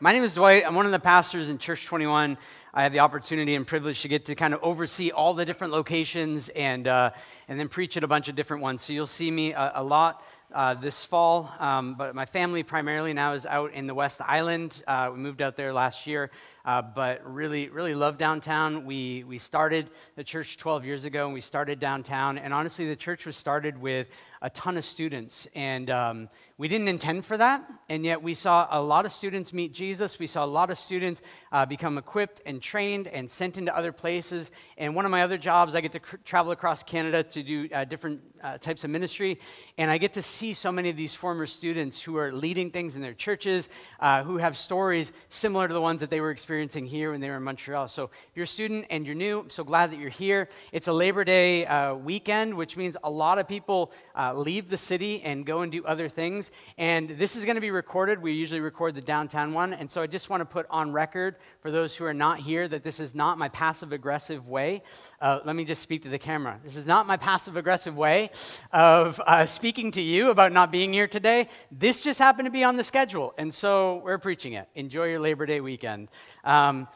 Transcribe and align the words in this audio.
My 0.00 0.12
name 0.12 0.22
is 0.22 0.32
Dwight. 0.32 0.62
I'm 0.64 0.76
one 0.76 0.86
of 0.86 0.92
the 0.92 1.00
pastors 1.00 1.48
in 1.48 1.58
Church 1.58 1.84
21. 1.84 2.38
I 2.72 2.82
have 2.84 2.92
the 2.92 3.00
opportunity 3.00 3.56
and 3.56 3.66
privilege 3.66 4.02
to 4.02 4.08
get 4.08 4.26
to 4.26 4.36
kind 4.36 4.54
of 4.54 4.60
oversee 4.62 5.10
all 5.10 5.34
the 5.34 5.44
different 5.44 5.72
locations 5.72 6.50
and, 6.50 6.86
uh, 6.86 7.10
and 7.48 7.58
then 7.58 7.66
preach 7.66 7.96
at 7.96 8.04
a 8.04 8.06
bunch 8.06 8.28
of 8.28 8.36
different 8.36 8.62
ones. 8.62 8.80
So 8.80 8.92
you'll 8.92 9.08
see 9.08 9.28
me 9.28 9.54
a, 9.54 9.72
a 9.74 9.82
lot 9.82 10.22
uh, 10.54 10.74
this 10.74 11.04
fall, 11.04 11.52
um, 11.58 11.94
but 11.94 12.14
my 12.14 12.26
family 12.26 12.62
primarily 12.62 13.12
now 13.12 13.32
is 13.32 13.44
out 13.44 13.72
in 13.72 13.88
the 13.88 13.94
West 13.94 14.20
Island. 14.24 14.84
Uh, 14.86 15.10
we 15.12 15.18
moved 15.18 15.42
out 15.42 15.56
there 15.56 15.72
last 15.72 16.06
year, 16.06 16.30
uh, 16.64 16.80
but 16.80 17.20
really, 17.26 17.68
really 17.68 17.94
love 17.94 18.18
downtown. 18.18 18.86
We, 18.86 19.24
we 19.24 19.38
started 19.38 19.90
the 20.14 20.24
church 20.24 20.56
12 20.58 20.84
years 20.84 21.04
ago, 21.06 21.24
and 21.24 21.34
we 21.34 21.40
started 21.40 21.80
downtown. 21.80 22.38
And 22.38 22.54
honestly, 22.54 22.86
the 22.86 22.96
church 22.96 23.26
was 23.26 23.36
started 23.36 23.76
with 23.76 24.06
a 24.40 24.48
ton 24.50 24.76
of 24.76 24.84
students, 24.84 25.48
and 25.54 25.90
um, 25.90 26.28
we 26.58 26.66
didn't 26.66 26.88
intend 26.88 27.24
for 27.24 27.36
that, 27.36 27.64
and 27.88 28.04
yet 28.04 28.20
we 28.20 28.34
saw 28.34 28.66
a 28.72 28.82
lot 28.82 29.06
of 29.06 29.12
students 29.12 29.52
meet 29.52 29.72
Jesus. 29.72 30.18
We 30.18 30.26
saw 30.26 30.44
a 30.44 30.46
lot 30.46 30.70
of 30.70 30.78
students 30.78 31.22
uh, 31.52 31.64
become 31.64 31.98
equipped 31.98 32.42
and 32.46 32.60
trained 32.60 33.06
and 33.06 33.30
sent 33.30 33.58
into 33.58 33.74
other 33.76 33.92
places. 33.92 34.50
And 34.76 34.96
one 34.96 35.04
of 35.04 35.12
my 35.12 35.22
other 35.22 35.38
jobs, 35.38 35.76
I 35.76 35.80
get 35.80 35.92
to 35.92 36.00
cr- 36.00 36.16
travel 36.24 36.50
across 36.50 36.82
Canada 36.82 37.22
to 37.22 37.42
do 37.44 37.68
uh, 37.72 37.84
different 37.84 38.20
uh, 38.42 38.58
types 38.58 38.82
of 38.82 38.90
ministry, 38.90 39.38
and 39.78 39.88
I 39.88 39.98
get 39.98 40.12
to 40.14 40.22
see 40.22 40.52
so 40.52 40.72
many 40.72 40.90
of 40.90 40.96
these 40.96 41.14
former 41.14 41.46
students 41.46 42.02
who 42.02 42.16
are 42.16 42.32
leading 42.32 42.72
things 42.72 42.96
in 42.96 43.02
their 43.02 43.14
churches, 43.14 43.68
uh, 44.00 44.24
who 44.24 44.36
have 44.36 44.56
stories 44.56 45.12
similar 45.28 45.68
to 45.68 45.74
the 45.74 45.80
ones 45.80 46.00
that 46.00 46.10
they 46.10 46.20
were 46.20 46.32
experiencing 46.32 46.86
here 46.86 47.12
when 47.12 47.20
they 47.20 47.30
were 47.30 47.36
in 47.36 47.44
Montreal. 47.44 47.86
So 47.86 48.04
if 48.04 48.10
you're 48.34 48.42
a 48.42 48.46
student 48.48 48.86
and 48.90 49.06
you're 49.06 49.14
new, 49.14 49.40
I'm 49.40 49.50
so 49.50 49.62
glad 49.62 49.92
that 49.92 50.00
you're 50.00 50.10
here. 50.10 50.48
It's 50.72 50.88
a 50.88 50.92
Labor 50.92 51.22
Day 51.22 51.66
uh, 51.66 51.94
weekend, 51.94 52.54
which 52.54 52.76
means 52.76 52.96
a 53.04 53.10
lot 53.10 53.38
of 53.38 53.46
people 53.46 53.92
uh, 54.16 54.34
leave 54.34 54.68
the 54.68 54.76
city 54.76 55.22
and 55.22 55.46
go 55.46 55.60
and 55.60 55.70
do 55.70 55.84
other 55.84 56.08
things. 56.08 56.47
And 56.76 57.10
this 57.10 57.36
is 57.36 57.44
going 57.44 57.54
to 57.54 57.60
be 57.60 57.70
recorded. 57.70 58.20
We 58.20 58.32
usually 58.32 58.60
record 58.60 58.94
the 58.94 59.00
downtown 59.00 59.52
one. 59.52 59.72
And 59.72 59.90
so 59.90 60.02
I 60.02 60.06
just 60.06 60.30
want 60.30 60.40
to 60.40 60.44
put 60.44 60.66
on 60.70 60.92
record 60.92 61.36
for 61.60 61.70
those 61.70 61.96
who 61.96 62.04
are 62.04 62.14
not 62.14 62.40
here 62.40 62.68
that 62.68 62.82
this 62.82 63.00
is 63.00 63.14
not 63.14 63.38
my 63.38 63.48
passive 63.48 63.92
aggressive 63.92 64.46
way. 64.48 64.82
Uh, 65.20 65.40
let 65.44 65.56
me 65.56 65.64
just 65.64 65.82
speak 65.82 66.02
to 66.02 66.08
the 66.08 66.18
camera. 66.18 66.60
This 66.64 66.76
is 66.76 66.86
not 66.86 67.06
my 67.06 67.16
passive 67.16 67.56
aggressive 67.56 67.96
way 67.96 68.30
of 68.72 69.20
uh, 69.26 69.46
speaking 69.46 69.90
to 69.92 70.02
you 70.02 70.30
about 70.30 70.52
not 70.52 70.70
being 70.72 70.92
here 70.92 71.08
today. 71.08 71.48
This 71.70 72.00
just 72.00 72.18
happened 72.18 72.46
to 72.46 72.52
be 72.52 72.64
on 72.64 72.76
the 72.76 72.84
schedule. 72.84 73.34
And 73.38 73.52
so 73.52 74.00
we're 74.04 74.18
preaching 74.18 74.54
it. 74.54 74.68
Enjoy 74.74 75.06
your 75.06 75.20
Labor 75.20 75.46
Day 75.46 75.60
weekend. 75.60 76.08
Um, 76.44 76.88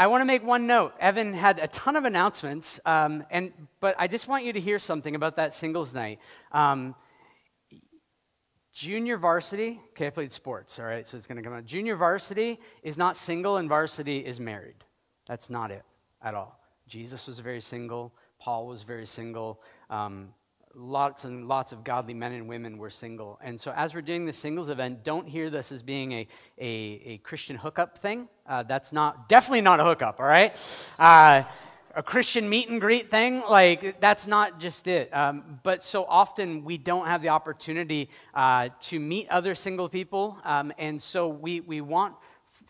I 0.00 0.06
want 0.06 0.20
to 0.20 0.26
make 0.26 0.44
one 0.44 0.68
note. 0.68 0.94
Evan 1.00 1.34
had 1.34 1.58
a 1.58 1.66
ton 1.66 1.96
of 1.96 2.04
announcements, 2.04 2.78
um, 2.86 3.24
and, 3.32 3.52
but 3.80 3.96
I 3.98 4.06
just 4.06 4.28
want 4.28 4.44
you 4.44 4.52
to 4.52 4.60
hear 4.60 4.78
something 4.78 5.16
about 5.16 5.34
that 5.36 5.56
singles 5.56 5.92
night. 5.92 6.20
Um, 6.52 6.94
Junior 8.78 9.16
varsity, 9.16 9.80
okay, 9.90 10.06
I 10.06 10.10
played 10.10 10.32
sports, 10.32 10.78
all 10.78 10.84
right, 10.84 11.04
so 11.04 11.16
it's 11.16 11.26
going 11.26 11.34
to 11.36 11.42
come 11.42 11.52
out. 11.52 11.64
Junior 11.64 11.96
varsity 11.96 12.60
is 12.84 12.96
not 12.96 13.16
single 13.16 13.56
and 13.56 13.68
varsity 13.68 14.18
is 14.18 14.38
married. 14.38 14.76
That's 15.26 15.50
not 15.50 15.72
it 15.72 15.82
at 16.22 16.34
all. 16.34 16.60
Jesus 16.86 17.26
was 17.26 17.40
very 17.40 17.60
single, 17.60 18.14
Paul 18.38 18.68
was 18.68 18.84
very 18.84 19.04
single. 19.04 19.60
Um, 19.90 20.28
lots 20.76 21.24
and 21.24 21.48
lots 21.48 21.72
of 21.72 21.82
godly 21.82 22.14
men 22.14 22.30
and 22.30 22.48
women 22.48 22.78
were 22.78 22.88
single. 22.88 23.40
And 23.42 23.60
so, 23.60 23.72
as 23.74 23.96
we're 23.96 24.00
doing 24.00 24.26
the 24.26 24.32
singles 24.32 24.68
event, 24.68 25.02
don't 25.02 25.26
hear 25.26 25.50
this 25.50 25.72
as 25.72 25.82
being 25.82 26.12
a, 26.12 26.28
a, 26.58 26.68
a 27.04 27.18
Christian 27.24 27.56
hookup 27.56 27.98
thing. 27.98 28.28
Uh, 28.46 28.62
that's 28.62 28.92
not, 28.92 29.28
definitely 29.28 29.62
not 29.62 29.80
a 29.80 29.84
hookup, 29.84 30.20
all 30.20 30.26
right? 30.26 30.54
Uh, 31.00 31.42
a 31.98 32.02
Christian 32.02 32.48
meet 32.48 32.68
and 32.68 32.80
greet 32.80 33.10
thing, 33.10 33.42
like 33.50 34.00
that's 34.00 34.28
not 34.28 34.60
just 34.60 34.86
it. 34.86 35.12
Um, 35.12 35.58
but 35.64 35.82
so 35.82 36.04
often 36.04 36.62
we 36.62 36.78
don't 36.78 37.08
have 37.08 37.22
the 37.22 37.30
opportunity 37.30 38.08
uh, 38.34 38.68
to 38.82 39.00
meet 39.00 39.28
other 39.30 39.56
single 39.56 39.88
people, 39.88 40.38
um, 40.44 40.72
and 40.78 41.02
so 41.02 41.26
we 41.26 41.58
we 41.60 41.80
want 41.80 42.14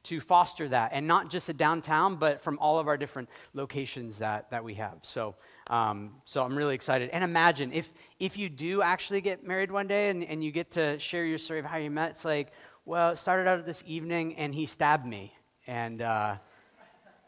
to 0.05 0.19
foster 0.19 0.67
that, 0.71 0.93
and 0.95 1.07
not 1.07 1.29
just 1.29 1.51
a 1.51 1.53
downtown, 1.53 2.17
but 2.17 2.41
from 2.41 2.59
all 2.59 2.79
of 2.79 2.89
our 2.89 2.97
different 2.97 3.29
locations 3.53 4.17
that 4.19 4.51
that 4.51 4.65
we 4.65 4.75
have. 4.75 4.97
So. 5.03 5.37
Um, 5.71 6.13
so 6.25 6.43
I'm 6.43 6.57
really 6.57 6.75
excited. 6.75 7.11
And 7.13 7.23
imagine 7.23 7.75
if 7.75 7.93
if 8.19 8.39
you 8.39 8.49
do 8.49 8.81
actually 8.81 9.21
get 9.21 9.47
married 9.47 9.71
one 9.71 9.87
day 9.87 10.09
and, 10.09 10.25
and 10.25 10.43
you 10.43 10.51
get 10.51 10.71
to 10.71 10.99
share 10.99 11.27
your 11.27 11.37
story 11.37 11.59
of 11.59 11.67
how 11.67 11.77
you 11.77 11.91
met. 11.91 12.13
It's 12.13 12.25
like, 12.25 12.53
well, 12.87 13.11
it 13.11 13.19
started 13.19 13.47
out 13.47 13.67
this 13.67 13.85
evening 13.87 14.37
and 14.37 14.55
he 14.55 14.65
stabbed 14.65 15.05
me, 15.05 15.35
and 15.67 16.01
uh, 16.01 16.37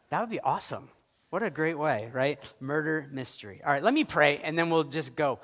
that 0.09 0.21
would 0.21 0.31
be 0.31 0.41
awesome. 0.41 0.89
What 1.31 1.45
a 1.45 1.51
great 1.51 1.79
way, 1.79 2.11
right? 2.13 2.41
Murder 2.59 3.09
mystery. 3.13 3.63
All 3.65 3.71
right, 3.71 3.85
let 3.85 3.95
me 3.95 4.03
pray 4.03 4.39
and 4.39 4.59
then 4.59 4.69
we'll 4.69 4.83
just 4.83 5.15
go. 5.15 5.39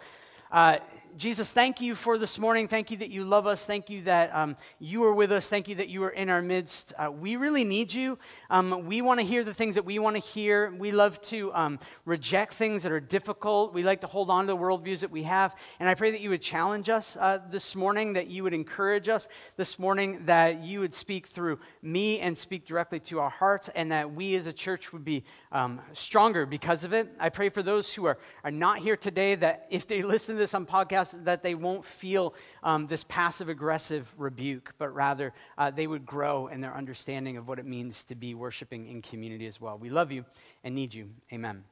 Uh, 0.50 0.78
Jesus, 1.16 1.50
thank 1.50 1.80
you 1.80 1.94
for 1.94 2.18
this 2.18 2.38
morning. 2.38 2.68
Thank 2.68 2.90
you 2.90 2.98
that 2.98 3.08
you 3.08 3.24
love 3.24 3.46
us. 3.46 3.64
Thank 3.64 3.88
you 3.88 4.02
that 4.02 4.34
um, 4.34 4.54
you 4.78 5.02
are 5.04 5.14
with 5.14 5.32
us. 5.32 5.48
Thank 5.48 5.66
you 5.66 5.76
that 5.76 5.88
you 5.88 6.02
are 6.04 6.10
in 6.10 6.28
our 6.28 6.42
midst. 6.42 6.92
Uh, 6.98 7.10
we 7.10 7.36
really 7.36 7.64
need 7.64 7.90
you. 7.94 8.18
Um, 8.50 8.84
we 8.84 9.00
want 9.00 9.20
to 9.20 9.24
hear 9.24 9.42
the 9.42 9.54
things 9.54 9.76
that 9.76 9.84
we 9.86 9.98
want 9.98 10.16
to 10.16 10.20
hear. 10.20 10.74
We 10.76 10.90
love 10.90 11.18
to 11.22 11.54
um, 11.54 11.78
reject 12.04 12.52
things 12.52 12.82
that 12.82 12.92
are 12.92 13.00
difficult. 13.00 13.72
We 13.72 13.82
like 13.82 14.02
to 14.02 14.06
hold 14.06 14.28
on 14.28 14.46
to 14.46 14.52
the 14.52 14.58
worldviews 14.58 15.00
that 15.00 15.10
we 15.10 15.22
have. 15.22 15.54
And 15.80 15.88
I 15.88 15.94
pray 15.94 16.10
that 16.10 16.20
you 16.20 16.28
would 16.28 16.42
challenge 16.42 16.90
us 16.90 17.16
uh, 17.18 17.38
this 17.50 17.74
morning, 17.74 18.12
that 18.12 18.26
you 18.26 18.42
would 18.42 18.52
encourage 18.52 19.08
us 19.08 19.26
this 19.56 19.78
morning, 19.78 20.26
that 20.26 20.60
you 20.60 20.80
would 20.80 20.94
speak 20.94 21.28
through 21.28 21.60
me 21.80 22.20
and 22.20 22.36
speak 22.36 22.66
directly 22.66 23.00
to 23.00 23.20
our 23.20 23.30
hearts, 23.30 23.70
and 23.74 23.90
that 23.90 24.12
we 24.12 24.34
as 24.34 24.46
a 24.46 24.52
church 24.52 24.92
would 24.92 25.04
be 25.04 25.24
um, 25.50 25.80
stronger 25.94 26.44
because 26.44 26.84
of 26.84 26.92
it. 26.92 27.08
I 27.18 27.30
pray 27.30 27.48
for 27.48 27.62
those 27.62 27.94
who 27.94 28.04
are, 28.04 28.18
are 28.44 28.50
not 28.50 28.80
here 28.80 28.98
today 28.98 29.34
that 29.36 29.66
if 29.70 29.86
they 29.86 30.02
listen 30.16 30.34
to 30.34 30.38
this 30.38 30.52
on 30.52 30.66
podcast, 30.66 31.05
that 31.12 31.42
they 31.42 31.54
won't 31.54 31.84
feel 31.84 32.34
um, 32.62 32.86
this 32.86 33.04
passive 33.08 33.48
aggressive 33.48 34.12
rebuke, 34.16 34.74
but 34.78 34.94
rather 34.94 35.32
uh, 35.58 35.70
they 35.70 35.86
would 35.86 36.06
grow 36.06 36.48
in 36.48 36.60
their 36.60 36.74
understanding 36.74 37.36
of 37.36 37.48
what 37.48 37.58
it 37.58 37.66
means 37.66 38.04
to 38.04 38.14
be 38.14 38.34
worshiping 38.34 38.88
in 38.88 39.02
community 39.02 39.46
as 39.46 39.60
well. 39.60 39.78
We 39.78 39.90
love 39.90 40.12
you 40.12 40.24
and 40.64 40.74
need 40.74 40.94
you. 40.94 41.10
Amen. 41.32 41.64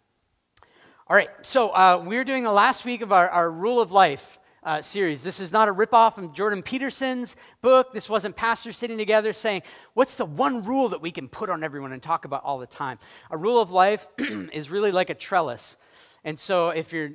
All 1.07 1.17
right, 1.17 1.29
so 1.43 1.69
uh, 1.69 2.03
we're 2.05 2.25
doing 2.25 2.45
the 2.45 2.53
last 2.53 2.85
week 2.85 3.03
of 3.03 3.13
our, 3.13 3.29
our 3.29 3.51
Rule 3.51 3.81
of 3.81 3.93
Life. 3.93 4.39
Uh, 4.63 4.81
series. 4.81 5.23
This 5.23 5.41
is 5.41 5.53
not 5.53 5.69
a 5.69 5.75
ripoff 5.75 6.15
from 6.15 6.33
Jordan 6.33 6.63
Peterson's 6.63 7.37
book. 7.61 7.93
This 7.93 8.09
wasn't 8.09 8.35
pastors 8.35 8.79
sitting 8.79 8.97
together 8.97 9.35
saying, 9.35 9.61
What's 9.93 10.15
the 10.15 10.25
one 10.25 10.65
rule 10.65 10.89
that 10.89 11.03
we 11.03 11.11
can 11.11 11.29
put 11.29 11.51
on 11.51 11.63
everyone 11.63 11.93
and 11.93 12.03
talk 12.03 12.25
about 12.25 12.43
all 12.45 12.59
the 12.59 12.67
time? 12.67 12.99
A 13.31 13.37
rule 13.37 13.61
of 13.61 13.73
life 13.73 14.07
is 14.19 14.71
really 14.71 14.91
like 14.91 15.11
a 15.11 15.15
trellis. 15.15 15.77
And 16.25 16.41
so 16.41 16.71
if 16.71 16.93
you're 16.93 17.11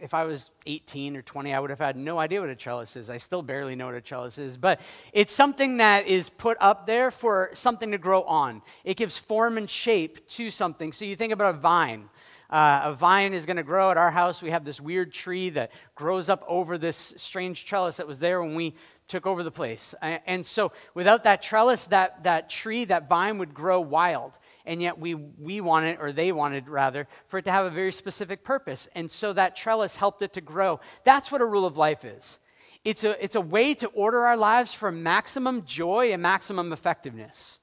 if 0.00 0.12
I 0.12 0.24
was 0.24 0.50
18 0.66 1.16
or 1.16 1.22
20, 1.22 1.54
I 1.54 1.60
would 1.60 1.70
have 1.70 1.78
had 1.78 1.96
no 1.96 2.18
idea 2.18 2.40
what 2.40 2.48
a 2.48 2.56
trellis 2.56 2.96
is. 2.96 3.10
I 3.10 3.18
still 3.18 3.42
barely 3.42 3.76
know 3.76 3.86
what 3.86 3.94
a 3.94 4.00
trellis 4.00 4.38
is, 4.38 4.56
but 4.56 4.80
it's 5.12 5.32
something 5.32 5.76
that 5.76 6.06
is 6.06 6.30
put 6.30 6.56
up 6.60 6.86
there 6.86 7.10
for 7.10 7.50
something 7.52 7.92
to 7.92 7.98
grow 7.98 8.22
on. 8.22 8.62
It 8.82 8.96
gives 8.96 9.18
form 9.18 9.56
and 9.56 9.70
shape 9.70 10.26
to 10.28 10.50
something. 10.50 10.92
So 10.92 11.04
you 11.04 11.16
think 11.16 11.32
about 11.32 11.54
a 11.54 11.58
vine. 11.58 12.08
Uh, 12.48 12.80
a 12.84 12.92
vine 12.92 13.32
is 13.32 13.46
going 13.46 13.58
to 13.58 13.62
grow 13.62 13.92
at 13.92 13.96
our 13.96 14.10
house. 14.10 14.42
We 14.42 14.50
have 14.50 14.64
this 14.64 14.80
weird 14.80 15.12
tree 15.12 15.50
that 15.50 15.70
grows 15.94 16.28
up 16.28 16.42
over 16.48 16.76
this 16.78 17.14
strange 17.16 17.64
trellis 17.64 17.98
that 17.98 18.08
was 18.08 18.18
there 18.18 18.42
when 18.42 18.56
we 18.56 18.74
took 19.06 19.26
over 19.26 19.44
the 19.44 19.50
place. 19.52 19.94
And 20.00 20.44
so 20.44 20.72
without 20.94 21.24
that 21.24 21.42
trellis, 21.42 21.84
that, 21.86 22.24
that 22.24 22.50
tree, 22.50 22.84
that 22.86 23.08
vine 23.08 23.38
would 23.38 23.54
grow 23.54 23.80
wild 23.80 24.38
and 24.70 24.80
yet 24.80 25.00
we, 25.00 25.16
we 25.16 25.60
wanted, 25.60 25.98
or 26.00 26.12
they 26.12 26.30
wanted 26.30 26.68
rather, 26.68 27.08
for 27.26 27.38
it 27.38 27.44
to 27.46 27.50
have 27.50 27.66
a 27.66 27.70
very 27.70 27.90
specific 27.90 28.44
purpose. 28.44 28.86
And 28.94 29.10
so 29.10 29.32
that 29.32 29.56
trellis 29.56 29.96
helped 29.96 30.22
it 30.22 30.34
to 30.34 30.40
grow. 30.40 30.78
That's 31.02 31.32
what 31.32 31.40
a 31.40 31.44
rule 31.44 31.66
of 31.66 31.76
life 31.76 32.04
is. 32.04 32.38
It's 32.84 33.02
a, 33.02 33.22
it's 33.22 33.34
a 33.34 33.40
way 33.40 33.74
to 33.74 33.88
order 33.88 34.18
our 34.18 34.36
lives 34.36 34.72
for 34.72 34.92
maximum 34.92 35.64
joy 35.64 36.12
and 36.12 36.22
maximum 36.22 36.72
effectiveness. 36.72 37.58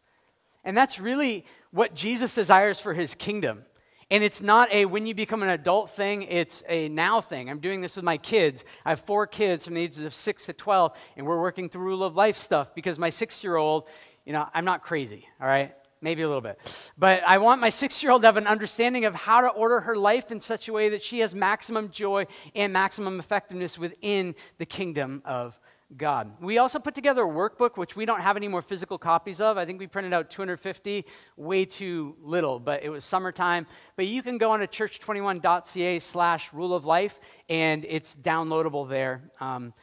And 0.66 0.75
that's 0.75 1.00
really 1.00 1.46
what 1.72 1.96
Jesus 1.96 2.35
desires 2.35 2.78
for 2.78 2.94
his 2.94 3.16
kingdom. 3.16 3.63
And 4.12 4.22
it's 4.22 4.41
not 4.41 4.69
a 4.73 4.84
when 4.84 5.07
you 5.07 5.16
become 5.16 5.44
an 5.44 5.50
adult 5.50 5.91
thing, 5.91 6.23
it's 6.23 6.62
a 6.67 6.90
now 6.90 7.22
thing. 7.22 7.50
I'm 7.50 7.59
doing 7.59 7.79
this 7.79 7.96
with 7.96 8.03
my 8.03 8.17
kids. 8.17 8.66
I 8.84 8.90
have 8.90 9.00
four 9.00 9.28
kids 9.28 9.63
from 9.63 9.75
the 9.75 9.81
ages 9.81 10.03
of 10.03 10.13
6 10.13 10.46
to 10.47 10.51
12, 10.51 10.91
and 11.16 11.25
we're 11.25 11.40
working 11.40 11.69
through 11.69 11.84
rule 11.84 12.03
of 12.03 12.17
life 12.17 12.35
stuff 12.35 12.75
because 12.75 13.00
my 13.00 13.12
six 13.12 13.46
year 13.46 13.56
old, 13.56 13.85
you 14.25 14.34
know, 14.34 14.46
I'm 14.53 14.66
not 14.66 14.84
crazy, 14.84 15.25
all 15.40 15.47
right? 15.47 15.73
Maybe 16.02 16.22
a 16.22 16.28
little 16.28 16.41
bit. 16.41 16.59
But 16.97 17.23
I 17.26 17.38
want 17.38 17.61
my 17.61 17.70
six 17.70 18.02
year 18.02 18.11
old 18.11 18.22
to 18.23 18.28
have 18.28 18.38
an 18.38 18.47
understanding 18.47 19.05
of 19.05 19.16
how 19.16 19.41
to 19.41 19.49
order 19.49 19.79
her 19.82 19.96
life 19.96 20.32
in 20.32 20.40
such 20.40 20.67
a 20.67 20.73
way 20.73 20.90
that 20.90 21.03
she 21.03 21.20
has 21.20 21.34
maximum 21.34 21.90
joy 21.90 22.28
and 22.55 22.72
maximum 22.73 23.20
effectiveness 23.20 23.78
within 23.78 24.35
the 24.58 24.66
kingdom 24.66 25.22
of 25.26 25.59
God. 25.96 26.41
We 26.41 26.58
also 26.58 26.79
put 26.79 26.96
together 26.96 27.22
a 27.23 27.28
workbook, 27.28 27.78
which 27.78 27.96
we 27.96 28.05
don't 28.05 28.20
have 28.20 28.35
any 28.35 28.49
more 28.49 28.61
physical 28.61 28.97
copies 28.97 29.40
of. 29.40 29.58
I 29.58 29.66
think 29.66 29.79
we 29.79 29.88
printed 29.88 30.11
out 30.11 30.29
250, 30.29 31.05
way 31.38 31.64
too 31.64 32.17
little, 32.22 32.59
but 32.59 32.84
it 32.84 32.90
was 32.90 33.05
summertime. 33.05 33.66
But 33.96 34.08
you 34.08 34.22
can 34.22 34.38
go 34.38 34.52
on 34.52 34.59
to 34.59 34.67
church21.ca 34.67 35.99
slash 35.99 36.52
rule 36.52 36.73
of 36.73 36.84
life, 36.84 37.20
and 37.47 37.85
it's 37.88 38.16
downloadable 38.16 38.90
there. 38.90 39.32
Um, 39.40 39.73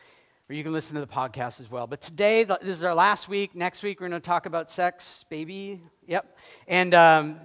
or 0.51 0.55
you 0.55 0.63
can 0.63 0.75
listen 0.75 0.95
to 0.95 1.01
the 1.01 1.07
podcast 1.07 1.59
as 1.59 1.71
well. 1.71 1.87
But 1.87 2.03
today, 2.03 2.45
this 2.45 2.77
is 2.77 2.85
our 2.85 2.95
last 2.95 3.31
week. 3.31 3.55
Next 3.55 3.83
week, 3.83 3.99
we're 3.99 4.11
going 4.11 4.21
to 4.21 4.27
talk 4.27 4.45
about 4.45 4.71
sex, 4.71 5.25
baby. 5.31 5.81
Yep. 6.07 6.37
And 6.69 6.95
um, 6.95 7.41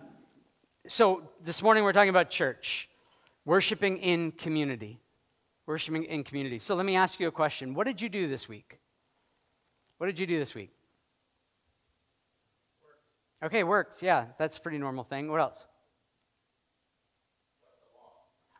so 0.88 1.24
this 1.44 1.62
morning, 1.62 1.84
we're 1.84 1.94
talking 1.94 2.10
about 2.10 2.30
church, 2.30 2.90
worshiping 3.46 3.98
in 3.98 4.32
community. 4.34 5.00
Worshiping 5.66 6.06
in 6.06 6.24
community. 6.24 6.60
So 6.60 6.76
let 6.76 6.86
me 6.86 6.96
ask 6.96 7.20
you 7.20 7.28
a 7.28 7.32
question. 7.32 7.74
What 7.74 7.86
did 7.86 8.02
you 8.02 8.10
do 8.10 8.28
this 8.28 8.50
week? 8.50 8.80
What 9.98 10.08
did 10.08 10.20
you 10.20 10.26
do 10.26 10.40
this 10.40 10.56
week? 10.56 10.72
Okay, 13.44 13.64
worked. 13.64 14.02
Yeah, 14.02 14.26
that's 14.38 14.60
pretty 14.60 14.78
normal 14.78 15.04
thing. 15.04 15.30
What 15.30 15.40
else? 15.40 15.68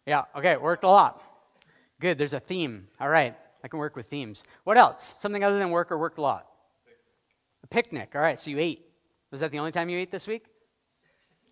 Yeah, 0.06 0.24
okay, 0.36 0.56
worked 0.56 0.84
a 0.84 0.88
lot. 0.88 1.22
Good, 2.00 2.18
there's 2.18 2.34
a 2.34 2.40
theme. 2.40 2.88
All 3.02 3.10
right, 3.10 3.36
I 3.64 3.68
can 3.68 3.80
work 3.80 3.96
with 3.96 4.08
themes. 4.08 4.44
What 4.64 4.78
else? 4.78 5.14
Something 5.18 5.44
other 5.44 5.60
than 5.60 5.72
work 5.72 5.92
or 5.92 5.98
worked 5.98 6.20
a 6.20 6.22
lot? 6.22 6.48
A 7.64 7.68
picnic. 7.68 8.12
All 8.16 8.22
right, 8.22 8.40
so 8.40 8.50
you 8.50 8.60
ate. 8.60 8.89
Was 9.32 9.42
that 9.42 9.52
the 9.52 9.60
only 9.60 9.72
time 9.72 9.90
you 9.90 10.00
ate 10.00 10.12
this 10.12 10.28
week? 10.28 10.46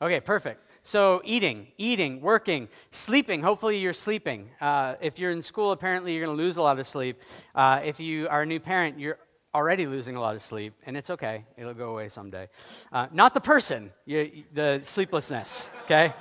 Okay, 0.01 0.19
perfect. 0.19 0.63
So, 0.83 1.21
eating, 1.25 1.67
eating, 1.77 2.21
working, 2.21 2.69
sleeping. 2.91 3.41
Hopefully, 3.41 3.77
you're 3.77 3.93
sleeping. 3.93 4.49
Uh, 4.61 4.95
if 5.01 5.19
you're 5.19 5.31
in 5.31 5.41
school, 5.41 5.71
apparently, 5.71 6.13
you're 6.13 6.25
going 6.25 6.37
to 6.37 6.43
lose 6.43 6.57
a 6.57 6.61
lot 6.61 6.79
of 6.79 6.87
sleep. 6.87 7.19
Uh, 7.53 7.81
if 7.83 7.99
you 7.99 8.27
are 8.29 8.43
a 8.43 8.45
new 8.45 8.59
parent, 8.59 8.97
you're 8.97 9.17
already 9.53 9.85
losing 9.85 10.15
a 10.15 10.21
lot 10.21 10.35
of 10.35 10.41
sleep, 10.41 10.73
and 10.85 10.95
it's 10.95 11.09
okay. 11.09 11.43
It'll 11.57 11.73
go 11.73 11.89
away 11.89 12.09
someday. 12.09 12.47
Uh, 12.91 13.07
not 13.11 13.33
the 13.33 13.41
person, 13.41 13.91
you, 14.05 14.43
the 14.53 14.81
sleeplessness, 14.83 15.67
okay? 15.85 16.13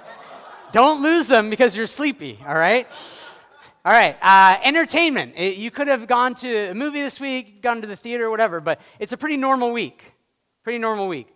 Don't 0.73 1.02
lose 1.02 1.26
them 1.29 1.50
because 1.50 1.76
you're 1.76 1.87
sleepy, 1.87 2.38
all 2.47 2.55
right? 2.55 2.87
All 3.85 3.93
right, 3.93 4.17
uh, 4.20 4.59
entertainment. 4.64 5.35
It, 5.37 5.59
you 5.59 5.70
could 5.70 5.87
have 5.87 6.06
gone 6.06 6.35
to 6.37 6.70
a 6.70 6.75
movie 6.75 7.02
this 7.02 7.20
week, 7.20 7.62
gone 7.62 7.82
to 7.82 7.87
the 7.87 7.94
theater, 7.94 8.31
whatever, 8.31 8.61
but 8.61 8.81
it's 8.99 9.12
a 9.12 9.17
pretty 9.17 9.37
normal 9.37 9.70
week. 9.70 10.12
Pretty 10.64 10.79
normal 10.79 11.06
week. 11.06 11.29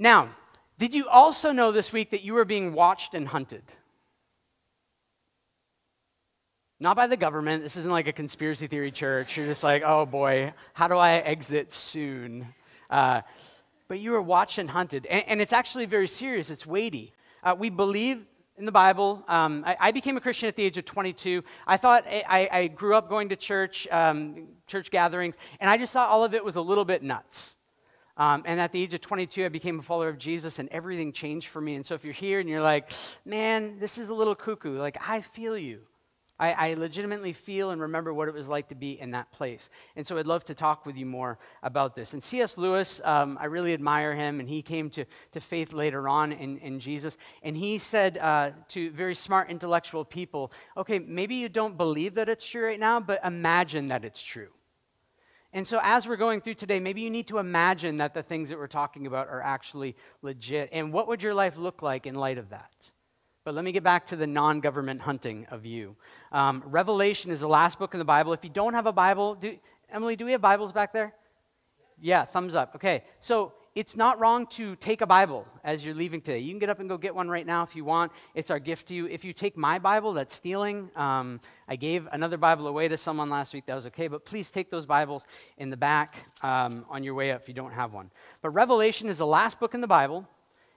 Now, 0.00 0.30
did 0.78 0.94
you 0.94 1.06
also 1.08 1.52
know 1.52 1.72
this 1.72 1.92
week 1.92 2.12
that 2.12 2.22
you 2.22 2.32
were 2.32 2.46
being 2.46 2.72
watched 2.72 3.12
and 3.12 3.28
hunted? 3.28 3.62
Not 6.80 6.96
by 6.96 7.06
the 7.06 7.18
government. 7.18 7.62
This 7.62 7.76
isn't 7.76 7.90
like 7.90 8.08
a 8.08 8.12
conspiracy 8.12 8.66
theory 8.66 8.90
church. 8.90 9.36
You're 9.36 9.46
just 9.46 9.62
like, 9.62 9.82
oh 9.84 10.06
boy, 10.06 10.54
how 10.72 10.88
do 10.88 10.96
I 10.96 11.16
exit 11.16 11.74
soon? 11.74 12.46
Uh, 12.88 13.20
but 13.88 14.00
you 14.00 14.12
were 14.12 14.22
watched 14.22 14.56
and 14.56 14.70
hunted. 14.70 15.04
And, 15.04 15.22
and, 15.26 15.40
it's 15.42 15.52
actually 15.52 15.84
very 15.84 16.08
serious, 16.08 16.48
it's 16.48 16.66
weighty. 16.66 17.12
Uh, 17.42 17.54
we 17.58 17.68
believe 17.68 18.24
in 18.56 18.64
the 18.64 18.72
Bible. 18.72 19.22
Um, 19.28 19.64
I, 19.66 19.76
I, 19.78 19.90
became 19.90 20.16
a 20.16 20.20
Christian 20.20 20.48
at 20.48 20.56
the 20.56 20.62
age 20.62 20.78
of 20.78 20.86
22. 20.86 21.44
I 21.66 21.76
thought 21.76 22.06
I, 22.06 22.48
I 22.50 22.66
grew 22.68 22.96
up 22.96 23.10
going 23.10 23.28
to 23.28 23.36
church, 23.36 23.86
um, 23.90 24.48
church 24.66 24.90
gatherings, 24.90 25.34
and 25.60 25.68
I 25.68 25.76
just 25.76 25.92
thought 25.92 26.08
all 26.08 26.24
of 26.24 26.32
it 26.32 26.42
was 26.42 26.56
a 26.56 26.62
little 26.62 26.86
bit 26.86 27.02
nuts. 27.02 27.56
Um, 28.20 28.42
and 28.44 28.60
at 28.60 28.70
the 28.70 28.82
age 28.82 28.92
of 28.92 29.00
22, 29.00 29.46
I 29.46 29.48
became 29.48 29.78
a 29.78 29.82
follower 29.82 30.10
of 30.10 30.18
Jesus, 30.18 30.58
and 30.58 30.68
everything 30.68 31.10
changed 31.10 31.48
for 31.48 31.62
me. 31.62 31.76
And 31.76 31.86
so, 31.86 31.94
if 31.94 32.04
you're 32.04 32.12
here 32.12 32.38
and 32.38 32.46
you're 32.46 32.60
like, 32.60 32.92
man, 33.24 33.78
this 33.80 33.96
is 33.96 34.10
a 34.10 34.14
little 34.14 34.34
cuckoo, 34.34 34.78
like, 34.78 34.98
I 35.08 35.22
feel 35.22 35.56
you. 35.56 35.80
I, 36.38 36.70
I, 36.70 36.74
legitimately 36.74 37.34
feel 37.34 37.70
and 37.70 37.80
remember 37.82 38.14
what 38.14 38.26
it 38.26 38.32
was 38.32 38.48
like 38.48 38.68
to 38.68 38.74
be 38.74 38.98
in 38.98 39.10
that 39.10 39.30
place. 39.30 39.68
And 39.96 40.06
so 40.06 40.16
I'd 40.16 40.26
love 40.26 40.42
to 40.46 40.54
talk 40.54 40.86
with 40.86 40.96
you 40.96 41.04
more 41.04 41.38
about 41.62 41.94
this. 41.94 42.14
And 42.14 42.22
C.S. 42.22 42.56
Lewis, 42.56 42.98
um, 43.04 43.36
I 43.38 43.44
really 43.44 43.74
admire 43.74 44.14
him, 44.14 44.40
and 44.40 44.48
he 44.48 44.62
came 44.62 44.88
to, 44.90 45.04
to 45.32 45.40
faith 45.40 45.74
later 45.74 46.08
on 46.08 46.32
in, 46.32 46.56
in 46.58 46.80
Jesus. 46.80 47.18
And 47.42 47.54
he 47.54 47.76
said 47.76 48.16
uh, 48.16 48.52
to 48.68 48.90
very 48.92 49.14
smart 49.14 49.50
intellectual 49.50 50.02
people, 50.02 50.50
okay, 50.78 50.98
maybe 50.98 51.34
you 51.34 51.50
don't 51.50 51.76
believe 51.76 52.14
that 52.14 52.30
it's 52.30 52.46
true 52.46 52.66
right 52.66 52.80
now, 52.80 53.00
but 53.00 53.22
imagine 53.22 53.88
that 53.88 54.04
it's 54.04 54.22
true. 54.22 54.48
And 55.52 55.66
so, 55.66 55.80
as 55.82 56.06
we're 56.06 56.16
going 56.16 56.40
through 56.40 56.54
today, 56.54 56.78
maybe 56.78 57.00
you 57.00 57.10
need 57.10 57.26
to 57.28 57.38
imagine 57.38 57.96
that 57.96 58.14
the 58.14 58.22
things 58.22 58.50
that 58.50 58.58
we're 58.58 58.68
talking 58.68 59.06
about 59.06 59.26
are 59.28 59.42
actually 59.42 59.96
legit. 60.22 60.68
And 60.72 60.92
what 60.92 61.08
would 61.08 61.22
your 61.22 61.34
life 61.34 61.56
look 61.56 61.82
like 61.82 62.06
in 62.06 62.14
light 62.14 62.38
of 62.38 62.50
that? 62.50 62.90
But 63.44 63.54
let 63.54 63.64
me 63.64 63.72
get 63.72 63.82
back 63.82 64.06
to 64.08 64.16
the 64.16 64.26
non 64.26 64.60
government 64.60 65.00
hunting 65.00 65.46
of 65.50 65.66
you. 65.66 65.96
Um, 66.30 66.62
Revelation 66.66 67.32
is 67.32 67.40
the 67.40 67.48
last 67.48 67.78
book 67.78 67.94
in 67.94 67.98
the 67.98 68.04
Bible. 68.04 68.32
If 68.32 68.44
you 68.44 68.50
don't 68.50 68.74
have 68.74 68.86
a 68.86 68.92
Bible, 68.92 69.34
do, 69.34 69.56
Emily, 69.92 70.14
do 70.14 70.24
we 70.24 70.32
have 70.32 70.40
Bibles 70.40 70.72
back 70.72 70.92
there? 70.92 71.14
Yeah, 72.00 72.24
thumbs 72.24 72.54
up. 72.54 72.76
Okay, 72.76 73.02
so 73.18 73.52
it's 73.76 73.94
not 73.94 74.18
wrong 74.18 74.46
to 74.48 74.74
take 74.76 75.00
a 75.00 75.06
Bible 75.06 75.46
as 75.62 75.84
you're 75.84 75.94
leaving 75.94 76.20
today. 76.20 76.40
You 76.40 76.50
can 76.50 76.58
get 76.58 76.70
up 76.70 76.80
and 76.80 76.88
go 76.88 76.98
get 76.98 77.14
one 77.14 77.28
right 77.28 77.46
now 77.46 77.62
if 77.62 77.76
you 77.76 77.84
want. 77.84 78.10
It's 78.34 78.50
our 78.50 78.58
gift 78.58 78.88
to 78.88 78.94
you. 78.94 79.06
If 79.06 79.24
you 79.24 79.32
take 79.32 79.56
my 79.56 79.78
Bible, 79.78 80.12
that's 80.12 80.34
stealing. 80.34 80.90
Um, 80.96 81.40
I 81.68 81.76
gave 81.76 82.08
another 82.10 82.36
Bible 82.36 82.66
away 82.66 82.88
to 82.88 82.98
someone 82.98 83.30
last 83.30 83.54
week. 83.54 83.66
That 83.66 83.76
was 83.76 83.86
okay. 83.86 84.08
But 84.08 84.24
please 84.24 84.50
take 84.50 84.70
those 84.70 84.86
Bibles 84.86 85.24
in 85.56 85.70
the 85.70 85.76
back 85.76 86.16
um, 86.42 86.84
on 86.90 87.04
your 87.04 87.14
way 87.14 87.30
up 87.30 87.42
if 87.42 87.48
you 87.48 87.54
don't 87.54 87.72
have 87.72 87.92
one. 87.92 88.10
But 88.42 88.50
Revelation 88.50 89.08
is 89.08 89.18
the 89.18 89.26
last 89.26 89.60
book 89.60 89.72
in 89.74 89.80
the 89.80 89.86
Bible. 89.86 90.26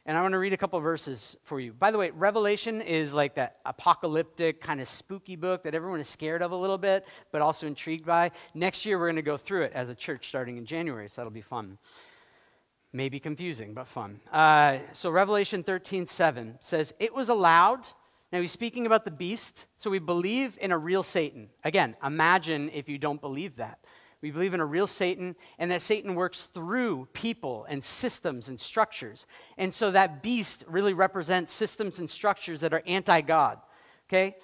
And 0.06 0.18
I 0.18 0.22
want 0.22 0.34
to 0.34 0.38
read 0.38 0.52
a 0.52 0.58
couple 0.58 0.80
verses 0.82 1.38
for 1.46 1.62
you. 1.62 1.72
By 1.72 1.90
the 1.90 1.98
way, 1.98 2.12
Revelation 2.12 2.82
is 2.82 3.14
like 3.14 3.36
that 3.36 3.60
apocalyptic, 3.66 4.60
kind 4.60 4.82
of 4.82 4.88
spooky 4.88 5.38
book 5.38 5.64
that 5.64 5.74
everyone 5.74 6.02
is 6.02 6.10
scared 6.10 6.42
of 6.42 6.52
a 6.52 6.56
little 6.56 6.78
bit, 6.78 7.08
but 7.32 7.42
also 7.42 7.68
intrigued 7.68 8.06
by. 8.06 8.32
Next 8.54 8.86
year, 8.86 9.00
we're 9.00 9.08
going 9.08 9.16
to 9.16 9.22
go 9.22 9.38
through 9.38 9.64
it 9.64 9.72
as 9.74 9.88
a 9.88 9.96
church 9.96 10.28
starting 10.28 10.58
in 10.58 10.66
January, 10.66 11.08
so 11.08 11.22
that'll 11.22 11.32
be 11.32 11.42
fun. 11.42 11.78
Maybe 12.96 13.20
confusing, 13.20 13.74
but 13.74 13.88
fun. 13.88 14.20
Uh, 14.32 14.78
so, 14.92 15.10
Revelation 15.10 15.64
13 15.64 16.06
7 16.06 16.58
says, 16.60 16.94
It 17.00 17.14
was 17.14 17.30
allowed. 17.30 17.88
Now, 18.32 18.40
he's 18.40 18.52
speaking 18.52 18.86
about 18.86 19.04
the 19.04 19.12
beast, 19.12 19.66
so 19.78 19.90
we 19.90 20.00
believe 20.00 20.58
in 20.62 20.72
a 20.72 20.78
real 20.78 21.02
Satan. 21.02 21.50
Again, 21.64 21.96
imagine 22.04 22.70
if 22.72 22.88
you 22.88 23.00
don't 23.00 23.20
believe 23.20 23.56
that. 23.56 23.80
We 24.22 24.30
believe 24.32 24.54
in 24.54 24.60
a 24.60 24.66
real 24.66 24.88
Satan, 24.88 25.36
and 25.58 25.72
that 25.72 25.82
Satan 25.82 26.14
works 26.14 26.50
through 26.54 27.08
people 27.14 27.66
and 27.68 27.84
systems 27.84 28.48
and 28.48 28.60
structures. 28.60 29.26
And 29.58 29.74
so 29.74 29.92
that 29.92 30.22
beast 30.22 30.64
really 30.68 30.94
represents 30.94 31.52
systems 31.52 31.98
and 31.98 32.10
structures 32.10 32.62
that 32.62 32.74
are 32.74 32.84
anti 32.86 33.22
God. 33.22 33.60
Okay? 34.08 34.36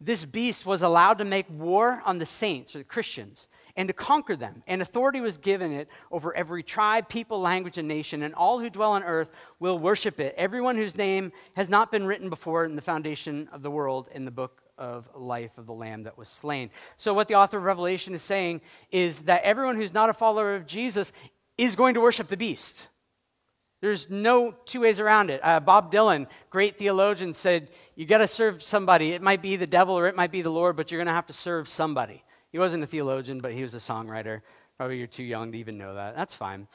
This 0.00 0.24
beast 0.24 0.64
was 0.64 0.82
allowed 0.82 1.18
to 1.18 1.24
make 1.24 1.46
war 1.50 2.00
on 2.06 2.18
the 2.18 2.26
saints 2.26 2.76
or 2.76 2.78
the 2.78 2.84
Christians 2.84 3.48
and 3.78 3.86
to 3.86 3.94
conquer 3.94 4.34
them. 4.34 4.64
And 4.66 4.82
authority 4.82 5.20
was 5.20 5.38
given 5.38 5.70
it 5.72 5.88
over 6.10 6.34
every 6.34 6.64
tribe, 6.64 7.08
people, 7.08 7.40
language, 7.40 7.78
and 7.78 7.86
nation, 7.86 8.24
and 8.24 8.34
all 8.34 8.58
who 8.58 8.68
dwell 8.68 8.90
on 8.90 9.04
earth 9.04 9.30
will 9.60 9.78
worship 9.78 10.18
it. 10.18 10.34
Everyone 10.36 10.76
whose 10.76 10.96
name 10.96 11.30
has 11.54 11.68
not 11.68 11.92
been 11.92 12.04
written 12.04 12.28
before 12.28 12.64
in 12.64 12.74
the 12.74 12.82
foundation 12.82 13.48
of 13.52 13.62
the 13.62 13.70
world 13.70 14.08
in 14.12 14.24
the 14.24 14.32
book 14.32 14.62
of 14.76 15.08
life 15.14 15.56
of 15.56 15.66
the 15.66 15.72
Lamb 15.72 16.02
that 16.02 16.18
was 16.18 16.28
slain. 16.28 16.70
So, 16.96 17.14
what 17.14 17.28
the 17.28 17.36
author 17.36 17.56
of 17.56 17.62
Revelation 17.62 18.14
is 18.14 18.22
saying 18.22 18.62
is 18.90 19.20
that 19.20 19.44
everyone 19.44 19.76
who's 19.76 19.94
not 19.94 20.10
a 20.10 20.14
follower 20.14 20.56
of 20.56 20.66
Jesus 20.66 21.12
is 21.56 21.76
going 21.76 21.94
to 21.94 22.00
worship 22.00 22.26
the 22.26 22.36
beast. 22.36 22.88
There's 23.80 24.10
no 24.10 24.56
two 24.64 24.80
ways 24.80 24.98
around 24.98 25.30
it. 25.30 25.40
Uh, 25.40 25.60
Bob 25.60 25.92
Dylan, 25.92 26.26
great 26.50 26.78
theologian, 26.78 27.32
said, 27.32 27.70
You 27.94 28.06
got 28.06 28.18
to 28.18 28.28
serve 28.28 28.60
somebody. 28.60 29.12
It 29.12 29.22
might 29.22 29.40
be 29.40 29.54
the 29.54 29.68
devil 29.68 29.96
or 29.96 30.08
it 30.08 30.16
might 30.16 30.32
be 30.32 30.42
the 30.42 30.50
Lord, 30.50 30.76
but 30.76 30.90
you're 30.90 30.98
going 30.98 31.06
to 31.06 31.12
have 31.12 31.26
to 31.26 31.32
serve 31.32 31.68
somebody. 31.68 32.24
He 32.52 32.58
wasn't 32.58 32.84
a 32.84 32.86
theologian, 32.86 33.40
but 33.40 33.52
he 33.52 33.62
was 33.62 33.74
a 33.74 33.78
songwriter. 33.78 34.42
Probably 34.76 34.98
you're 34.98 35.06
too 35.06 35.24
young 35.24 35.52
to 35.52 35.58
even 35.58 35.76
know 35.76 35.94
that. 35.94 36.16
That's 36.16 36.34
fine. 36.34 36.66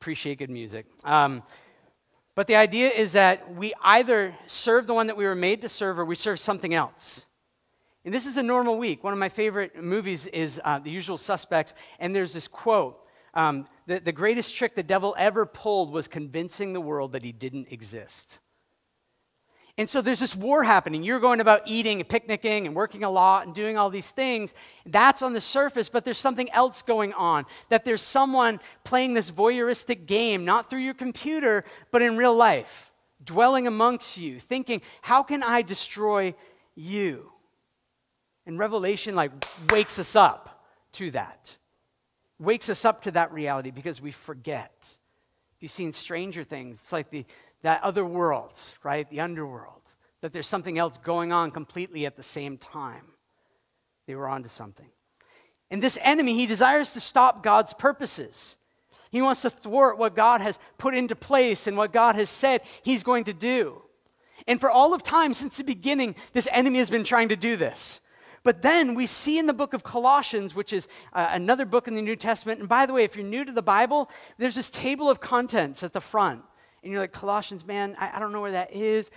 Appreciate 0.00 0.38
good 0.38 0.50
music. 0.50 0.86
Um, 1.04 1.42
but 2.34 2.46
the 2.46 2.56
idea 2.56 2.90
is 2.90 3.12
that 3.12 3.54
we 3.54 3.72
either 3.82 4.34
serve 4.46 4.86
the 4.86 4.94
one 4.94 5.06
that 5.06 5.16
we 5.16 5.24
were 5.24 5.34
made 5.34 5.62
to 5.62 5.68
serve 5.68 5.98
or 5.98 6.04
we 6.04 6.16
serve 6.16 6.40
something 6.40 6.74
else. 6.74 7.26
And 8.04 8.12
this 8.12 8.26
is 8.26 8.36
a 8.36 8.42
normal 8.42 8.76
week. 8.76 9.02
One 9.04 9.12
of 9.12 9.18
my 9.18 9.28
favorite 9.28 9.82
movies 9.82 10.26
is 10.26 10.60
uh, 10.64 10.78
The 10.78 10.90
Usual 10.90 11.16
Suspects, 11.16 11.74
and 11.98 12.14
there's 12.14 12.32
this 12.32 12.48
quote 12.48 13.00
um, 13.34 13.66
the, 13.86 13.98
the 13.98 14.12
greatest 14.12 14.54
trick 14.56 14.74
the 14.74 14.82
devil 14.82 15.14
ever 15.18 15.44
pulled 15.44 15.92
was 15.92 16.08
convincing 16.08 16.72
the 16.72 16.80
world 16.80 17.12
that 17.12 17.22
he 17.22 17.32
didn't 17.32 17.68
exist. 17.70 18.38
And 19.76 19.90
so 19.90 20.00
there's 20.00 20.20
this 20.20 20.36
war 20.36 20.62
happening. 20.62 21.02
You're 21.02 21.18
going 21.18 21.40
about 21.40 21.62
eating 21.66 21.98
and 22.00 22.08
picnicking 22.08 22.66
and 22.66 22.76
working 22.76 23.02
a 23.02 23.10
lot 23.10 23.46
and 23.46 23.54
doing 23.54 23.76
all 23.76 23.90
these 23.90 24.10
things. 24.10 24.54
That's 24.86 25.20
on 25.20 25.32
the 25.32 25.40
surface, 25.40 25.88
but 25.88 26.04
there's 26.04 26.18
something 26.18 26.48
else 26.50 26.82
going 26.82 27.12
on. 27.14 27.44
That 27.70 27.84
there's 27.84 28.02
someone 28.02 28.60
playing 28.84 29.14
this 29.14 29.32
voyeuristic 29.32 30.06
game, 30.06 30.44
not 30.44 30.70
through 30.70 30.80
your 30.80 30.94
computer, 30.94 31.64
but 31.90 32.02
in 32.02 32.16
real 32.16 32.36
life, 32.36 32.92
dwelling 33.24 33.66
amongst 33.66 34.16
you, 34.16 34.38
thinking, 34.38 34.80
how 35.02 35.24
can 35.24 35.42
I 35.42 35.62
destroy 35.62 36.34
you? 36.76 37.32
And 38.46 38.58
Revelation 38.58 39.16
like 39.16 39.32
wakes 39.72 39.98
us 39.98 40.14
up 40.14 40.66
to 40.92 41.10
that. 41.12 41.56
Wakes 42.38 42.68
us 42.68 42.84
up 42.84 43.02
to 43.02 43.10
that 43.12 43.32
reality 43.32 43.72
because 43.72 44.00
we 44.00 44.12
forget. 44.12 44.72
If 45.56 45.62
you've 45.62 45.72
seen 45.72 45.92
Stranger 45.92 46.44
Things, 46.44 46.78
it's 46.82 46.92
like 46.92 47.10
the, 47.10 47.24
that 47.64 47.82
other 47.82 48.04
world, 48.04 48.52
right? 48.82 49.08
The 49.10 49.20
underworld. 49.20 49.80
That 50.20 50.32
there's 50.32 50.46
something 50.46 50.78
else 50.78 50.98
going 50.98 51.32
on 51.32 51.50
completely 51.50 52.06
at 52.06 52.14
the 52.14 52.22
same 52.22 52.58
time. 52.58 53.04
They 54.06 54.14
were 54.14 54.28
onto 54.28 54.50
something. 54.50 54.88
And 55.70 55.82
this 55.82 55.98
enemy, 56.02 56.34
he 56.34 56.46
desires 56.46 56.92
to 56.92 57.00
stop 57.00 57.42
God's 57.42 57.72
purposes. 57.72 58.58
He 59.10 59.22
wants 59.22 59.42
to 59.42 59.50
thwart 59.50 59.96
what 59.96 60.14
God 60.14 60.42
has 60.42 60.58
put 60.76 60.94
into 60.94 61.16
place 61.16 61.66
and 61.66 61.76
what 61.76 61.92
God 61.92 62.16
has 62.16 62.28
said 62.28 62.60
he's 62.82 63.02
going 63.02 63.24
to 63.24 63.32
do. 63.32 63.80
And 64.46 64.60
for 64.60 64.70
all 64.70 64.92
of 64.92 65.02
time 65.02 65.32
since 65.32 65.56
the 65.56 65.64
beginning, 65.64 66.16
this 66.34 66.48
enemy 66.52 66.78
has 66.80 66.90
been 66.90 67.04
trying 67.04 67.30
to 67.30 67.36
do 67.36 67.56
this. 67.56 68.02
But 68.42 68.60
then 68.60 68.94
we 68.94 69.06
see 69.06 69.38
in 69.38 69.46
the 69.46 69.54
book 69.54 69.72
of 69.72 69.82
Colossians, 69.82 70.54
which 70.54 70.74
is 70.74 70.86
uh, 71.14 71.28
another 71.30 71.64
book 71.64 71.88
in 71.88 71.94
the 71.94 72.02
New 72.02 72.16
Testament, 72.16 72.60
and 72.60 72.68
by 72.68 72.84
the 72.84 72.92
way, 72.92 73.04
if 73.04 73.16
you're 73.16 73.24
new 73.24 73.42
to 73.42 73.52
the 73.52 73.62
Bible, 73.62 74.10
there's 74.36 74.54
this 74.54 74.68
table 74.68 75.08
of 75.08 75.18
contents 75.18 75.82
at 75.82 75.94
the 75.94 76.00
front 76.02 76.42
and 76.84 76.92
you're 76.92 77.00
like, 77.00 77.12
Colossians, 77.12 77.66
man, 77.66 77.96
I, 77.98 78.16
I 78.16 78.18
don't 78.20 78.32
know 78.32 78.40
where 78.40 78.52
that 78.52 78.72
is, 78.72 79.10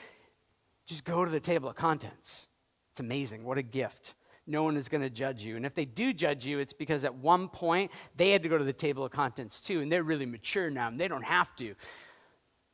just 0.88 1.04
go 1.04 1.24
to 1.24 1.30
the 1.30 1.40
table 1.40 1.70
of 1.70 1.76
contents. 1.76 2.48
It's 2.92 3.00
amazing. 3.00 3.44
What 3.44 3.58
a 3.58 3.64
gift. 3.64 4.16
No 4.48 4.64
one 4.64 4.78
is 4.78 4.88
going 4.90 5.02
to 5.02 5.10
judge 5.10 5.44
you. 5.44 5.58
And 5.58 5.66
if 5.66 5.76
they 5.76 5.86
do 5.86 6.14
judge 6.14 6.46
you, 6.46 6.60
it's 6.60 6.74
because 6.74 7.04
at 7.04 7.14
one 7.14 7.50
point 7.50 7.92
they 8.16 8.32
had 8.32 8.42
to 8.44 8.50
go 8.50 8.58
to 8.58 8.64
the 8.64 8.74
table 8.74 9.04
of 9.04 9.12
contents 9.12 9.60
too, 9.60 9.82
and 9.82 9.92
they're 9.92 10.04
really 10.04 10.26
mature 10.26 10.70
now, 10.70 10.88
and 10.88 11.00
they 11.00 11.10
don't 11.10 11.24
have 11.24 11.54
to. 11.58 11.76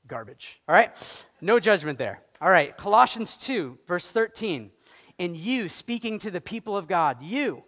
garbage. 0.07 0.62
All 0.67 0.75
right? 0.75 0.91
No 1.41 1.59
judgment 1.59 1.97
there. 1.97 2.21
All 2.41 2.50
right, 2.50 2.75
Colossians 2.77 3.38
2, 3.38 3.79
verse 3.88 4.12
13. 4.12 4.69
And 5.19 5.38
you, 5.38 5.69
speaking 5.69 6.19
to 6.19 6.31
the 6.31 6.41
people 6.41 6.75
of 6.77 6.88
God, 6.88 7.21
you 7.21 7.63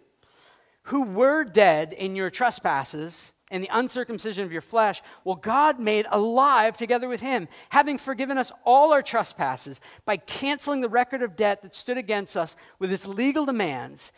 who 0.82 1.02
were 1.02 1.44
dead 1.44 1.92
in 1.92 2.14
your 2.14 2.30
trespasses 2.30 3.32
and 3.50 3.62
the 3.62 3.70
uncircumcision 3.72 4.44
of 4.44 4.52
your 4.52 4.60
flesh, 4.60 5.02
well, 5.24 5.36
God 5.36 5.78
made 5.78 6.06
alive 6.10 6.76
together 6.76 7.08
with 7.08 7.20
him, 7.20 7.48
having 7.68 7.98
forgiven 7.98 8.38
us 8.38 8.50
all 8.64 8.92
our 8.92 9.02
trespasses 9.02 9.80
by 10.04 10.16
canceling 10.16 10.80
the 10.80 10.88
record 10.88 11.22
of 11.22 11.36
debt 11.36 11.62
that 11.62 11.74
stood 11.74 11.98
against 11.98 12.36
us 12.36 12.56
with 12.78 12.92
its 12.92 13.06
legal 13.06 13.46
demands. 13.46 14.12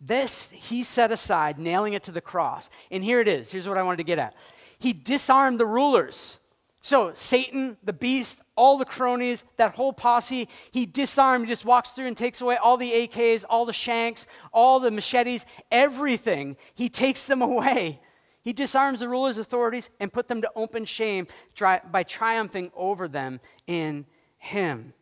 This 0.00 0.50
he 0.50 0.82
set 0.82 1.12
aside, 1.12 1.58
nailing 1.58 1.94
it 1.94 2.04
to 2.04 2.12
the 2.12 2.20
cross. 2.20 2.68
And 2.90 3.02
here 3.02 3.20
it 3.20 3.28
is. 3.28 3.50
Here's 3.50 3.68
what 3.68 3.78
I 3.78 3.82
wanted 3.82 3.98
to 3.98 4.04
get 4.04 4.18
at. 4.18 4.34
He 4.78 4.92
disarmed 4.92 5.58
the 5.58 5.66
rulers 5.66 6.40
so, 6.84 7.12
Satan, 7.14 7.78
the 7.82 7.94
beast, 7.94 8.42
all 8.56 8.76
the 8.76 8.84
cronies, 8.84 9.42
that 9.56 9.74
whole 9.74 9.94
posse, 9.94 10.50
he 10.70 10.84
disarmed, 10.84 11.46
he 11.46 11.50
just 11.50 11.64
walks 11.64 11.92
through 11.92 12.08
and 12.08 12.14
takes 12.14 12.42
away 12.42 12.58
all 12.58 12.76
the 12.76 12.92
AKs, 12.92 13.46
all 13.48 13.64
the 13.64 13.72
shanks, 13.72 14.26
all 14.52 14.80
the 14.80 14.90
machetes, 14.90 15.46
everything. 15.70 16.58
He 16.74 16.90
takes 16.90 17.24
them 17.24 17.40
away. 17.50 18.02
He 18.44 18.52
disarms 18.52 19.00
the 19.00 19.08
rulers' 19.08 19.38
authorities 19.38 19.90
and 19.98 20.12
put 20.12 20.28
them 20.28 20.42
to 20.42 20.50
open 20.54 20.84
shame 20.84 21.26
by 21.58 22.02
triumphing 22.02 22.70
over 22.76 23.08
them 23.08 23.40
in 23.66 24.06
him. 24.38 24.92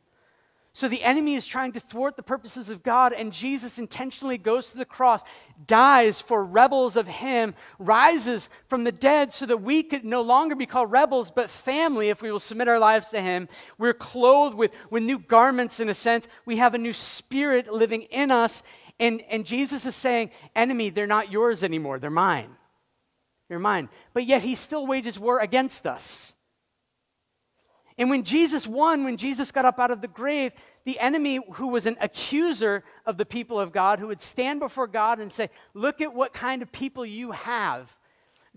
So 0.75 0.88
the 0.88 1.02
enemy 1.02 1.34
is 1.34 1.46
trying 1.46 1.72
to 1.72 1.80
thwart 1.80 2.16
the 2.16 2.22
purposes 2.22 2.70
of 2.70 2.82
God, 2.82 3.12
and 3.12 3.30
Jesus 3.30 3.78
intentionally 3.78 4.38
goes 4.38 4.70
to 4.70 4.78
the 4.78 4.87
cross, 4.87 5.20
dies 5.66 6.18
for 6.18 6.46
rebels 6.46 6.96
of 6.96 7.06
Him, 7.06 7.54
rises 7.78 8.49
from 8.68 8.84
the 8.84 8.92
dead 8.92 9.34
so 9.34 9.44
that 9.44 9.61
we 9.61 9.82
could 9.82 10.02
no 10.02 10.22
longer 10.22 10.54
be 10.54 10.64
called 10.64 10.90
rebels, 10.90 11.30
but 11.30 11.50
family 11.50 12.08
if 12.08 12.22
we 12.22 12.32
will 12.32 12.38
submit 12.38 12.68
our 12.68 12.78
lives 12.78 13.08
to 13.08 13.20
Him. 13.20 13.50
We're 13.76 13.92
clothed 13.92 14.56
with, 14.56 14.72
with 14.88 15.02
new 15.02 15.18
garments, 15.18 15.78
in 15.78 15.90
a 15.90 15.94
sense. 15.94 16.26
We 16.46 16.56
have 16.56 16.72
a 16.72 16.78
new 16.78 16.94
spirit 16.94 17.70
living 17.70 18.02
in 18.02 18.30
us. 18.30 18.62
And, 18.99 19.20
and 19.28 19.44
Jesus 19.44 19.84
is 19.84 19.94
saying, 19.94 20.30
Enemy, 20.56 20.88
they're 20.90 21.06
not 21.06 21.30
yours 21.30 21.62
anymore, 21.62 21.99
they're 21.99 22.08
mine. 22.08 22.56
They're 23.52 23.59
mine. 23.59 23.90
But 24.14 24.25
yet 24.25 24.42
He 24.42 24.54
still 24.54 24.87
wages 24.87 25.18
war 25.18 25.38
against 25.38 25.87
us. 25.87 26.32
And 27.99 28.09
when 28.09 28.23
Jesus 28.23 28.66
won, 28.66 29.04
when 29.04 29.18
Jesus 29.18 29.52
got 29.52 29.66
up 29.66 29.78
out 29.78 29.90
of 29.90 30.00
the 30.00 30.09
grave, 30.09 30.52
the 30.87 30.99
enemy, 30.99 31.38
who 31.56 31.68
was 31.68 31.85
an 31.85 31.99
accuser 32.00 32.82
of 33.04 33.18
the 33.18 33.26
people 33.26 33.61
of 33.61 33.71
God, 33.71 33.99
who 33.99 34.06
would 34.06 34.23
stand 34.23 34.59
before 34.59 34.87
God 34.87 35.21
and 35.21 35.30
say, 35.30 35.50
Look 35.75 36.00
at 36.00 36.14
what 36.14 36.32
kind 36.32 36.62
of 36.62 36.73
people 36.73 37.04
you 37.04 37.32
have. 37.32 37.94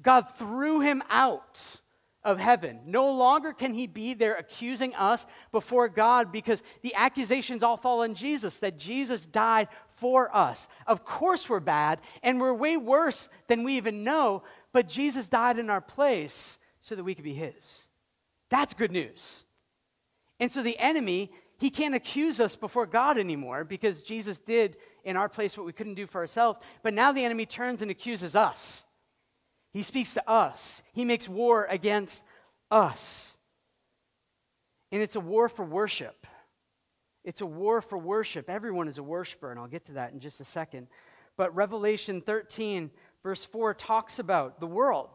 God 0.01 0.27
threw 0.37 0.79
him 0.79 1.03
out 1.09 1.81
of 2.23 2.39
heaven. 2.39 2.79
No 2.85 3.11
longer 3.11 3.51
can 3.51 3.73
he 3.73 3.85
be 3.85 4.13
there 4.13 4.35
accusing 4.35 4.95
us 4.95 5.25
before 5.51 5.89
God 5.89 6.31
because 6.31 6.63
the 6.83 6.95
accusations 6.95 7.63
all 7.63 7.75
fall 7.75 8.01
on 8.03 8.15
Jesus, 8.15 8.59
that 8.59 8.79
Jesus 8.79 9.25
died 9.25 9.67
for 9.97 10.35
us. 10.35 10.67
Of 10.87 11.05
course, 11.05 11.47
we're 11.47 11.59
bad 11.59 11.99
and 12.23 12.39
we're 12.39 12.53
way 12.53 12.77
worse 12.77 13.29
than 13.47 13.63
we 13.63 13.77
even 13.77 14.03
know, 14.03 14.43
but 14.75 14.89
Jesus 14.89 15.29
died 15.29 15.58
in 15.58 15.70
our 15.70 15.79
place 15.79 16.60
so 16.82 16.96
that 16.96 17.03
we 17.05 17.15
could 17.15 17.24
be 17.24 17.34
his. 17.34 17.88
That's 18.50 18.74
good 18.74 18.91
news. 18.91 19.46
And 20.41 20.51
so 20.51 20.62
the 20.62 20.77
enemy, 20.77 21.32
he 21.58 21.70
can't 21.70 21.96
accuse 21.96 22.41
us 22.41 22.58
before 22.58 22.86
God 22.86 23.17
anymore 23.17 23.63
because 23.63 24.01
Jesus 24.01 24.38
did 24.39 24.75
in 25.05 25.15
our 25.15 25.29
place 25.29 25.55
what 25.55 25.65
we 25.65 25.72
couldn't 25.72 25.94
do 25.94 26.05
for 26.05 26.20
ourselves. 26.20 26.60
But 26.84 26.94
now 26.94 27.13
the 27.13 27.24
enemy 27.24 27.46
turns 27.46 27.82
and 27.82 27.89
accuses 27.89 28.36
us. 28.36 28.84
He 29.72 29.82
speaks 29.82 30.13
to 30.15 30.29
us, 30.29 30.82
he 30.91 31.05
makes 31.05 31.29
war 31.29 31.67
against 31.70 32.22
us. 32.70 33.38
And 34.91 35.01
it's 35.01 35.15
a 35.15 35.22
war 35.22 35.48
for 35.48 35.63
worship. 35.63 36.27
It's 37.24 37.39
a 37.39 37.46
war 37.46 37.79
for 37.79 37.98
worship. 37.98 38.50
Everyone 38.50 38.89
is 38.89 38.98
a 38.98 39.03
worshiper, 39.03 39.51
and 39.51 39.60
I'll 39.60 39.67
get 39.67 39.86
to 39.86 39.94
that 39.94 40.12
in 40.12 40.20
just 40.20 40.41
a 40.41 40.46
second. 40.46 40.88
But 41.38 41.55
Revelation 41.55 42.22
13, 42.22 42.91
verse 43.25 43.44
4, 43.44 43.74
talks 43.74 44.20
about 44.20 44.60
the 44.60 44.67
world. 44.67 45.10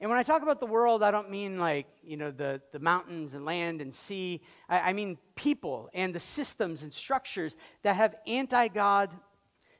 And 0.00 0.08
when 0.08 0.18
I 0.18 0.22
talk 0.22 0.42
about 0.42 0.60
the 0.60 0.66
world, 0.66 1.02
I 1.02 1.10
don't 1.10 1.30
mean 1.30 1.58
like, 1.58 1.86
you 2.02 2.16
know, 2.16 2.30
the, 2.30 2.62
the 2.72 2.78
mountains 2.78 3.34
and 3.34 3.44
land 3.44 3.82
and 3.82 3.94
sea. 3.94 4.40
I, 4.66 4.78
I 4.78 4.92
mean 4.94 5.18
people 5.36 5.90
and 5.92 6.14
the 6.14 6.20
systems 6.20 6.82
and 6.82 6.92
structures 6.92 7.54
that 7.82 7.96
have 7.96 8.14
anti 8.26 8.68
God, 8.68 9.10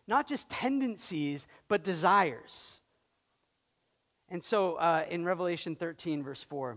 not 0.07 0.29
just 0.29 0.51
tendencies, 0.51 1.47
but 1.69 1.85
desires. 1.85 2.83
And 4.29 4.45
so 4.45 4.75
uh, 4.75 5.07
in 5.09 5.25
Revelation 5.25 5.75
13, 5.75 6.23
verse 6.23 6.45
4, 6.51 6.77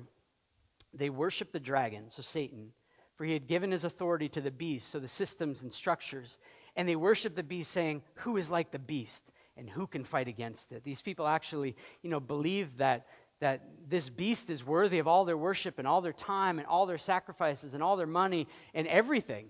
they 0.94 1.10
worship 1.10 1.52
the 1.52 1.60
dragon, 1.60 2.06
so 2.12 2.22
Satan, 2.22 2.72
for 3.18 3.26
he 3.26 3.34
had 3.34 3.48
given 3.48 3.72
his 3.72 3.84
authority 3.84 4.30
to 4.30 4.40
the 4.40 4.52
beast, 4.52 4.90
so 4.90 5.00
the 5.00 5.08
systems 5.10 5.64
and 5.64 5.74
structures. 5.74 6.38
And 6.78 6.88
they 6.88 6.96
worship 6.96 7.36
the 7.36 7.44
beast, 7.44 7.72
saying, 7.72 8.04
Who 8.14 8.38
is 8.38 8.50
like 8.50 8.72
the 8.72 8.80
beast? 8.80 9.24
And 9.62 9.70
who 9.70 9.86
can 9.86 10.04
fight 10.04 10.28
against 10.28 10.72
it? 10.72 10.84
These 10.84 11.04
people 11.04 11.28
actually, 11.28 11.76
you 12.02 12.10
know, 12.10 12.20
believe 12.20 12.78
that 12.78 13.06
that 13.42 13.62
this 13.90 14.10
beast 14.10 14.50
is 14.50 14.66
worthy 14.66 15.00
of 15.00 15.08
all 15.08 15.26
their 15.26 15.38
worship 15.38 15.80
and 15.80 15.88
all 15.88 16.02
their 16.02 16.14
time 16.14 16.60
and 16.60 16.68
all 16.68 16.86
their 16.86 16.98
sacrifices 16.98 17.74
and 17.74 17.82
all 17.82 17.96
their 17.96 18.08
money 18.08 18.48
and 18.74 18.88
everything. 18.88 19.48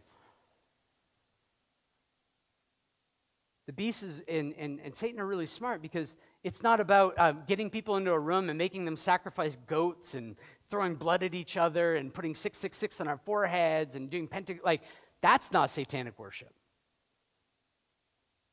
The 3.68 3.74
beast 3.74 4.03
is, 4.03 4.24
and, 4.27 4.53
and, 4.58 4.80
and 4.84 4.96
Satan 4.96 5.20
are 5.20 5.25
really 5.25 5.46
smart 5.46 5.82
because 5.82 6.15
it's 6.44 6.63
not 6.63 6.80
about 6.80 7.18
um, 7.20 7.44
getting 7.48 7.70
people 7.70 7.98
into 7.98 8.12
a 8.12 8.20
room 8.20 8.50
and 8.50 8.58
making 8.58 8.86
them 8.86 8.98
sacrifice 8.98 9.58
goats 9.68 10.13
and 10.13 10.36
throwing 10.70 10.96
blood 10.96 11.22
at 11.24 11.34
each 11.34 11.58
other 11.58 11.96
and 11.96 12.13
putting 12.13 12.34
666 12.34 13.01
on 13.01 13.08
our 13.08 13.18
foreheads 13.25 13.96
and 13.96 14.10
doing 14.10 14.27
pentagram. 14.27 14.63
Like, 14.65 14.82
that's 15.22 15.51
not 15.51 15.70
satanic 15.70 16.18
worship. 16.18 16.53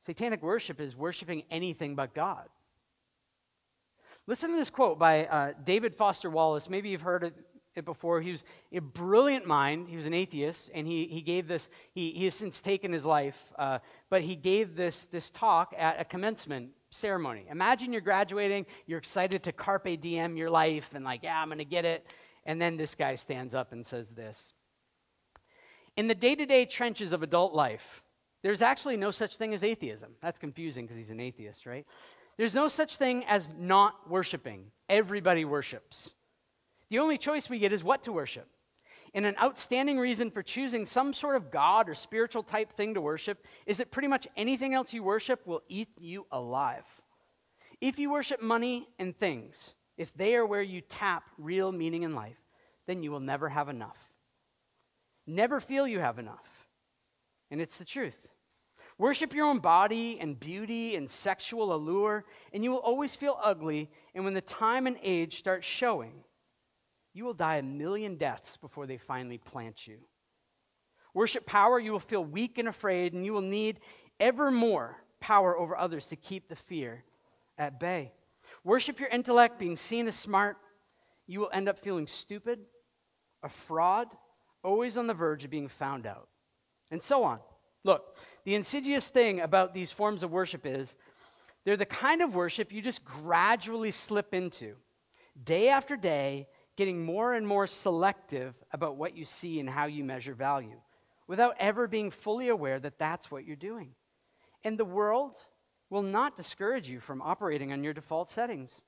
Satanic 0.09 0.43
worship 0.43 0.81
is 0.81 0.97
worshiping 0.97 1.43
anything 1.51 1.95
but 1.95 2.15
God. 2.15 2.49
Listen 4.27 4.49
to 4.53 4.57
this 4.57 4.71
quote 4.71 4.99
by 4.99 5.27
uh, 5.27 5.53
David 5.67 5.95
Foster 5.95 6.31
Wallace. 6.31 6.71
Maybe 6.71 6.89
you've 6.89 7.03
heard 7.03 7.25
it, 7.25 7.35
it, 7.77 7.85
before. 7.85 8.23
He 8.23 8.31
was 8.31 8.43
a 8.73 8.79
brilliant 8.79 9.47
mind. 9.47 9.87
He 9.87 9.97
was 9.97 10.07
an 10.07 10.15
atheist, 10.15 10.71
and 10.75 10.87
he, 10.87 11.05
he 11.09 11.21
gave 11.21 11.47
this, 11.47 11.69
he, 11.93 12.13
he 12.13 12.25
has 12.25 12.35
since 12.35 12.63
taken 12.63 12.91
his 12.91 13.05
life, 13.05 13.37
uh, 13.59 13.81
but 14.09 14.23
he 14.23 14.35
gave 14.35 14.77
this, 14.77 15.07
this 15.13 15.29
talk 15.29 15.75
at 15.77 16.01
a 16.01 16.07
commencement 16.07 16.71
ceremony. 16.89 17.45
Imagine 17.51 17.93
you're 17.93 18.01
graduating, 18.01 18.65
you're 18.87 19.01
excited 19.01 19.43
to 19.43 19.53
carpe 19.53 20.01
diem 20.01 20.39
your 20.39 20.49
life, 20.49 20.89
and 20.95 21.05
like, 21.05 21.23
yeah, 21.23 21.39
I'm 21.39 21.49
going 21.49 21.59
to 21.59 21.67
get 21.67 21.85
it. 21.85 22.07
And 22.47 22.59
then 22.59 22.79
this 22.79 22.95
guy 22.95 23.15
stands 23.17 23.55
up 23.55 23.73
and 23.73 23.87
says 23.87 24.07
this 24.17 24.55
In 25.99 26.07
the 26.07 26.15
day 26.15 26.35
to 26.35 26.47
day 26.47 26.65
trenches 26.65 27.13
of 27.13 27.23
adult 27.23 27.53
life, 27.53 28.03
there's 28.49 28.63
actually 28.63 28.97
no 28.97 29.11
such 29.11 29.37
thing 29.37 29.53
as 29.53 29.63
atheism. 29.63 30.13
That's 30.23 30.39
confusing 30.39 30.87
because 30.87 30.97
he's 30.97 31.11
an 31.11 31.21
atheist, 31.21 31.67
right? 31.67 31.87
There's 32.39 32.55
no 32.55 32.67
such 32.67 32.97
thing 32.97 33.27
as 33.27 33.47
not 33.59 34.09
worshiping. 34.09 34.71
Everybody 34.89 35.45
worships. 35.45 36.15
The 36.89 36.99
only 36.99 37.19
choice 37.19 37.51
we 37.51 37.59
get 37.59 37.75
is 37.75 37.85
what 37.85 38.05
to 38.05 38.13
worship. 38.13 38.49
And 39.13 39.27
an 39.27 39.37
outstanding 39.39 39.99
reason 39.99 40.31
for 40.31 40.43
choosing 40.43 40.87
some 40.87 41.13
sort 41.13 41.37
of 41.37 41.51
God 41.51 41.91
or 41.91 41.95
spiritual 41.95 42.43
type 42.43 42.73
thing 42.73 42.95
to 42.95 43.03
worship 43.03 43.45
is 43.67 43.77
that 43.77 43.91
pretty 43.91 44.09
much 44.09 44.27
anything 44.35 44.73
else 44.73 44.95
you 44.95 45.03
worship 45.03 45.47
will 45.47 45.61
eat 45.69 45.91
you 45.99 46.25
alive. 46.33 46.87
If 47.83 47.99
you 47.99 48.11
worship 48.11 48.41
money 48.41 48.89
and 48.99 49.15
things, 49.15 49.75
if 49.99 50.11
they 50.15 50.35
are 50.37 50.47
where 50.47 50.63
you 50.63 50.81
tap 50.81 51.25
real 51.37 51.71
meaning 51.71 52.05
in 52.05 52.15
life, 52.15 52.41
then 52.87 53.03
you 53.03 53.11
will 53.11 53.21
never 53.21 53.51
have 53.51 53.69
enough. 53.69 53.99
Never 55.27 55.61
feel 55.61 55.87
you 55.87 55.99
have 55.99 56.19
enough. 56.19 56.49
And 57.51 57.61
it's 57.61 57.77
the 57.77 57.85
truth. 57.85 58.17
Worship 58.99 59.33
your 59.33 59.47
own 59.47 59.61
body 59.61 60.19
and 60.21 60.39
beauty 60.39 60.97
and 60.97 61.09
sexual 61.09 61.73
allure, 61.73 62.25
and 62.53 62.65
you 62.65 62.73
will 62.73 62.79
always 62.79 63.15
feel 63.15 63.39
ugly. 63.43 63.91
And 64.15 64.25
when 64.25 64.35
the 64.35 64.41
time 64.41 64.89
and 64.89 64.97
age 65.03 65.39
start 65.39 65.65
showing, 65.65 66.25
you 67.15 67.25
will 67.25 67.35
die 67.35 67.57
a 67.57 67.63
million 67.63 68.17
deaths 68.17 68.57
before 68.57 68.87
they 68.87 68.99
finally 68.99 69.39
plant 69.39 69.87
you. 69.87 69.99
Worship 71.15 71.47
power, 71.47 71.79
you 71.79 71.93
will 71.93 72.01
feel 72.01 72.25
weak 72.25 72.59
and 72.59 72.69
afraid, 72.69 73.13
and 73.13 73.25
you 73.25 73.33
will 73.33 73.41
need 73.41 73.81
ever 74.19 74.51
more 74.51 74.97
power 75.21 75.57
over 75.57 75.77
others 75.77 76.07
to 76.09 76.17
keep 76.17 76.49
the 76.49 76.57
fear 76.57 77.05
at 77.57 77.79
bay. 77.79 78.13
Worship 78.65 78.99
your 78.99 79.09
intellect, 79.09 79.59
being 79.59 79.77
seen 79.77 80.09
as 80.09 80.17
smart, 80.17 80.57
you 81.27 81.41
will 81.41 81.51
end 81.53 81.69
up 81.69 81.79
feeling 81.79 82.07
stupid, 82.07 82.61
a 83.43 83.49
fraud, 83.49 84.09
always 84.65 84.97
on 84.97 85.07
the 85.07 85.15
verge 85.15 85.45
of 85.45 85.51
being 85.51 85.69
found 85.69 86.07
out, 86.07 86.29
and 86.91 87.03
so 87.03 87.23
on. 87.23 87.39
Look, 87.85 88.17
the 88.49 88.55
insidious 88.55 89.07
thing 89.07 89.41
about 89.41 89.75
these 89.75 89.93
forms 89.93 90.23
of 90.23 90.31
worship 90.31 90.65
is 90.65 90.97
they're 91.67 91.77
the 91.77 91.85
kind 91.85 92.23
of 92.23 92.35
worship 92.35 92.73
you 92.73 92.81
just 92.81 93.05
gradually 93.05 93.91
slip 93.91 94.33
into, 94.33 94.75
day 95.45 95.69
after 95.69 95.99
day, 95.99 96.49
getting 96.75 97.05
more 97.05 97.35
and 97.35 97.47
more 97.47 97.67
selective 97.67 98.55
about 98.73 98.97
what 98.97 99.15
you 99.15 99.27
see 99.27 99.61
and 99.61 99.69
how 99.69 99.85
you 99.85 100.03
measure 100.03 100.33
value, 100.33 100.81
without 101.27 101.57
ever 101.61 101.87
being 101.87 102.11
fully 102.11 102.49
aware 102.49 102.81
that 102.81 102.99
that's 102.99 103.31
what 103.31 103.45
you're 103.45 103.55
doing. 103.55 103.91
And 104.65 104.79
the 104.79 104.85
world 104.87 105.37
will 105.91 106.01
not 106.01 106.35
discourage 106.35 106.89
you 106.89 107.01
from 107.01 107.21
operating 107.21 107.71
on 107.75 107.85
your 107.85 107.93
default 107.93 108.31
settings. 108.31 108.81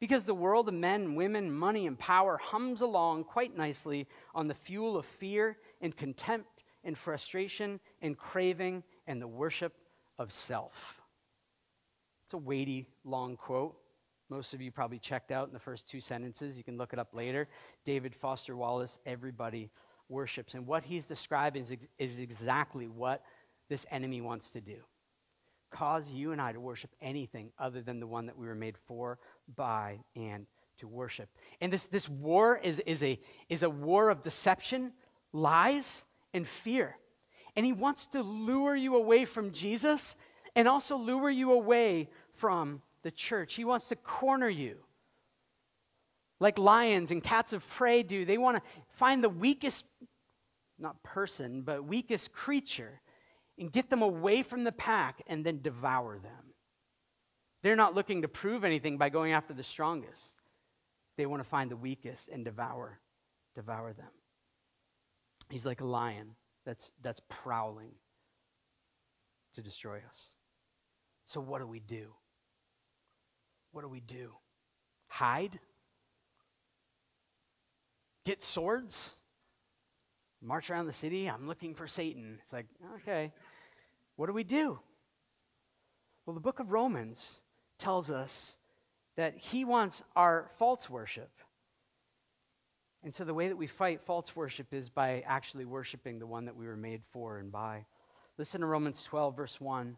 Because 0.00 0.24
the 0.24 0.34
world 0.34 0.66
of 0.66 0.74
men, 0.74 1.14
women, 1.14 1.52
money, 1.52 1.86
and 1.86 1.96
power 1.96 2.36
hums 2.42 2.80
along 2.80 3.26
quite 3.26 3.56
nicely 3.56 4.08
on 4.34 4.48
the 4.48 4.54
fuel 4.54 4.96
of 4.96 5.06
fear 5.20 5.56
and 5.80 5.96
contempt 5.96 6.57
and 6.88 6.98
frustration 6.98 7.78
and 8.02 8.18
craving 8.18 8.82
and 9.06 9.22
the 9.22 9.28
worship 9.28 9.74
of 10.18 10.32
self. 10.32 10.72
It's 12.26 12.34
a 12.34 12.38
weighty, 12.38 12.88
long 13.04 13.36
quote. 13.36 13.76
Most 14.28 14.52
of 14.54 14.60
you 14.60 14.72
probably 14.72 14.98
checked 14.98 15.30
out 15.30 15.46
in 15.46 15.54
the 15.54 15.60
first 15.60 15.88
two 15.88 16.00
sentences. 16.00 16.58
You 16.58 16.64
can 16.64 16.76
look 16.76 16.92
it 16.92 16.98
up 16.98 17.14
later. 17.14 17.46
David 17.84 18.14
Foster 18.14 18.56
Wallace, 18.56 18.98
everybody 19.06 19.70
worships. 20.08 20.54
And 20.54 20.66
what 20.66 20.82
he's 20.82 21.06
describing 21.06 21.62
is, 21.62 21.72
is 21.98 22.18
exactly 22.18 22.88
what 22.88 23.22
this 23.68 23.86
enemy 23.90 24.20
wants 24.20 24.50
to 24.50 24.60
do 24.60 24.78
cause 25.70 26.12
you 26.14 26.32
and 26.32 26.40
I 26.40 26.52
to 26.52 26.60
worship 26.60 26.90
anything 27.02 27.50
other 27.58 27.82
than 27.82 28.00
the 28.00 28.06
one 28.06 28.24
that 28.24 28.38
we 28.38 28.46
were 28.46 28.54
made 28.54 28.76
for, 28.86 29.18
by, 29.54 29.98
and 30.16 30.46
to 30.78 30.88
worship. 30.88 31.28
And 31.60 31.70
this, 31.70 31.84
this 31.84 32.08
war 32.08 32.56
is, 32.56 32.80
is, 32.86 33.02
a, 33.02 33.20
is 33.50 33.62
a 33.62 33.68
war 33.68 34.08
of 34.08 34.22
deception, 34.22 34.92
lies, 35.34 36.04
and 36.34 36.46
fear. 36.46 36.96
And 37.56 37.64
he 37.64 37.72
wants 37.72 38.06
to 38.08 38.22
lure 38.22 38.76
you 38.76 38.96
away 38.96 39.24
from 39.24 39.52
Jesus 39.52 40.16
and 40.54 40.68
also 40.68 40.96
lure 40.96 41.30
you 41.30 41.52
away 41.52 42.08
from 42.36 42.82
the 43.02 43.10
church. 43.10 43.54
He 43.54 43.64
wants 43.64 43.88
to 43.88 43.96
corner 43.96 44.48
you. 44.48 44.76
Like 46.40 46.58
lions 46.58 47.10
and 47.10 47.22
cats 47.22 47.52
of 47.52 47.66
prey 47.68 48.02
do. 48.02 48.24
They 48.24 48.38
want 48.38 48.56
to 48.56 48.62
find 48.96 49.24
the 49.24 49.28
weakest, 49.28 49.84
not 50.78 51.02
person, 51.02 51.62
but 51.62 51.84
weakest 51.84 52.32
creature 52.32 53.00
and 53.58 53.72
get 53.72 53.90
them 53.90 54.02
away 54.02 54.42
from 54.42 54.62
the 54.62 54.72
pack 54.72 55.22
and 55.26 55.44
then 55.44 55.60
devour 55.62 56.18
them. 56.18 56.54
They're 57.62 57.76
not 57.76 57.94
looking 57.94 58.22
to 58.22 58.28
prove 58.28 58.62
anything 58.62 58.98
by 58.98 59.08
going 59.08 59.32
after 59.32 59.52
the 59.52 59.64
strongest. 59.64 60.34
They 61.16 61.26
want 61.26 61.42
to 61.42 61.48
find 61.48 61.70
the 61.70 61.76
weakest 61.76 62.28
and 62.28 62.44
devour 62.44 63.00
devour 63.56 63.92
them. 63.92 64.06
He's 65.50 65.66
like 65.66 65.80
a 65.80 65.86
lion 65.86 66.34
that's 66.64 66.92
that's 67.02 67.20
prowling 67.28 67.92
to 69.54 69.62
destroy 69.62 69.98
us. 70.08 70.28
So 71.26 71.40
what 71.40 71.60
do 71.60 71.66
we 71.66 71.80
do? 71.80 72.08
What 73.72 73.82
do 73.82 73.88
we 73.88 74.00
do? 74.00 74.32
Hide? 75.08 75.58
Get 78.24 78.44
swords? 78.44 79.14
March 80.40 80.70
around 80.70 80.86
the 80.86 80.92
city? 80.92 81.28
I'm 81.28 81.46
looking 81.46 81.74
for 81.74 81.86
Satan. 81.86 82.38
It's 82.42 82.52
like, 82.52 82.66
okay. 82.96 83.32
What 84.16 84.26
do 84.26 84.32
we 84.32 84.44
do? 84.44 84.78
Well, 86.24 86.34
the 86.34 86.40
book 86.40 86.60
of 86.60 86.70
Romans 86.70 87.40
tells 87.78 88.10
us 88.10 88.56
that 89.16 89.36
he 89.36 89.64
wants 89.64 90.02
our 90.14 90.50
false 90.58 90.88
worship. 90.88 91.30
And 93.04 93.14
so 93.14 93.24
the 93.24 93.34
way 93.34 93.48
that 93.48 93.56
we 93.56 93.66
fight 93.66 94.00
false 94.04 94.34
worship 94.34 94.72
is 94.72 94.88
by 94.88 95.22
actually 95.26 95.64
worshiping 95.64 96.18
the 96.18 96.26
one 96.26 96.44
that 96.44 96.56
we 96.56 96.66
were 96.66 96.76
made 96.76 97.02
for 97.12 97.38
and 97.38 97.50
by. 97.52 97.84
Listen 98.38 98.60
to 98.60 98.66
Romans 98.66 99.02
12, 99.04 99.36
verse 99.36 99.60
1. 99.60 99.96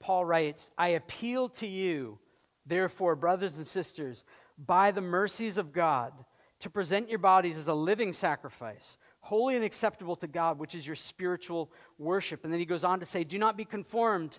Paul 0.00 0.24
writes, 0.24 0.70
I 0.76 0.88
appeal 0.88 1.48
to 1.50 1.66
you, 1.66 2.18
therefore, 2.66 3.14
brothers 3.16 3.56
and 3.56 3.66
sisters, 3.66 4.24
by 4.66 4.90
the 4.90 5.00
mercies 5.00 5.58
of 5.58 5.72
God, 5.72 6.12
to 6.60 6.70
present 6.70 7.08
your 7.08 7.18
bodies 7.18 7.56
as 7.56 7.68
a 7.68 7.74
living 7.74 8.12
sacrifice 8.12 8.96
holy 9.20 9.54
and 9.54 9.64
acceptable 9.64 10.16
to 10.16 10.26
God, 10.26 10.58
which 10.58 10.74
is 10.74 10.86
your 10.86 10.96
spiritual 10.96 11.70
worship. 11.98 12.44
And 12.44 12.52
then 12.52 12.60
he 12.60 12.66
goes 12.66 12.84
on 12.84 13.00
to 13.00 13.06
say, 13.06 13.24
Do 13.24 13.38
not 13.38 13.56
be 13.56 13.64
conformed 13.64 14.38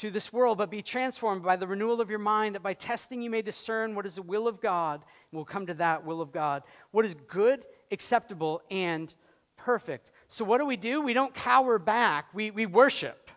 to 0.00 0.10
this 0.10 0.32
world, 0.32 0.56
but 0.56 0.70
be 0.70 0.80
transformed 0.80 1.42
by 1.42 1.56
the 1.56 1.66
renewal 1.66 2.00
of 2.00 2.08
your 2.08 2.18
mind, 2.18 2.54
that 2.54 2.62
by 2.62 2.72
testing 2.72 3.20
you 3.20 3.28
may 3.28 3.42
discern 3.42 3.94
what 3.94 4.06
is 4.06 4.14
the 4.14 4.22
will 4.22 4.48
of 4.48 4.60
God. 4.60 5.02
And 5.30 5.38
we'll 5.38 5.44
come 5.44 5.66
to 5.66 5.74
that 5.74 6.04
will 6.04 6.22
of 6.22 6.32
God. 6.32 6.62
What 6.90 7.04
is 7.04 7.14
good, 7.28 7.64
acceptable, 7.90 8.62
and 8.70 9.14
perfect. 9.58 10.10
So, 10.28 10.44
what 10.44 10.58
do 10.58 10.64
we 10.64 10.76
do? 10.76 11.02
We 11.02 11.12
don't 11.12 11.34
cower 11.34 11.78
back, 11.78 12.26
we, 12.32 12.50
we 12.50 12.64
worship. 12.64 13.30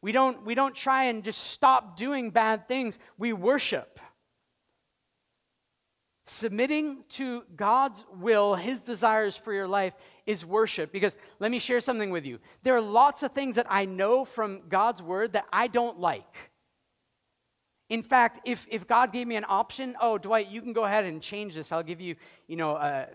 We 0.00 0.12
don't, 0.12 0.44
we 0.44 0.54
don't 0.54 0.74
try 0.74 1.04
and 1.04 1.24
just 1.24 1.50
stop 1.50 1.96
doing 1.96 2.30
bad 2.30 2.68
things, 2.68 2.98
we 3.16 3.32
worship. 3.32 4.00
Submitting 6.28 7.04
to 7.08 7.42
God's 7.56 8.04
will, 8.20 8.54
His 8.54 8.82
desires 8.82 9.34
for 9.34 9.50
your 9.50 9.66
life, 9.66 9.94
is 10.26 10.44
worship. 10.44 10.92
Because 10.92 11.16
let 11.38 11.50
me 11.50 11.58
share 11.58 11.80
something 11.80 12.10
with 12.10 12.26
you. 12.26 12.38
There 12.62 12.76
are 12.76 12.82
lots 12.82 13.22
of 13.22 13.32
things 13.32 13.56
that 13.56 13.66
I 13.70 13.86
know 13.86 14.26
from 14.26 14.60
God's 14.68 15.00
word 15.00 15.32
that 15.32 15.46
I 15.50 15.68
don't 15.68 15.98
like. 15.98 16.36
In 17.88 18.02
fact, 18.02 18.46
if, 18.46 18.66
if 18.70 18.86
God 18.86 19.10
gave 19.10 19.26
me 19.26 19.36
an 19.36 19.46
option, 19.48 19.96
oh, 20.02 20.18
Dwight, 20.18 20.48
you 20.48 20.60
can 20.60 20.74
go 20.74 20.84
ahead 20.84 21.06
and 21.06 21.22
change 21.22 21.54
this. 21.54 21.72
I'll 21.72 21.82
give 21.82 22.02
you, 22.02 22.14
you 22.46 22.56
know, 22.56 22.76
a, 22.76 23.06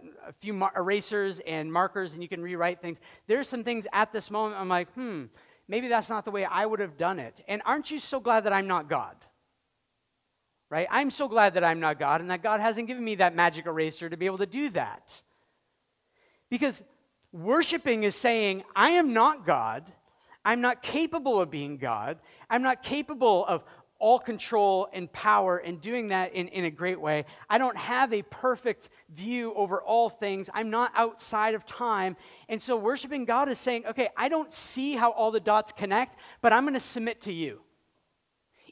few 0.42 0.54
mar- 0.54 0.74
erasers 0.76 1.40
and 1.46 1.72
markers, 1.72 2.14
and 2.14 2.24
you 2.24 2.28
can 2.28 2.42
rewrite 2.42 2.82
things. 2.82 3.00
There's 3.28 3.48
some 3.48 3.64
things 3.64 3.86
at 3.94 4.12
this 4.12 4.32
moment 4.32 4.60
I'm 4.60 4.70
like, 4.70 4.92
hmm, 4.94 5.26
maybe 5.68 5.88
that's 5.88 6.10
not 6.10 6.26
the 6.26 6.32
way 6.32 6.46
I 6.46 6.66
would 6.66 6.80
have 6.80 6.98
done 6.98 7.20
it. 7.20 7.44
And 7.48 7.62
aren't 7.64 7.92
you 7.92 8.00
so 8.00 8.20
glad 8.20 8.46
that 8.46 8.54
I'm 8.54 8.66
not 8.66 8.90
God? 8.90 9.16
Right? 10.74 10.88
I'm 10.90 11.12
so 11.12 11.28
glad 11.28 11.54
that 11.54 11.64
I'm 11.64 11.80
not 11.80 12.00
God 12.00 12.20
and 12.20 12.32
that 12.32 12.42
God 12.42 12.60
hasn't 12.60 12.88
given 12.88 13.06
me 13.06 13.14
that 13.16 13.36
magic 13.36 13.68
eraser 13.68 14.10
to 14.10 14.18
be 14.18 14.26
able 14.26 14.40
to 14.40 14.48
do 14.48 14.72
that. 14.72 15.22
Because 16.50 16.82
worshiping 17.32 18.06
is 18.06 18.16
saying, 18.16 18.64
I 18.76 18.90
am 18.90 19.14
not 19.14 19.46
God. 19.46 19.84
I'm 20.44 20.62
not 20.62 20.82
capable 20.82 21.40
of 21.40 21.52
being 21.52 21.78
God. 21.78 22.18
I'm 22.50 22.64
not 22.64 22.82
capable 22.82 23.46
of 23.46 23.64
all 24.00 24.18
control 24.18 24.90
and 24.94 25.14
power 25.14 25.60
and 25.60 25.80
doing 25.80 26.08
that 26.08 26.34
in, 26.34 26.48
in 26.48 26.66
a 26.66 26.72
great 26.72 27.00
way. 27.00 27.26
I 27.52 27.60
don't 27.60 27.78
have 27.78 28.12
a 28.12 28.24
perfect 28.24 28.90
view 29.16 29.54
over 29.54 29.80
all 29.80 30.10
things. 30.10 30.50
I'm 30.56 30.72
not 30.72 30.92
outside 30.96 31.54
of 31.54 31.68
time. 31.68 32.18
And 32.50 32.60
so 32.60 32.76
worshiping 32.78 33.26
God 33.26 33.48
is 33.48 33.60
saying, 33.60 33.86
okay, 33.86 34.10
I 34.18 34.28
don't 34.28 34.52
see 34.52 34.96
how 34.96 35.12
all 35.12 35.30
the 35.30 35.40
dots 35.40 35.72
connect, 35.72 36.18
but 36.42 36.52
I'm 36.52 36.64
going 36.64 36.74
to 36.74 36.80
submit 36.80 37.22
to 37.22 37.32
you. 37.32 37.62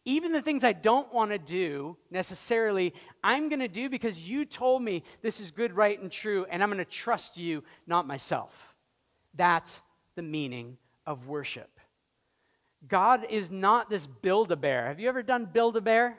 Even 0.03 0.31
the 0.31 0.41
things 0.41 0.63
I 0.63 0.73
don't 0.73 1.13
want 1.13 1.31
to 1.31 1.37
do 1.37 1.95
necessarily, 2.09 2.93
I'm 3.23 3.49
going 3.49 3.59
to 3.59 3.67
do 3.67 3.87
because 3.87 4.19
you 4.19 4.45
told 4.45 4.81
me 4.81 5.03
this 5.21 5.39
is 5.39 5.51
good, 5.51 5.73
right, 5.73 5.99
and 5.99 6.11
true, 6.11 6.45
and 6.49 6.63
I'm 6.63 6.69
going 6.69 6.83
to 6.83 6.85
trust 6.85 7.37
you, 7.37 7.63
not 7.85 8.07
myself. 8.07 8.51
That's 9.35 9.81
the 10.15 10.23
meaning 10.23 10.77
of 11.05 11.27
worship. 11.27 11.69
God 12.87 13.27
is 13.29 13.51
not 13.51 13.91
this 13.91 14.07
build 14.07 14.51
a 14.51 14.55
bear. 14.55 14.87
Have 14.87 14.99
you 14.99 15.07
ever 15.07 15.21
done 15.21 15.45
build 15.45 15.77
a 15.77 15.81
bear? 15.81 16.17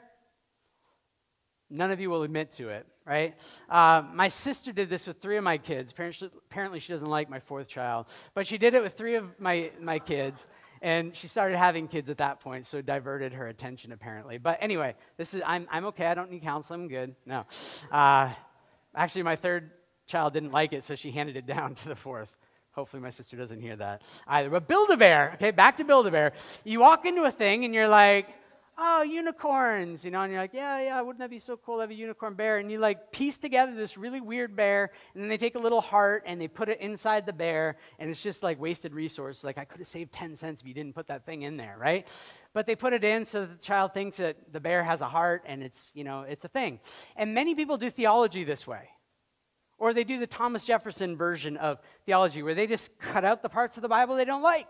None 1.69 1.91
of 1.91 1.99
you 1.99 2.09
will 2.09 2.23
admit 2.23 2.53
to 2.53 2.69
it, 2.69 2.85
right? 3.05 3.35
Uh, 3.69 4.03
my 4.13 4.29
sister 4.29 4.71
did 4.71 4.89
this 4.89 5.07
with 5.07 5.19
three 5.19 5.37
of 5.37 5.43
my 5.43 5.57
kids. 5.57 5.91
Apparently, 5.91 6.29
apparently, 6.49 6.79
she 6.79 6.93
doesn't 6.93 7.09
like 7.09 7.29
my 7.29 7.39
fourth 7.39 7.67
child, 7.67 8.05
but 8.33 8.47
she 8.47 8.57
did 8.57 8.75
it 8.75 8.83
with 8.83 8.93
three 8.93 9.15
of 9.15 9.25
my, 9.39 9.71
my 9.81 9.99
kids 9.99 10.47
and 10.83 11.15
she 11.15 11.29
started 11.29 11.57
having 11.57 11.87
kids 11.87 12.09
at 12.09 12.17
that 12.17 12.41
point, 12.41 12.67
so 12.67 12.81
diverted 12.81 13.33
her 13.33 13.47
attention 13.47 13.93
apparently. 13.93 14.37
But 14.37 14.57
anyway, 14.61 14.95
this 15.17 15.33
is 15.33 15.41
I'm 15.45 15.65
I'm 15.71 15.85
okay. 15.85 16.05
I 16.05 16.13
don't 16.13 16.29
need 16.29 16.43
counseling. 16.43 16.81
I'm 16.81 16.87
good. 16.89 17.15
No, 17.25 17.45
uh, 17.91 18.31
actually, 18.93 19.23
my 19.23 19.37
third 19.37 19.71
child 20.05 20.33
didn't 20.33 20.51
like 20.51 20.73
it, 20.73 20.83
so 20.85 20.95
she 20.95 21.09
handed 21.09 21.37
it 21.37 21.47
down 21.47 21.75
to 21.83 21.89
the 21.89 21.95
fourth. 21.95 22.29
Hopefully, 22.73 23.01
my 23.01 23.11
sister 23.11 23.37
doesn't 23.37 23.61
hear 23.61 23.77
that 23.77 24.01
either. 24.27 24.49
But 24.49 24.67
Build 24.67 24.89
a 24.89 24.97
Bear, 24.97 25.31
okay, 25.35 25.51
back 25.51 25.77
to 25.77 25.85
Build 25.85 26.05
a 26.05 26.11
Bear. 26.11 26.33
You 26.65 26.81
walk 26.81 27.05
into 27.05 27.23
a 27.23 27.31
thing 27.31 27.63
and 27.63 27.73
you're 27.73 27.87
like, 27.87 28.27
oh, 28.77 29.03
unicorns, 29.03 30.03
you 30.03 30.11
know, 30.11 30.21
and 30.21 30.31
you're 30.31 30.41
like, 30.41 30.53
yeah, 30.53 30.81
yeah, 30.81 31.01
wouldn't 31.01 31.19
that 31.19 31.29
be 31.29 31.39
so 31.39 31.57
cool 31.57 31.75
to 31.75 31.81
have 31.81 31.91
a 31.91 31.93
unicorn 31.93 32.33
bear? 32.33 32.57
And 32.57 32.71
you 32.71 32.79
like 32.79 33.11
piece 33.11 33.37
together 33.37 33.73
this 33.75 33.97
really 33.97 34.21
weird 34.21 34.55
bear, 34.55 34.91
and 35.13 35.21
then 35.21 35.29
they 35.29 35.37
take 35.37 35.55
a 35.55 35.59
little 35.59 35.81
heart 35.81 36.23
and 36.25 36.39
they 36.41 36.47
put 36.47 36.69
it 36.69 36.79
inside 36.81 37.25
the 37.25 37.33
bear, 37.33 37.77
and 37.99 38.09
it's 38.09 38.21
just 38.21 38.41
like 38.41 38.59
wasted 38.59 38.93
resource. 38.93 39.43
Like, 39.43 39.57
I 39.57 39.65
could 39.65 39.79
have 39.79 39.87
saved 39.87 40.11
10 40.13 40.35
cents 40.35 40.61
if 40.61 40.67
you 40.67 40.73
didn't 40.73 40.95
put 40.95 41.07
that 41.07 41.25
thing 41.25 41.43
in 41.43 41.57
there, 41.57 41.75
right? 41.79 42.07
But 42.53 42.65
they 42.65 42.75
put 42.75 42.93
it 42.93 43.03
in 43.03 43.25
so 43.25 43.45
the 43.45 43.55
child 43.61 43.93
thinks 43.93 44.17
that 44.17 44.37
the 44.51 44.59
bear 44.59 44.83
has 44.83 45.01
a 45.01 45.07
heart 45.09 45.43
and 45.45 45.63
it's, 45.63 45.91
you 45.93 46.03
know, 46.03 46.21
it's 46.21 46.45
a 46.45 46.49
thing. 46.49 46.79
And 47.15 47.33
many 47.33 47.55
people 47.55 47.77
do 47.77 47.89
theology 47.89 48.43
this 48.43 48.67
way. 48.67 48.89
Or 49.79 49.93
they 49.93 50.03
do 50.03 50.19
the 50.19 50.27
Thomas 50.27 50.63
Jefferson 50.63 51.17
version 51.17 51.57
of 51.57 51.79
theology 52.05 52.43
where 52.43 52.53
they 52.53 52.67
just 52.67 52.89
cut 52.99 53.25
out 53.25 53.41
the 53.41 53.49
parts 53.49 53.75
of 53.75 53.81
the 53.81 53.89
Bible 53.89 54.15
they 54.15 54.23
don't 54.23 54.43
like 54.43 54.67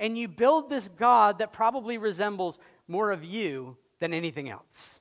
and 0.00 0.16
you 0.16 0.26
build 0.26 0.70
this 0.70 0.88
God 0.88 1.38
that 1.38 1.52
probably 1.52 1.98
resembles 1.98 2.58
more 2.88 3.12
of 3.12 3.22
you 3.22 3.76
than 4.00 4.14
anything 4.14 4.48
else. 4.48 4.98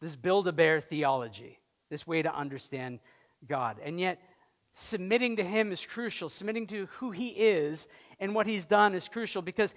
This 0.00 0.16
build 0.16 0.48
a 0.48 0.52
bear 0.52 0.80
theology, 0.80 1.60
this 1.90 2.06
way 2.06 2.22
to 2.22 2.34
understand 2.34 2.98
God. 3.46 3.76
And 3.84 4.00
yet, 4.00 4.20
submitting 4.72 5.36
to 5.36 5.44
Him 5.44 5.70
is 5.70 5.84
crucial. 5.84 6.30
Submitting 6.30 6.66
to 6.68 6.86
who 6.92 7.10
He 7.10 7.28
is 7.28 7.86
and 8.18 8.34
what 8.34 8.46
He's 8.46 8.64
done 8.64 8.94
is 8.94 9.06
crucial 9.06 9.42
because 9.42 9.74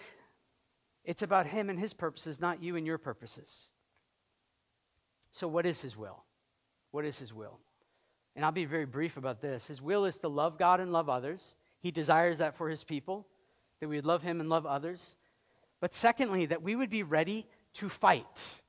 it's 1.04 1.22
about 1.22 1.46
Him 1.46 1.70
and 1.70 1.78
His 1.78 1.94
purposes, 1.94 2.40
not 2.40 2.64
you 2.64 2.78
and 2.78 2.88
your 2.88 2.98
purposes. 2.98 3.68
So, 5.32 5.50
what 5.50 5.66
is 5.66 5.82
His 5.82 5.98
will? 5.98 6.24
What 6.92 7.04
is 7.04 7.20
His 7.20 7.34
will? 7.34 7.60
And 8.38 8.46
I'll 8.46 8.54
be 8.54 8.66
very 8.66 8.86
brief 8.86 9.18
about 9.18 9.42
this. 9.42 9.68
His 9.68 9.82
will 9.82 10.06
is 10.06 10.18
to 10.20 10.30
love 10.30 10.58
God 10.58 10.80
and 10.80 10.94
love 10.94 11.10
others. 11.10 11.56
He 11.82 11.92
desires 11.92 12.38
that 12.38 12.58
for 12.58 12.70
His 12.70 12.86
people 12.86 13.28
that 13.80 13.88
we 13.88 13.96
would 13.96 14.06
love 14.06 14.24
him 14.24 14.40
and 14.40 14.50
love 14.50 14.66
others. 14.66 15.16
But 15.80 15.94
secondly, 15.94 16.48
that 16.48 16.64
we 16.64 16.76
would 16.76 16.90
be 16.90 17.04
ready 17.04 17.46
to 17.76 17.90
fight. 17.90 18.62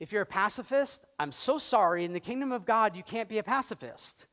If 0.00 0.12
you're 0.12 0.22
a 0.22 0.26
pacifist, 0.26 1.00
I'm 1.18 1.32
so 1.32 1.58
sorry. 1.58 2.04
In 2.04 2.12
the 2.12 2.20
kingdom 2.20 2.52
of 2.52 2.66
God, 2.66 2.96
you 2.96 3.02
can't 3.02 3.28
be 3.28 3.38
a 3.38 3.42
pacifist. 3.42 4.26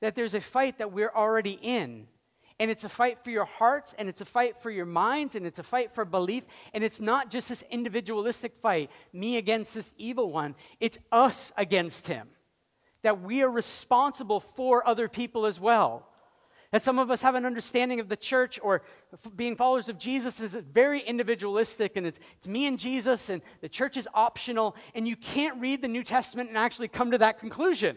That 0.00 0.14
there's 0.14 0.34
a 0.34 0.40
fight 0.40 0.78
that 0.78 0.92
we're 0.92 1.12
already 1.14 1.58
in. 1.60 2.06
And 2.58 2.70
it's 2.70 2.84
a 2.84 2.88
fight 2.88 3.18
for 3.22 3.30
your 3.30 3.44
hearts, 3.44 3.94
and 3.98 4.08
it's 4.08 4.22
a 4.22 4.26
fight 4.26 4.56
for 4.62 4.70
your 4.70 4.86
minds, 4.86 5.34
and 5.34 5.46
it's 5.46 5.58
a 5.58 5.62
fight 5.64 5.94
for 5.94 6.04
belief. 6.04 6.44
And 6.72 6.82
it's 6.82 7.00
not 7.00 7.30
just 7.30 7.50
this 7.50 7.62
individualistic 7.70 8.54
fight, 8.62 8.90
me 9.12 9.36
against 9.36 9.74
this 9.74 9.90
evil 9.98 10.32
one. 10.32 10.54
It's 10.80 10.98
us 11.12 11.52
against 11.56 12.06
him. 12.06 12.28
That 13.02 13.20
we 13.20 13.42
are 13.42 13.50
responsible 13.50 14.40
for 14.40 14.86
other 14.86 15.08
people 15.08 15.46
as 15.46 15.60
well. 15.60 16.08
That 16.72 16.82
some 16.82 16.98
of 16.98 17.10
us 17.10 17.22
have 17.22 17.34
an 17.34 17.46
understanding 17.46 18.00
of 18.00 18.08
the 18.08 18.16
church 18.16 18.58
or 18.62 18.82
being 19.36 19.56
followers 19.56 19.88
of 19.88 19.98
Jesus 19.98 20.40
is 20.40 20.50
very 20.72 21.00
individualistic 21.00 21.96
and 21.96 22.06
it's, 22.06 22.18
it's 22.38 22.48
me 22.48 22.66
and 22.66 22.78
Jesus 22.78 23.28
and 23.28 23.40
the 23.60 23.68
church 23.68 23.96
is 23.96 24.08
optional. 24.12 24.74
And 24.94 25.06
you 25.06 25.16
can't 25.16 25.60
read 25.60 25.80
the 25.80 25.88
New 25.88 26.02
Testament 26.02 26.48
and 26.48 26.58
actually 26.58 26.88
come 26.88 27.12
to 27.12 27.18
that 27.18 27.38
conclusion. 27.38 27.96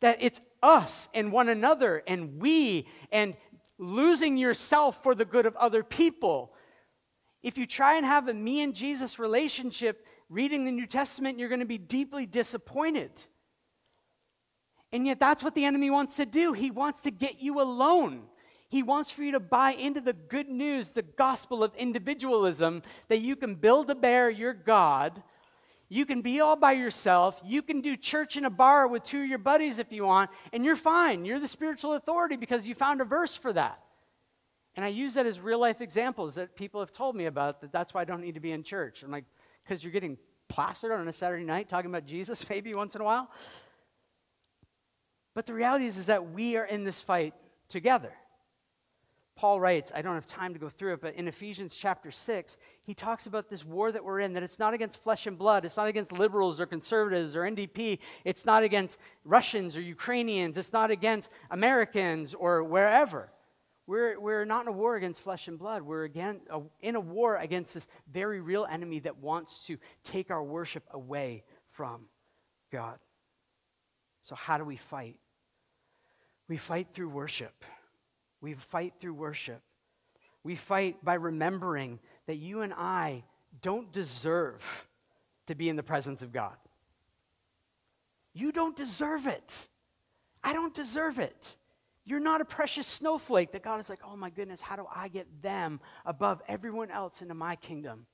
That 0.00 0.18
it's 0.20 0.40
us 0.62 1.08
and 1.14 1.30
one 1.30 1.48
another 1.48 2.02
and 2.06 2.40
we 2.40 2.88
and 3.10 3.34
losing 3.78 4.36
yourself 4.36 5.02
for 5.02 5.14
the 5.14 5.24
good 5.24 5.46
of 5.46 5.56
other 5.56 5.82
people. 5.82 6.54
If 7.42 7.58
you 7.58 7.66
try 7.66 7.96
and 7.96 8.06
have 8.06 8.28
a 8.28 8.34
me 8.34 8.62
and 8.62 8.74
Jesus 8.74 9.18
relationship 9.18 10.06
reading 10.28 10.64
the 10.64 10.70
New 10.70 10.86
Testament, 10.86 11.38
you're 11.38 11.48
going 11.48 11.60
to 11.60 11.66
be 11.66 11.78
deeply 11.78 12.24
disappointed. 12.24 13.10
And 14.92 15.06
yet, 15.06 15.18
that's 15.18 15.42
what 15.42 15.54
the 15.54 15.64
enemy 15.64 15.90
wants 15.90 16.16
to 16.16 16.26
do. 16.26 16.52
He 16.52 16.70
wants 16.70 17.00
to 17.02 17.10
get 17.10 17.40
you 17.40 17.60
alone. 17.60 18.22
He 18.68 18.82
wants 18.82 19.10
for 19.10 19.22
you 19.22 19.32
to 19.32 19.40
buy 19.40 19.72
into 19.72 20.00
the 20.00 20.12
good 20.12 20.48
news, 20.48 20.90
the 20.90 21.02
gospel 21.02 21.62
of 21.62 21.74
individualism, 21.76 22.82
that 23.08 23.20
you 23.20 23.36
can 23.36 23.54
build 23.54 23.90
a 23.90 23.94
bear 23.94 24.30
your 24.30 24.54
God. 24.54 25.22
You 25.88 26.06
can 26.06 26.22
be 26.22 26.40
all 26.40 26.56
by 26.56 26.72
yourself. 26.72 27.38
You 27.44 27.60
can 27.60 27.82
do 27.82 27.98
church 27.98 28.38
in 28.38 28.46
a 28.46 28.50
bar 28.50 28.88
with 28.88 29.04
two 29.04 29.20
of 29.20 29.28
your 29.28 29.38
buddies 29.38 29.78
if 29.78 29.92
you 29.92 30.04
want, 30.04 30.30
and 30.54 30.64
you're 30.64 30.74
fine. 30.74 31.26
You're 31.26 31.38
the 31.38 31.48
spiritual 31.48 31.92
authority 31.94 32.36
because 32.36 32.66
you 32.66 32.74
found 32.74 33.02
a 33.02 33.04
verse 33.04 33.36
for 33.36 33.52
that. 33.52 33.78
And 34.74 34.86
I 34.86 34.88
use 34.88 35.14
that 35.14 35.26
as 35.26 35.38
real 35.38 35.58
life 35.58 35.82
examples 35.82 36.34
that 36.36 36.56
people 36.56 36.80
have 36.80 36.92
told 36.92 37.14
me 37.14 37.26
about 37.26 37.60
that 37.60 37.72
that's 37.72 37.92
why 37.92 38.00
I 38.00 38.04
don't 38.04 38.22
need 38.22 38.34
to 38.34 38.40
be 38.40 38.52
in 38.52 38.62
church. 38.62 39.02
I'm 39.02 39.10
like, 39.10 39.26
because 39.62 39.84
you're 39.84 39.92
getting 39.92 40.16
plastered 40.48 40.92
on 40.92 41.06
a 41.08 41.12
Saturday 41.12 41.44
night 41.44 41.68
talking 41.68 41.90
about 41.90 42.06
Jesus 42.06 42.46
maybe 42.50 42.74
once 42.74 42.94
in 42.94 43.00
a 43.00 43.04
while. 43.04 43.28
But 45.34 45.46
the 45.46 45.54
reality 45.54 45.86
is, 45.86 45.96
is 45.96 46.06
that 46.06 46.32
we 46.32 46.56
are 46.56 46.64
in 46.64 46.84
this 46.84 47.00
fight 47.02 47.34
together. 47.68 48.12
Paul 49.34 49.60
writes, 49.60 49.90
I 49.94 50.02
don't 50.02 50.14
have 50.14 50.26
time 50.26 50.52
to 50.52 50.58
go 50.58 50.68
through 50.68 50.94
it, 50.94 51.00
but 51.00 51.14
in 51.14 51.26
Ephesians 51.26 51.74
chapter 51.74 52.10
6, 52.10 52.58
he 52.84 52.92
talks 52.94 53.26
about 53.26 53.48
this 53.48 53.64
war 53.64 53.90
that 53.90 54.04
we're 54.04 54.20
in, 54.20 54.34
that 54.34 54.42
it's 54.42 54.58
not 54.58 54.74
against 54.74 55.02
flesh 55.02 55.26
and 55.26 55.38
blood. 55.38 55.64
It's 55.64 55.78
not 55.78 55.88
against 55.88 56.12
liberals 56.12 56.60
or 56.60 56.66
conservatives 56.66 57.34
or 57.34 57.42
NDP. 57.42 57.98
It's 58.24 58.44
not 58.44 58.62
against 58.62 58.98
Russians 59.24 59.74
or 59.74 59.80
Ukrainians. 59.80 60.58
It's 60.58 60.72
not 60.72 60.90
against 60.90 61.30
Americans 61.50 62.34
or 62.34 62.62
wherever. 62.62 63.30
We're, 63.86 64.20
we're 64.20 64.44
not 64.44 64.62
in 64.62 64.68
a 64.68 64.72
war 64.72 64.96
against 64.96 65.22
flesh 65.22 65.48
and 65.48 65.58
blood. 65.58 65.82
We're 65.82 66.04
again, 66.04 66.40
in 66.82 66.94
a 66.94 67.00
war 67.00 67.36
against 67.36 67.74
this 67.74 67.86
very 68.12 68.40
real 68.40 68.66
enemy 68.70 69.00
that 69.00 69.16
wants 69.16 69.66
to 69.66 69.78
take 70.04 70.30
our 70.30 70.44
worship 70.44 70.84
away 70.92 71.42
from 71.72 72.02
God. 72.70 72.98
So, 74.24 74.36
how 74.36 74.56
do 74.56 74.64
we 74.64 74.76
fight? 74.76 75.16
We 76.48 76.56
fight 76.56 76.88
through 76.92 77.08
worship. 77.08 77.64
We 78.40 78.54
fight 78.54 78.94
through 79.00 79.14
worship. 79.14 79.62
We 80.44 80.56
fight 80.56 81.02
by 81.04 81.14
remembering 81.14 82.00
that 82.26 82.36
you 82.36 82.62
and 82.62 82.72
I 82.74 83.22
don't 83.60 83.92
deserve 83.92 84.62
to 85.46 85.54
be 85.54 85.68
in 85.68 85.76
the 85.76 85.82
presence 85.82 86.22
of 86.22 86.32
God. 86.32 86.56
You 88.34 88.52
don't 88.52 88.76
deserve 88.76 89.26
it. 89.26 89.54
I 90.42 90.52
don't 90.52 90.74
deserve 90.74 91.18
it. 91.18 91.56
You're 92.04 92.20
not 92.20 92.40
a 92.40 92.44
precious 92.44 92.86
snowflake 92.86 93.52
that 93.52 93.62
God 93.62 93.80
is 93.80 93.88
like, 93.88 94.00
oh 94.04 94.16
my 94.16 94.30
goodness, 94.30 94.60
how 94.60 94.74
do 94.74 94.86
I 94.92 95.08
get 95.08 95.26
them 95.42 95.80
above 96.04 96.42
everyone 96.48 96.90
else 96.90 97.22
into 97.22 97.34
my 97.34 97.54
kingdom? 97.56 98.06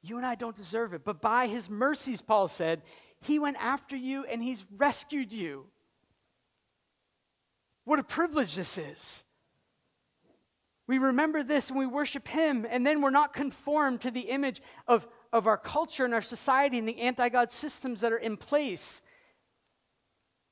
You 0.00 0.16
and 0.16 0.24
I 0.24 0.34
don't 0.34 0.56
deserve 0.56 0.94
it. 0.94 1.04
But 1.04 1.20
by 1.20 1.46
his 1.46 1.68
mercies, 1.68 2.22
Paul 2.22 2.48
said, 2.48 2.82
he 3.20 3.38
went 3.38 3.56
after 3.58 3.96
you 3.96 4.24
and 4.24 4.42
he's 4.42 4.64
rescued 4.76 5.32
you. 5.32 5.66
What 7.84 7.98
a 7.98 8.04
privilege 8.04 8.54
this 8.54 8.78
is. 8.78 9.24
We 10.86 10.98
remember 10.98 11.42
this 11.42 11.70
and 11.70 11.78
we 11.78 11.86
worship 11.86 12.28
Him, 12.28 12.66
and 12.68 12.86
then 12.86 13.00
we're 13.00 13.10
not 13.10 13.32
conformed 13.32 14.02
to 14.02 14.10
the 14.10 14.20
image 14.20 14.62
of, 14.86 15.06
of 15.32 15.46
our 15.46 15.56
culture 15.56 16.04
and 16.04 16.12
our 16.12 16.22
society 16.22 16.78
and 16.78 16.88
the 16.88 17.00
anti 17.00 17.28
God 17.28 17.52
systems 17.52 18.00
that 18.00 18.12
are 18.12 18.18
in 18.18 18.36
place, 18.36 19.00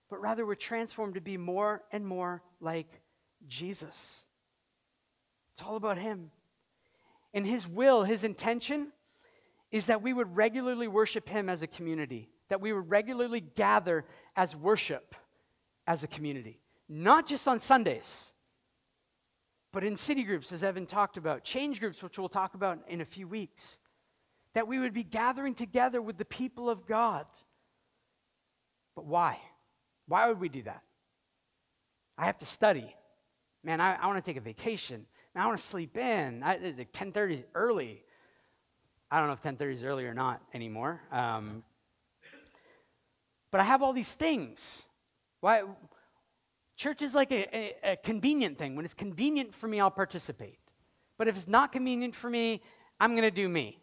but 0.09 0.21
rather 0.21 0.47
we're 0.47 0.55
transformed 0.55 1.15
to 1.15 1.21
be 1.21 1.37
more 1.37 1.83
and 1.91 2.07
more 2.07 2.43
like 2.61 2.89
Jesus. 3.47 4.25
It's 5.55 5.67
all 5.67 5.77
about 5.77 5.99
Him. 5.99 6.31
And 7.35 7.47
His 7.47 7.67
will, 7.67 8.03
His 8.05 8.25
intention, 8.25 8.89
is 9.71 9.87
that 9.87 10.03
we 10.03 10.13
would 10.15 10.35
regularly 10.35 10.89
worship 10.89 11.29
Him 11.29 11.51
as 11.51 11.63
a 11.63 11.67
community, 11.67 12.31
that 12.49 12.61
we 12.61 12.73
would 12.73 12.89
regularly 12.91 13.41
gather 13.41 14.07
as 14.35 14.57
worship 14.57 15.15
as 15.87 16.05
a 16.05 16.07
community 16.07 16.62
not 16.93 17.27
just 17.27 17.49
on 17.49 17.59
Sundays, 17.59 18.33
but 19.73 19.83
in 19.83 19.97
city 19.97 20.25
groups, 20.25 20.53
as 20.53 20.63
Evan 20.63 20.85
talked 20.85 21.17
about, 21.17 21.43
change 21.43 21.81
groups, 21.81 22.03
which 22.03 22.19
we'll 22.19 22.29
talk 22.29 22.55
about 22.55 22.81
in 22.87 23.01
a 23.01 23.05
few 23.07 23.27
weeks, 23.27 23.79
that 24.53 24.69
we 24.69 24.79
would 24.79 24.93
be 24.93 25.03
gathering 25.03 25.55
together 25.55 26.03
with 26.03 26.19
the 26.19 26.27
people 26.27 26.69
of 26.69 26.87
God. 26.87 27.25
But 28.95 29.07
why? 29.07 29.39
Why 30.07 30.29
would 30.29 30.39
we 30.39 30.51
do 30.51 30.63
that? 30.65 30.83
I 32.19 32.27
have 32.27 32.37
to 32.39 32.47
study. 32.47 32.95
Man, 33.65 33.81
I, 33.81 33.95
I 33.95 34.07
want 34.07 34.23
to 34.23 34.31
take 34.31 34.37
a 34.37 34.45
vacation. 34.45 35.07
Man, 35.35 35.45
I 35.45 35.47
want 35.47 35.59
to 35.59 35.67
sleep 35.67 35.97
in. 35.97 36.43
I, 36.43 36.59
like 36.59 36.93
10.30 36.93 37.39
is 37.39 37.45
early. 37.55 38.03
I 39.11 39.19
don't 39.19 39.29
know 39.29 39.33
if 39.33 39.43
10.30 39.43 39.73
is 39.73 39.85
early 39.85 40.05
or 40.05 40.13
not 40.13 40.43
anymore. 40.53 41.01
Um, 41.11 41.63
but 43.51 43.63
I 43.63 43.65
have 43.65 43.83
all 43.83 43.95
these 43.95 44.13
things. 44.13 44.83
Why, 45.41 45.63
Church 46.83 47.01
is 47.01 47.15
like 47.15 47.31
a, 47.31 47.57
a, 47.57 47.93
a, 47.93 47.97
convenient 47.97 48.59
thing. 48.59 48.75
When 48.75 48.85
it's 48.85 48.93
convenient 48.93 49.55
for 49.55 49.69
me, 49.69 49.79
I'll 49.79 49.89
participate. 49.89 50.59
But 51.17 51.29
if 51.29 51.37
it's 51.37 51.47
not 51.47 51.71
convenient 51.71 52.13
for 52.13 52.29
me, 52.29 52.61
I'm 52.99 53.13
going 53.13 53.23
to 53.23 53.31
do 53.31 53.49
me. 53.49 53.79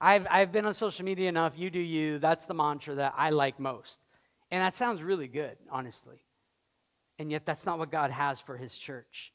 I've, 0.00 0.26
I've 0.30 0.50
been 0.50 0.64
on 0.64 0.72
social 0.72 1.04
media 1.04 1.28
enough. 1.28 1.52
You 1.56 1.68
do 1.68 1.78
you. 1.78 2.18
That's 2.18 2.46
the 2.46 2.54
mantra 2.54 2.94
that 2.94 3.12
I 3.18 3.28
like 3.28 3.60
most. 3.60 3.98
And 4.50 4.62
that 4.62 4.74
sounds 4.74 5.02
really 5.02 5.28
good, 5.28 5.58
honestly. 5.70 6.16
And 7.18 7.30
yet, 7.30 7.44
that's 7.44 7.66
not 7.66 7.78
what 7.78 7.92
God 7.92 8.10
has 8.10 8.40
for 8.40 8.56
his 8.56 8.74
church. 8.74 9.34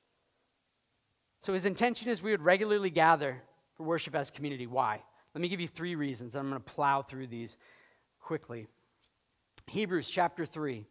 So, 1.40 1.54
his 1.54 1.68
intention 1.68 2.10
is 2.10 2.24
we 2.24 2.32
would 2.32 2.42
regularly 2.42 2.90
gather 2.90 3.44
for 3.78 3.84
worship 3.84 4.16
as 4.16 4.32
community. 4.32 4.66
Why? 4.66 5.04
Let 5.36 5.42
me 5.42 5.50
give 5.50 5.60
you 5.60 5.68
three 5.68 5.94
reasons. 5.94 6.36
I'm 6.36 6.50
going 6.50 6.60
to 6.60 6.74
plow 6.74 7.04
through 7.04 7.28
these 7.28 7.58
quickly. 8.20 8.66
Hebrews 9.68 10.08
chapter 10.08 10.48
3. 10.48 10.84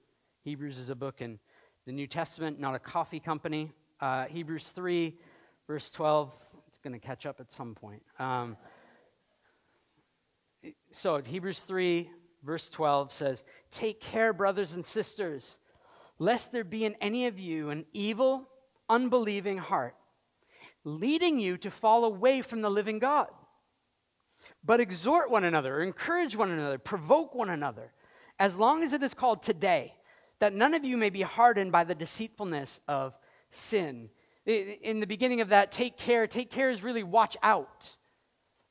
Hebrews 0.44 0.78
is 0.78 0.88
a 0.88 0.94
book 0.94 1.20
in 1.20 1.40
the 1.86 1.92
New 1.92 2.06
Testament, 2.06 2.60
not 2.60 2.74
a 2.74 2.78
coffee 2.78 3.20
company. 3.20 3.72
Uh, 4.00 4.26
Hebrews 4.26 4.68
3, 4.68 5.16
verse 5.66 5.90
12. 5.90 6.32
It's 6.68 6.78
going 6.78 6.92
to 6.92 6.98
catch 6.98 7.26
up 7.26 7.40
at 7.40 7.52
some 7.52 7.74
point. 7.74 8.02
Um, 8.18 8.56
so, 10.92 11.22
Hebrews 11.22 11.60
3, 11.60 12.10
verse 12.44 12.68
12 12.68 13.12
says, 13.12 13.44
Take 13.70 14.00
care, 14.00 14.32
brothers 14.32 14.74
and 14.74 14.84
sisters, 14.84 15.58
lest 16.18 16.52
there 16.52 16.64
be 16.64 16.84
in 16.84 16.94
any 17.00 17.26
of 17.26 17.38
you 17.38 17.70
an 17.70 17.86
evil, 17.92 18.46
unbelieving 18.88 19.56
heart, 19.56 19.94
leading 20.84 21.38
you 21.38 21.56
to 21.58 21.70
fall 21.70 22.04
away 22.04 22.42
from 22.42 22.60
the 22.60 22.70
living 22.70 22.98
God. 22.98 23.28
But 24.64 24.80
exhort 24.80 25.30
one 25.30 25.44
another, 25.44 25.82
encourage 25.82 26.36
one 26.36 26.50
another, 26.50 26.78
provoke 26.78 27.34
one 27.34 27.50
another, 27.50 27.92
as 28.38 28.56
long 28.56 28.82
as 28.82 28.92
it 28.92 29.02
is 29.02 29.14
called 29.14 29.42
today 29.42 29.94
that 30.40 30.54
none 30.54 30.74
of 30.74 30.84
you 30.84 30.96
may 30.96 31.10
be 31.10 31.22
hardened 31.22 31.70
by 31.70 31.84
the 31.84 31.94
deceitfulness 31.94 32.80
of 32.88 33.14
sin. 33.50 34.08
In 34.46 35.00
the 35.00 35.06
beginning 35.06 35.40
of 35.40 35.50
that, 35.50 35.70
take 35.70 35.96
care. 35.96 36.26
Take 36.26 36.50
care 36.50 36.70
is 36.70 36.82
really 36.82 37.02
watch 37.02 37.36
out. 37.42 37.96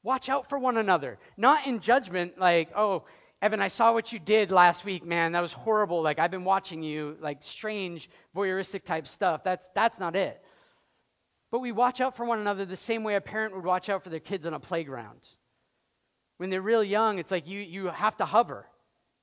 Watch 0.04 0.30
out 0.30 0.50
for 0.50 0.58
one 0.58 0.78
another. 0.78 1.20
Not 1.38 1.68
in 1.68 1.80
judgment, 1.80 2.40
like, 2.40 2.70
oh, 2.76 3.06
Evan, 3.42 3.62
I 3.62 3.68
saw 3.70 3.94
what 3.94 4.12
you 4.12 4.20
did 4.20 4.52
last 4.52 4.84
week, 4.84 5.06
man. 5.06 5.32
That 5.32 5.42
was 5.42 5.54
horrible. 5.54 6.02
Like, 6.02 6.20
I've 6.20 6.32
been 6.32 6.44
watching 6.44 6.84
you, 6.84 7.18
like, 7.22 7.38
strange, 7.42 8.10
voyeuristic 8.36 8.84
type 8.84 9.08
stuff. 9.08 9.44
That's, 9.44 9.70
that's 9.76 10.00
not 10.00 10.16
it. 10.16 10.42
But 11.52 11.60
we 11.60 11.72
watch 11.72 12.02
out 12.02 12.18
for 12.18 12.26
one 12.26 12.40
another 12.40 12.66
the 12.66 12.78
same 12.78 13.04
way 13.04 13.16
a 13.16 13.22
parent 13.22 13.56
would 13.56 13.66
watch 13.66 13.90
out 13.90 14.04
for 14.04 14.10
their 14.10 14.20
kids 14.20 14.46
on 14.46 14.54
a 14.54 14.60
playground. 14.60 15.22
When 16.38 16.50
they're 16.50 16.62
real 16.62 16.84
young, 16.84 17.20
it's 17.20 17.32
like 17.32 17.48
you, 17.48 17.60
you 17.60 17.88
have 17.88 18.18
to 18.18 18.26
hover. 18.26 18.68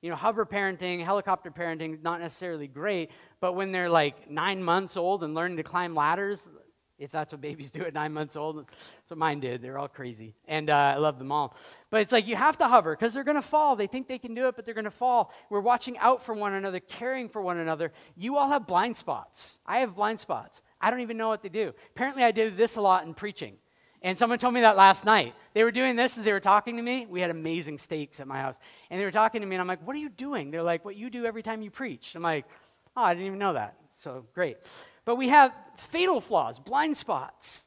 You 0.01 0.09
know, 0.11 0.15
hover 0.15 0.45
parenting, 0.45 1.03
helicopter 1.03 1.49
parenting, 1.49 2.01
not 2.03 2.21
necessarily 2.21 2.67
great, 2.67 3.09
but 3.39 3.53
when 3.53 3.71
they're 3.71 3.89
like 3.89 4.29
nine 4.29 4.61
months 4.61 4.95
old 4.95 5.23
and 5.23 5.33
learning 5.33 5.57
to 5.57 5.63
climb 5.63 5.95
ladders, 5.95 6.47
if 6.99 7.11
that's 7.11 7.31
what 7.31 7.41
babies 7.41 7.71
do 7.71 7.81
at 7.81 7.93
nine 7.93 8.13
months 8.13 8.35
old. 8.35 8.57
That's 8.57 9.09
what 9.09 9.17
mine 9.17 9.39
did. 9.39 9.61
They're 9.61 9.77
all 9.77 9.87
crazy. 9.87 10.33
And 10.47 10.69
uh, 10.69 10.75
I 10.75 10.95
love 10.97 11.19
them 11.19 11.31
all. 11.31 11.55
But 11.89 12.01
it's 12.01 12.11
like 12.11 12.27
you 12.27 12.35
have 12.35 12.57
to 12.59 12.67
hover 12.67 12.95
because 12.95 13.13
they're 13.13 13.23
going 13.23 13.35
to 13.35 13.41
fall. 13.41 13.75
They 13.75 13.87
think 13.87 14.07
they 14.07 14.19
can 14.19 14.33
do 14.33 14.47
it, 14.47 14.55
but 14.55 14.65
they're 14.65 14.73
going 14.73 14.85
to 14.85 14.91
fall. 14.91 15.33
We're 15.49 15.61
watching 15.61 15.97
out 15.99 16.25
for 16.25 16.33
one 16.33 16.53
another, 16.53 16.79
caring 16.79 17.29
for 17.29 17.41
one 17.41 17.57
another. 17.57 17.91
You 18.15 18.37
all 18.37 18.49
have 18.49 18.67
blind 18.67 18.97
spots. 18.97 19.59
I 19.65 19.79
have 19.79 19.95
blind 19.95 20.19
spots. 20.19 20.61
I 20.79 20.91
don't 20.91 21.01
even 21.01 21.17
know 21.17 21.29
what 21.29 21.41
they 21.41 21.49
do. 21.49 21.73
Apparently, 21.95 22.23
I 22.23 22.31
do 22.31 22.51
this 22.51 22.75
a 22.75 22.81
lot 22.81 23.05
in 23.05 23.13
preaching. 23.13 23.55
And 24.01 24.17
someone 24.17 24.37
told 24.37 24.53
me 24.53 24.61
that 24.61 24.77
last 24.77 25.05
night. 25.05 25.33
They 25.53 25.63
were 25.63 25.71
doing 25.71 25.95
this 25.95 26.17
as 26.17 26.23
they 26.25 26.31
were 26.31 26.39
talking 26.39 26.77
to 26.77 26.83
me. 26.83 27.07
We 27.09 27.19
had 27.19 27.31
amazing 27.31 27.79
steaks 27.79 28.19
at 28.19 28.27
my 28.27 28.39
house. 28.39 28.57
And 28.89 28.99
they 28.99 29.05
were 29.05 29.11
talking 29.11 29.41
to 29.41 29.47
me, 29.47 29.55
and 29.55 29.61
I'm 29.61 29.67
like, 29.67 29.85
What 29.85 29.95
are 29.95 29.99
you 29.99 30.09
doing? 30.09 30.51
They're 30.51 30.63
like, 30.63 30.85
What 30.85 30.95
you 30.95 31.09
do 31.09 31.25
every 31.25 31.43
time 31.43 31.61
you 31.61 31.71
preach. 31.71 32.13
I'm 32.15 32.21
like, 32.21 32.45
Oh, 32.95 33.03
I 33.03 33.13
didn't 33.13 33.27
even 33.27 33.39
know 33.39 33.53
that. 33.53 33.75
So 33.95 34.25
great. 34.33 34.57
But 35.05 35.15
we 35.15 35.29
have 35.29 35.51
fatal 35.91 36.21
flaws, 36.21 36.59
blind 36.59 36.97
spots. 36.97 37.63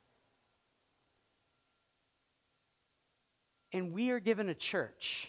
And 3.73 3.93
we 3.93 4.11
are 4.11 4.21
given 4.21 4.49
a 4.49 4.55
church 4.55 5.29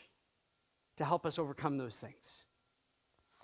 to 0.97 1.05
help 1.05 1.25
us 1.25 1.39
overcome 1.39 1.77
those 1.77 1.95
things. 1.95 2.45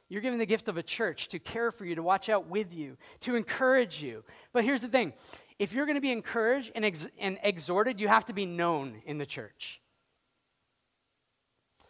You're 0.09 0.21
given 0.21 0.39
the 0.39 0.45
gift 0.45 0.69
of 0.69 0.77
a 0.77 0.83
church 0.83 1.27
to 1.29 1.39
care 1.39 1.71
for 1.71 1.85
you, 1.85 1.95
to 1.95 2.03
watch 2.03 2.29
out 2.29 2.47
with 2.47 2.73
you, 2.73 2.97
to 3.21 3.35
encourage 3.35 4.01
you. 4.01 4.23
But 4.53 4.63
here's 4.63 4.81
the 4.81 4.87
thing 4.87 5.13
if 5.59 5.73
you're 5.73 5.85
going 5.85 5.95
to 5.95 6.01
be 6.01 6.11
encouraged 6.11 6.71
and, 6.75 6.85
ex- 6.85 7.07
and 7.19 7.39
exhorted, 7.43 7.99
you 7.99 8.07
have 8.07 8.25
to 8.25 8.33
be 8.33 8.45
known 8.45 9.01
in 9.05 9.17
the 9.17 9.25
church. 9.25 9.81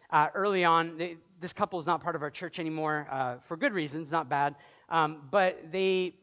Uh, 0.10 0.28
early 0.34 0.64
on, 0.64 0.98
they, 0.98 1.18
this 1.42 1.52
couple 1.52 1.78
is 1.80 1.86
not 1.86 2.02
part 2.02 2.16
of 2.16 2.22
our 2.22 2.30
church 2.30 2.60
anymore 2.60 3.08
uh, 3.12 3.36
for 3.46 3.58
good 3.58 3.74
reasons, 3.74 4.10
not 4.10 4.30
bad. 4.30 4.56
Um, 4.90 5.24
but 5.30 5.70
they, 5.70 6.14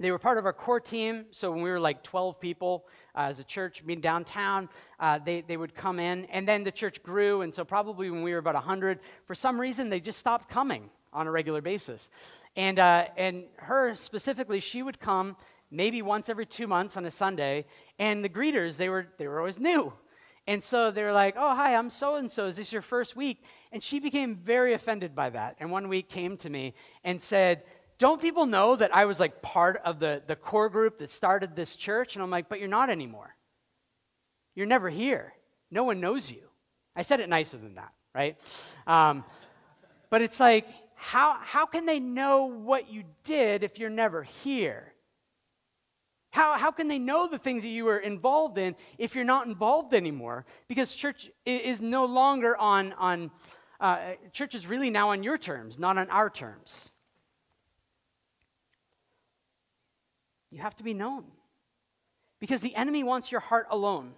they 0.00 0.10
were 0.10 0.18
part 0.18 0.36
of 0.36 0.46
our 0.46 0.52
core 0.52 0.80
team. 0.80 1.26
So 1.30 1.52
when 1.52 1.62
we 1.62 1.70
were 1.70 1.78
like 1.78 2.02
12 2.02 2.40
people 2.40 2.86
uh, 3.14 3.20
as 3.22 3.38
a 3.38 3.44
church, 3.44 3.86
being 3.86 4.00
downtown, 4.00 4.68
uh, 4.98 5.20
they, 5.24 5.42
they 5.42 5.56
would 5.56 5.76
come 5.76 6.00
in. 6.00 6.24
And 6.24 6.46
then 6.46 6.64
the 6.64 6.72
church 6.72 7.00
grew. 7.04 7.42
And 7.42 7.54
so 7.54 7.64
probably 7.64 8.10
when 8.10 8.22
we 8.22 8.32
were 8.32 8.38
about 8.38 8.54
100, 8.54 8.98
for 9.26 9.36
some 9.36 9.60
reason, 9.60 9.88
they 9.88 10.00
just 10.00 10.18
stopped 10.18 10.48
coming 10.48 10.90
on 11.12 11.28
a 11.28 11.30
regular 11.30 11.60
basis. 11.60 12.10
And, 12.56 12.80
uh, 12.80 13.06
and 13.16 13.44
her 13.56 13.94
specifically, 13.94 14.58
she 14.58 14.82
would 14.82 14.98
come 14.98 15.36
maybe 15.74 16.02
once 16.02 16.28
every 16.28 16.46
two 16.46 16.66
months 16.66 16.96
on 16.96 17.04
a 17.04 17.10
Sunday. 17.10 17.66
And 17.98 18.24
the 18.24 18.28
greeters, 18.28 18.76
they 18.76 18.88
were, 18.88 19.06
they 19.18 19.26
were 19.26 19.38
always 19.38 19.58
new. 19.58 19.92
And 20.46 20.62
so 20.62 20.90
they 20.90 21.02
were 21.02 21.12
like, 21.12 21.36
oh, 21.38 21.54
hi, 21.54 21.74
I'm 21.74 21.90
so 21.90 22.16
and 22.16 22.30
so. 22.30 22.46
Is 22.46 22.56
this 22.56 22.72
your 22.72 22.82
first 22.82 23.16
week? 23.16 23.42
And 23.72 23.82
she 23.82 23.98
became 23.98 24.36
very 24.36 24.74
offended 24.74 25.14
by 25.14 25.30
that. 25.30 25.56
And 25.58 25.70
one 25.70 25.88
week 25.88 26.08
came 26.08 26.36
to 26.38 26.50
me 26.50 26.74
and 27.02 27.22
said, 27.22 27.62
don't 27.98 28.20
people 28.20 28.44
know 28.46 28.76
that 28.76 28.94
I 28.94 29.06
was 29.06 29.20
like 29.20 29.40
part 29.40 29.80
of 29.84 30.00
the, 30.00 30.22
the 30.26 30.36
core 30.36 30.68
group 30.68 30.98
that 30.98 31.10
started 31.10 31.56
this 31.56 31.76
church? 31.76 32.14
And 32.14 32.22
I'm 32.22 32.30
like, 32.30 32.48
but 32.48 32.58
you're 32.58 32.68
not 32.68 32.90
anymore. 32.90 33.34
You're 34.54 34.66
never 34.66 34.90
here. 34.90 35.32
No 35.70 35.84
one 35.84 36.00
knows 36.00 36.30
you. 36.30 36.42
I 36.94 37.02
said 37.02 37.20
it 37.20 37.28
nicer 37.28 37.56
than 37.56 37.74
that, 37.74 37.92
right? 38.14 38.36
Um, 38.86 39.24
but 40.10 40.22
it's 40.22 40.38
like, 40.38 40.66
how, 40.94 41.38
how 41.40 41.66
can 41.66 41.86
they 41.86 41.98
know 41.98 42.46
what 42.46 42.90
you 42.92 43.04
did 43.24 43.64
if 43.64 43.78
you're 43.78 43.90
never 43.90 44.22
here? 44.22 44.93
How, 46.34 46.58
how 46.58 46.72
can 46.72 46.88
they 46.88 46.98
know 46.98 47.28
the 47.28 47.38
things 47.38 47.62
that 47.62 47.68
you 47.68 47.84
were 47.84 47.98
involved 47.98 48.58
in 48.58 48.74
if 48.98 49.14
you're 49.14 49.22
not 49.22 49.46
involved 49.46 49.94
anymore? 49.94 50.44
Because 50.66 50.92
church 50.92 51.30
is 51.46 51.80
no 51.80 52.06
longer 52.06 52.56
on, 52.56 52.92
on 52.94 53.30
uh, 53.78 54.14
church 54.32 54.56
is 54.56 54.66
really 54.66 54.90
now 54.90 55.10
on 55.10 55.22
your 55.22 55.38
terms, 55.38 55.78
not 55.78 55.96
on 55.96 56.10
our 56.10 56.28
terms. 56.28 56.90
You 60.50 60.58
have 60.58 60.74
to 60.74 60.82
be 60.82 60.92
known. 60.92 61.22
Because 62.40 62.60
the 62.60 62.74
enemy 62.74 63.04
wants 63.04 63.30
your 63.30 63.40
heart 63.40 63.68
alone. 63.70 64.10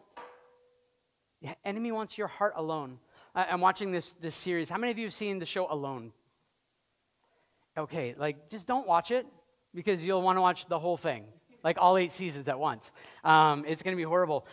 The 1.43 1.55
enemy 1.67 1.93
wants 1.93 2.17
your 2.17 2.29
heart 2.29 2.55
alone. 2.57 2.99
I'm 3.35 3.61
watching 3.61 3.93
this, 3.93 4.15
this 4.23 4.35
series. 4.35 4.71
How 4.71 4.79
many 4.79 4.91
of 4.91 4.97
you 4.97 5.05
have 5.05 5.13
seen 5.13 5.39
the 5.39 5.45
show 5.45 5.71
Alone? 5.71 6.13
Okay, 7.77 8.15
like, 8.17 8.49
just 8.49 8.67
don't 8.67 8.87
watch 8.87 9.11
it 9.11 9.27
because 9.75 10.03
you'll 10.03 10.23
want 10.23 10.39
to 10.39 10.41
watch 10.41 10.67
the 10.67 10.79
whole 10.79 10.97
thing 10.97 11.27
like 11.67 11.79
all 11.81 11.97
eight 11.97 12.13
seasons 12.13 12.47
at 12.47 12.61
once. 12.61 12.93
Um, 13.25 13.65
it's 13.67 13.83
going 13.83 13.97
to 13.97 14.01
be 14.01 14.05
horrible. 14.05 14.47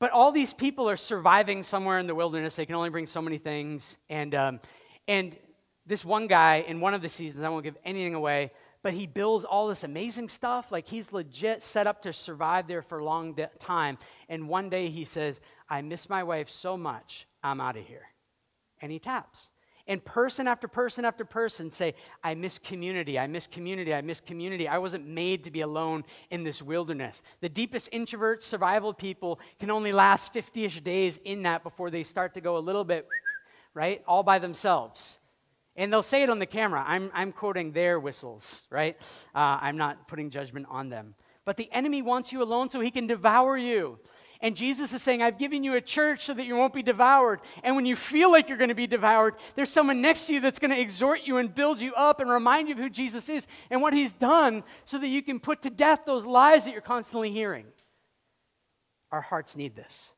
But 0.00 0.10
all 0.10 0.32
these 0.32 0.52
people 0.52 0.86
are 0.90 0.98
surviving 0.98 1.62
somewhere 1.62 1.98
in 1.98 2.06
the 2.06 2.14
wilderness. 2.14 2.56
They 2.56 2.66
can 2.66 2.74
only 2.74 2.90
bring 2.90 3.06
so 3.06 3.22
many 3.22 3.38
things. 3.38 3.96
And, 4.10 4.34
um, 4.34 4.60
and 5.08 5.34
this 5.86 6.04
one 6.04 6.26
guy 6.26 6.66
in 6.68 6.80
one 6.80 6.92
of 6.92 7.00
the 7.00 7.08
seasons, 7.08 7.42
I 7.42 7.48
won't 7.48 7.64
give 7.64 7.78
anything 7.86 8.14
away, 8.14 8.52
but 8.82 8.92
he 8.92 9.06
builds 9.06 9.46
all 9.46 9.66
this 9.66 9.82
amazing 9.82 10.28
stuff. 10.28 10.70
Like 10.70 10.86
he's 10.86 11.10
legit 11.10 11.64
set 11.64 11.86
up 11.86 12.02
to 12.02 12.12
survive 12.12 12.68
there 12.68 12.82
for 12.82 12.98
a 12.98 13.04
long 13.04 13.32
de- 13.32 13.50
time. 13.58 13.96
And 14.28 14.46
one 14.46 14.68
day 14.68 14.90
he 14.90 15.06
says, 15.06 15.40
I 15.70 15.80
miss 15.80 16.10
my 16.10 16.22
wife 16.22 16.50
so 16.50 16.76
much, 16.76 17.26
I'm 17.42 17.62
out 17.62 17.78
of 17.78 17.86
here. 17.86 18.04
And 18.82 18.92
he 18.92 18.98
taps. 18.98 19.50
And 19.88 20.04
person 20.04 20.46
after 20.46 20.68
person 20.68 21.06
after 21.06 21.24
person 21.24 21.72
say, 21.72 21.94
I 22.22 22.34
miss 22.34 22.58
community, 22.58 23.18
I 23.18 23.26
miss 23.26 23.46
community, 23.46 23.94
I 23.94 24.02
miss 24.02 24.20
community. 24.20 24.68
I 24.68 24.76
wasn't 24.76 25.06
made 25.06 25.44
to 25.44 25.50
be 25.50 25.62
alone 25.62 26.04
in 26.30 26.44
this 26.44 26.60
wilderness. 26.60 27.22
The 27.40 27.48
deepest 27.48 27.90
introverts, 27.90 28.42
survival 28.42 28.92
people 28.92 29.40
can 29.58 29.70
only 29.70 29.90
last 29.90 30.34
50 30.34 30.66
ish 30.66 30.80
days 30.82 31.18
in 31.24 31.42
that 31.44 31.62
before 31.62 31.90
they 31.90 32.04
start 32.04 32.34
to 32.34 32.42
go 32.42 32.58
a 32.58 32.60
little 32.60 32.84
bit, 32.84 33.08
right? 33.72 34.02
All 34.06 34.22
by 34.22 34.38
themselves. 34.38 35.18
And 35.74 35.90
they'll 35.90 36.02
say 36.02 36.22
it 36.22 36.28
on 36.28 36.38
the 36.38 36.46
camera. 36.46 36.84
I'm, 36.86 37.10
I'm 37.14 37.32
quoting 37.32 37.72
their 37.72 37.98
whistles, 37.98 38.66
right? 38.68 38.94
Uh, 39.34 39.58
I'm 39.62 39.78
not 39.78 40.06
putting 40.06 40.28
judgment 40.28 40.66
on 40.68 40.90
them. 40.90 41.14
But 41.46 41.56
the 41.56 41.72
enemy 41.72 42.02
wants 42.02 42.30
you 42.30 42.42
alone 42.42 42.68
so 42.68 42.78
he 42.80 42.90
can 42.90 43.06
devour 43.06 43.56
you. 43.56 43.98
And 44.40 44.56
Jesus 44.56 44.92
is 44.92 45.02
saying, 45.02 45.20
I've 45.20 45.38
given 45.38 45.64
you 45.64 45.74
a 45.74 45.80
church 45.80 46.26
so 46.26 46.34
that 46.34 46.44
you 46.44 46.54
won't 46.54 46.72
be 46.72 46.82
devoured. 46.82 47.40
And 47.64 47.74
when 47.74 47.86
you 47.86 47.96
feel 47.96 48.30
like 48.30 48.48
you're 48.48 48.58
going 48.58 48.68
to 48.68 48.74
be 48.74 48.86
devoured, 48.86 49.34
there's 49.56 49.70
someone 49.70 50.00
next 50.00 50.26
to 50.26 50.34
you 50.34 50.40
that's 50.40 50.60
going 50.60 50.70
to 50.70 50.80
exhort 50.80 51.22
you 51.24 51.38
and 51.38 51.52
build 51.52 51.80
you 51.80 51.92
up 51.94 52.20
and 52.20 52.30
remind 52.30 52.68
you 52.68 52.74
of 52.74 52.80
who 52.80 52.88
Jesus 52.88 53.28
is 53.28 53.46
and 53.68 53.82
what 53.82 53.92
he's 53.92 54.12
done 54.12 54.62
so 54.84 54.98
that 54.98 55.08
you 55.08 55.22
can 55.22 55.40
put 55.40 55.62
to 55.62 55.70
death 55.70 56.00
those 56.06 56.24
lies 56.24 56.64
that 56.64 56.72
you're 56.72 56.80
constantly 56.80 57.32
hearing. 57.32 57.66
Our 59.10 59.20
hearts 59.20 59.56
need 59.56 59.74
this. 59.74 60.12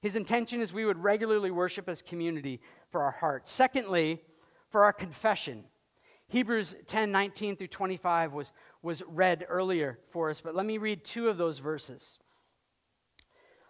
His 0.00 0.16
intention 0.16 0.62
is 0.62 0.72
we 0.72 0.86
would 0.86 1.02
regularly 1.02 1.50
worship 1.50 1.88
as 1.88 2.00
community 2.00 2.60
for 2.90 3.02
our 3.02 3.10
hearts. 3.10 3.52
Secondly, 3.52 4.22
for 4.70 4.84
our 4.84 4.92
confession. 4.92 5.64
Hebrews 6.28 6.74
10 6.86 7.12
19 7.12 7.56
through 7.56 7.68
25 7.68 8.32
was, 8.32 8.52
was 8.82 9.02
read 9.06 9.44
earlier 9.48 9.98
for 10.10 10.30
us, 10.30 10.40
but 10.40 10.54
let 10.54 10.64
me 10.64 10.78
read 10.78 11.04
two 11.04 11.28
of 11.28 11.36
those 11.36 11.58
verses. 11.58 12.18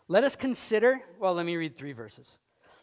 Let 0.09 0.25
us 0.25 0.37
consider, 0.37 1.01
well, 1.19 1.35
let 1.35 1.47
me 1.47 1.57
read 1.57 1.79
three 1.79 1.93
verses. 1.93 2.39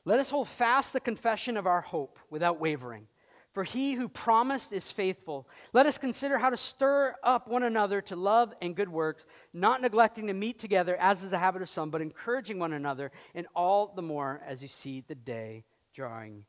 Let 0.05 0.19
us 0.19 0.29
hold 0.29 0.47
fast 0.47 0.93
the 0.93 0.99
confession 0.99 1.55
of 1.55 1.67
our 1.67 1.81
hope 1.81 2.17
without 2.29 2.59
wavering. 2.59 3.07
For 3.53 3.63
he 3.63 3.93
who 3.93 4.07
promised 4.07 4.71
is 4.71 4.89
faithful. 4.89 5.47
Let 5.73 5.85
us 5.85 5.97
consider 5.97 6.37
how 6.37 6.49
to 6.49 6.57
stir 6.57 7.15
up 7.21 7.47
one 7.47 7.63
another 7.63 8.01
to 8.03 8.15
love 8.15 8.53
and 8.61 8.75
good 8.75 8.89
works, 8.89 9.25
not 9.53 9.81
neglecting 9.81 10.27
to 10.27 10.33
meet 10.33 10.57
together 10.57 10.95
as 10.95 11.21
is 11.21 11.31
the 11.31 11.37
habit 11.37 11.61
of 11.61 11.69
some, 11.69 11.91
but 11.91 12.01
encouraging 12.01 12.59
one 12.59 12.73
another, 12.73 13.11
and 13.35 13.45
all 13.53 13.91
the 13.93 14.01
more 14.01 14.41
as 14.47 14.61
you 14.61 14.69
see 14.69 15.03
the 15.07 15.15
day 15.15 15.65
drawing 15.93 16.45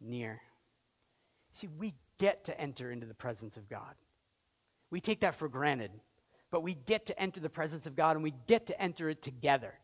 near. 0.00 0.40
See, 1.52 1.68
we 1.78 1.94
get 2.18 2.46
to 2.46 2.58
enter 2.58 2.90
into 2.90 3.06
the 3.06 3.14
presence 3.14 3.58
of 3.58 3.68
God. 3.68 3.94
We 4.90 5.00
take 5.02 5.20
that 5.20 5.38
for 5.38 5.48
granted, 5.48 5.90
but 6.50 6.62
we 6.62 6.74
get 6.74 7.06
to 7.06 7.20
enter 7.20 7.40
the 7.40 7.50
presence 7.50 7.86
of 7.86 7.94
God 7.94 8.16
and 8.16 8.22
we 8.22 8.32
get 8.46 8.66
to 8.68 8.82
enter 8.82 9.10
it 9.10 9.22
together. 9.22 9.74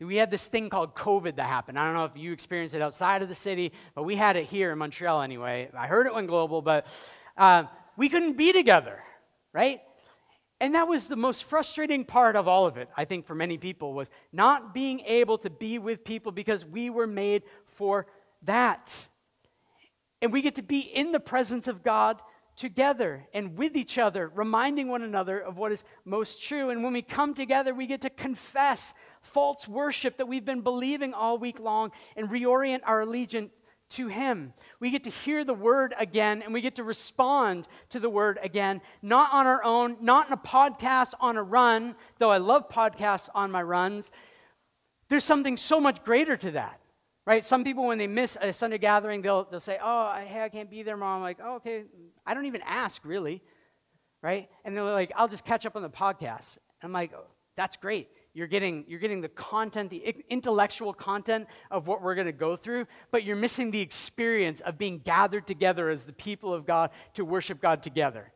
We 0.00 0.16
had 0.16 0.30
this 0.30 0.46
thing 0.46 0.70
called 0.70 0.94
COVID 0.94 1.36
that 1.36 1.46
happened. 1.46 1.78
I 1.78 1.84
don't 1.84 1.92
know 1.94 2.06
if 2.06 2.16
you 2.16 2.32
experienced 2.32 2.74
it 2.74 2.80
outside 2.80 3.20
of 3.20 3.28
the 3.28 3.34
city, 3.34 3.72
but 3.94 4.04
we 4.04 4.16
had 4.16 4.36
it 4.36 4.46
here 4.46 4.72
in 4.72 4.78
Montreal 4.78 5.20
anyway. 5.20 5.68
I 5.76 5.86
heard 5.86 6.06
it 6.06 6.14
went 6.14 6.26
global, 6.26 6.62
but 6.62 6.86
uh, 7.36 7.64
we 7.98 8.08
couldn't 8.08 8.38
be 8.38 8.52
together, 8.52 9.02
right? 9.52 9.80
And 10.58 10.74
that 10.74 10.88
was 10.88 11.06
the 11.06 11.16
most 11.16 11.44
frustrating 11.44 12.04
part 12.04 12.34
of 12.34 12.48
all 12.48 12.66
of 12.66 12.78
it, 12.78 12.88
I 12.96 13.04
think, 13.04 13.26
for 13.26 13.34
many 13.34 13.58
people, 13.58 13.92
was 13.92 14.08
not 14.32 14.72
being 14.72 15.00
able 15.00 15.36
to 15.38 15.50
be 15.50 15.78
with 15.78 16.02
people 16.04 16.32
because 16.32 16.64
we 16.64 16.88
were 16.88 17.06
made 17.06 17.42
for 17.76 18.06
that. 18.42 18.90
And 20.22 20.32
we 20.32 20.40
get 20.40 20.56
to 20.56 20.62
be 20.62 20.80
in 20.80 21.12
the 21.12 21.20
presence 21.20 21.66
of 21.66 21.82
God 21.82 22.20
together 22.56 23.26
and 23.32 23.56
with 23.56 23.74
each 23.74 23.96
other, 23.96 24.30
reminding 24.34 24.88
one 24.88 25.02
another 25.02 25.40
of 25.40 25.56
what 25.56 25.72
is 25.72 25.82
most 26.04 26.42
true. 26.42 26.68
And 26.68 26.84
when 26.84 26.92
we 26.92 27.00
come 27.00 27.32
together, 27.32 27.74
we 27.74 27.86
get 27.86 28.02
to 28.02 28.10
confess 28.10 28.92
false 29.32 29.66
worship 29.66 30.16
that 30.18 30.26
we've 30.26 30.44
been 30.44 30.60
believing 30.60 31.14
all 31.14 31.38
week 31.38 31.60
long 31.60 31.92
and 32.16 32.28
reorient 32.28 32.80
our 32.84 33.02
allegiance 33.02 33.50
to 33.90 34.08
Him. 34.08 34.52
We 34.78 34.90
get 34.90 35.04
to 35.04 35.10
hear 35.10 35.44
the 35.44 35.54
word 35.54 35.94
again 35.98 36.42
and 36.42 36.52
we 36.52 36.60
get 36.60 36.76
to 36.76 36.84
respond 36.84 37.66
to 37.90 38.00
the 38.00 38.08
word 38.08 38.38
again, 38.42 38.80
not 39.02 39.32
on 39.32 39.46
our 39.46 39.62
own, 39.64 39.96
not 40.00 40.28
in 40.28 40.32
a 40.32 40.36
podcast 40.36 41.12
on 41.20 41.36
a 41.36 41.42
run, 41.42 41.96
though 42.18 42.30
I 42.30 42.38
love 42.38 42.68
podcasts 42.68 43.28
on 43.34 43.50
my 43.50 43.62
runs. 43.62 44.10
There's 45.08 45.24
something 45.24 45.56
so 45.56 45.80
much 45.80 46.04
greater 46.04 46.36
to 46.36 46.52
that. 46.52 46.80
Right? 47.26 47.46
Some 47.46 47.64
people, 47.64 47.86
when 47.86 47.98
they 47.98 48.06
miss 48.06 48.36
a 48.40 48.52
Sunday 48.52 48.78
gathering, 48.78 49.22
they'll, 49.22 49.44
they'll 49.44 49.60
say, 49.60 49.78
Oh, 49.80 50.12
hey, 50.26 50.42
I 50.42 50.48
can't 50.48 50.70
be 50.70 50.82
there, 50.82 50.96
mom. 50.96 51.16
I'm 51.16 51.22
like, 51.22 51.38
oh, 51.44 51.56
okay. 51.56 51.84
I 52.26 52.34
don't 52.34 52.46
even 52.46 52.62
ask, 52.62 53.04
really. 53.04 53.42
Right? 54.22 54.48
And 54.64 54.76
they're 54.76 54.82
like, 54.82 55.12
I'll 55.14 55.28
just 55.28 55.44
catch 55.44 55.66
up 55.66 55.76
on 55.76 55.82
the 55.82 55.90
podcast. 55.90 56.56
And 56.80 56.88
I'm 56.88 56.92
like, 56.92 57.12
oh, 57.14 57.26
that's 57.56 57.76
great. 57.76 58.08
You're 58.32 58.46
getting, 58.46 58.84
you're 58.86 59.00
getting 59.00 59.20
the 59.20 59.28
content, 59.28 59.90
the 59.90 60.14
intellectual 60.28 60.94
content 60.94 61.48
of 61.70 61.88
what 61.88 62.00
we're 62.00 62.14
going 62.14 62.28
to 62.28 62.32
go 62.32 62.56
through, 62.56 62.86
but 63.10 63.24
you're 63.24 63.36
missing 63.36 63.70
the 63.72 63.80
experience 63.80 64.60
of 64.60 64.78
being 64.78 65.00
gathered 65.00 65.46
together 65.46 65.90
as 65.90 66.04
the 66.04 66.12
people 66.12 66.54
of 66.54 66.64
God 66.64 66.90
to 67.14 67.24
worship 67.24 67.60
God 67.60 67.82
together 67.82 68.32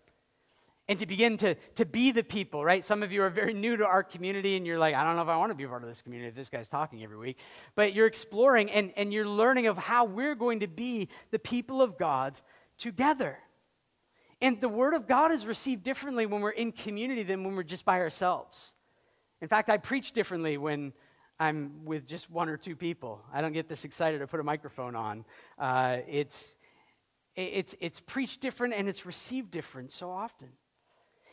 and 0.89 0.99
to 0.99 1.07
begin 1.07 1.37
to, 1.39 1.55
to 1.77 1.87
be 1.87 2.11
the 2.11 2.23
people, 2.23 2.65
right? 2.65 2.85
Some 2.85 3.03
of 3.03 3.11
you 3.11 3.23
are 3.23 3.31
very 3.31 3.55
new 3.55 3.77
to 3.77 3.87
our 3.87 4.03
community 4.03 4.57
and 4.57 4.67
you're 4.67 4.79
like, 4.79 4.95
I 4.95 5.05
don't 5.05 5.17
know 5.17 5.23
if 5.23 5.29
I 5.29 5.37
want 5.37 5.51
to 5.51 5.55
be 5.55 5.67
part 5.67 5.83
of 5.83 5.89
this 5.89 6.03
community 6.03 6.29
if 6.29 6.35
this 6.35 6.51
guy's 6.51 6.69
talking 6.69 7.03
every 7.03 7.17
week. 7.17 7.39
But 7.75 7.95
you're 7.95 8.07
exploring 8.07 8.71
and, 8.71 8.93
and 8.97 9.13
you're 9.13 9.27
learning 9.27 9.67
of 9.67 9.79
how 9.79 10.05
we're 10.05 10.35
going 10.35 10.61
to 10.61 10.67
be 10.67 11.09
the 11.31 11.39
people 11.39 11.81
of 11.81 11.97
God 11.97 12.39
together. 12.77 13.39
And 14.43 14.61
the 14.61 14.69
Word 14.69 14.93
of 14.93 15.07
God 15.07 15.33
is 15.33 15.47
received 15.47 15.85
differently 15.85 16.27
when 16.27 16.43
we're 16.43 16.51
in 16.51 16.73
community 16.73 17.23
than 17.23 17.45
when 17.45 17.55
we're 17.55 17.63
just 17.63 17.87
by 17.87 18.01
ourselves. 18.01 18.74
In 19.45 19.49
fact, 19.49 19.69
I 19.69 19.77
preach 19.77 20.13
differently 20.13 20.57
when 20.57 20.95
I'm 21.39 21.85
with 21.85 22.07
just 22.07 22.31
one 22.31 22.49
or 22.49 22.57
two 22.57 22.75
people. 22.75 23.21
I 23.31 23.43
don't 23.43 23.53
get 23.53 23.69
this 23.69 23.85
excited 23.85 24.21
to 24.21 24.27
put 24.27 24.41
a 24.41 24.43
microphone 24.43 24.97
on. 24.97 25.23
Uh, 25.59 25.99
it's, 26.09 26.55
it's, 27.37 27.75
it's 27.79 28.01
preached 28.01 28.41
different 28.41 28.73
and 28.73 28.89
it's 28.89 29.05
received 29.05 29.51
different 29.51 29.93
so 29.93 30.11
often. 30.11 30.49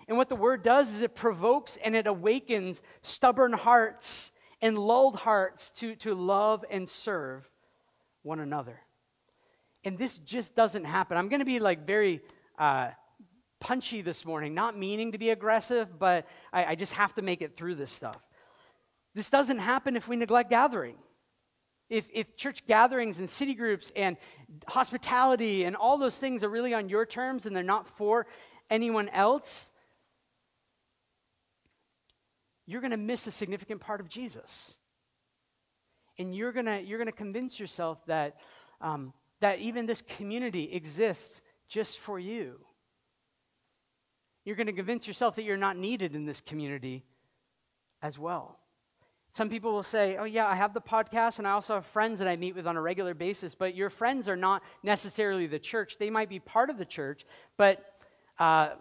And 0.09 0.17
what 0.17 0.27
the 0.27 0.35
word 0.35 0.61
does 0.61 0.93
is 0.93 1.01
it 1.01 1.15
provokes 1.15 1.77
and 1.81 1.95
it 1.95 2.05
awakens 2.05 2.81
stubborn 3.01 3.53
hearts 3.53 4.33
and 4.61 4.77
lulled 4.77 5.15
hearts 5.15 5.71
to, 5.77 5.95
to 5.95 6.13
love 6.13 6.65
and 6.69 6.89
serve 6.89 7.49
one 8.23 8.41
another. 8.41 8.77
And 9.85 9.97
this 9.97 10.17
just 10.17 10.53
doesn't 10.53 10.83
happen. 10.83 11.15
I'm 11.15 11.29
going 11.29 11.39
to 11.39 11.45
be 11.45 11.61
like 11.61 11.87
very 11.87 12.19
uh, 12.59 12.89
punchy 13.61 14.01
this 14.01 14.25
morning, 14.25 14.53
not 14.53 14.77
meaning 14.77 15.13
to 15.13 15.17
be 15.17 15.29
aggressive, 15.29 15.97
but 15.97 16.27
I, 16.51 16.65
I 16.65 16.75
just 16.75 16.91
have 16.93 17.13
to 17.13 17.21
make 17.21 17.41
it 17.41 17.55
through 17.55 17.75
this 17.75 17.91
stuff. 17.91 18.17
This 19.15 19.29
doesn't 19.29 19.59
happen 19.59 19.95
if 19.95 20.07
we 20.07 20.17
neglect 20.17 20.49
gathering. 20.49 20.95
If, 21.89 22.05
if 22.13 22.35
church 22.35 22.65
gatherings 22.67 23.19
and 23.19 23.29
city 23.29 23.53
groups 23.53 23.91
and 23.95 24.17
hospitality 24.67 25.65
and 25.65 25.75
all 25.75 25.97
those 25.97 26.17
things 26.17 26.43
are 26.43 26.49
really 26.49 26.73
on 26.73 26.89
your 26.89 27.05
terms 27.05 27.45
and 27.45 27.55
they're 27.55 27.63
not 27.63 27.87
for 27.97 28.27
anyone 28.69 29.09
else, 29.09 29.69
you're 32.65 32.81
going 32.81 32.91
to 32.91 32.97
miss 32.97 33.27
a 33.27 33.31
significant 33.31 33.81
part 33.81 33.99
of 33.99 34.07
Jesus. 34.07 34.75
And 36.17 36.33
you're 36.33 36.53
going 36.53 36.65
to 36.65 36.79
you're 36.81 37.03
to 37.03 37.11
convince 37.11 37.59
yourself 37.59 37.99
that, 38.07 38.37
um, 38.79 39.13
that 39.41 39.59
even 39.59 39.85
this 39.85 40.01
community 40.01 40.71
exists 40.71 41.41
just 41.67 41.99
for 41.99 42.19
you. 42.19 42.59
You're 44.45 44.55
going 44.55 44.67
to 44.67 44.73
convince 44.73 45.07
yourself 45.07 45.35
that 45.35 45.43
you're 45.43 45.57
not 45.57 45.77
needed 45.77 46.15
in 46.15 46.25
this 46.25 46.41
community 46.41 47.03
as 48.01 48.17
well. 48.17 48.57
Some 49.33 49.49
people 49.49 49.71
will 49.71 49.83
say, 49.83 50.17
Oh, 50.17 50.25
yeah, 50.25 50.47
I 50.47 50.55
have 50.55 50.73
the 50.73 50.81
podcast, 50.81 51.37
and 51.37 51.47
I 51.47 51.51
also 51.51 51.75
have 51.75 51.85
friends 51.87 52.19
that 52.19 52.27
I 52.27 52.35
meet 52.35 52.55
with 52.55 52.67
on 52.67 52.75
a 52.75 52.81
regular 52.81 53.13
basis, 53.13 53.55
but 53.55 53.75
your 53.75 53.89
friends 53.89 54.27
are 54.27 54.35
not 54.35 54.61
necessarily 54.83 55.47
the 55.47 55.59
church. 55.59 55.97
They 55.97 56.09
might 56.09 56.27
be 56.27 56.39
part 56.39 56.69
of 56.69 56.77
the 56.77 56.85
church, 56.85 57.25
but 57.55 57.85
uh, 58.39 58.71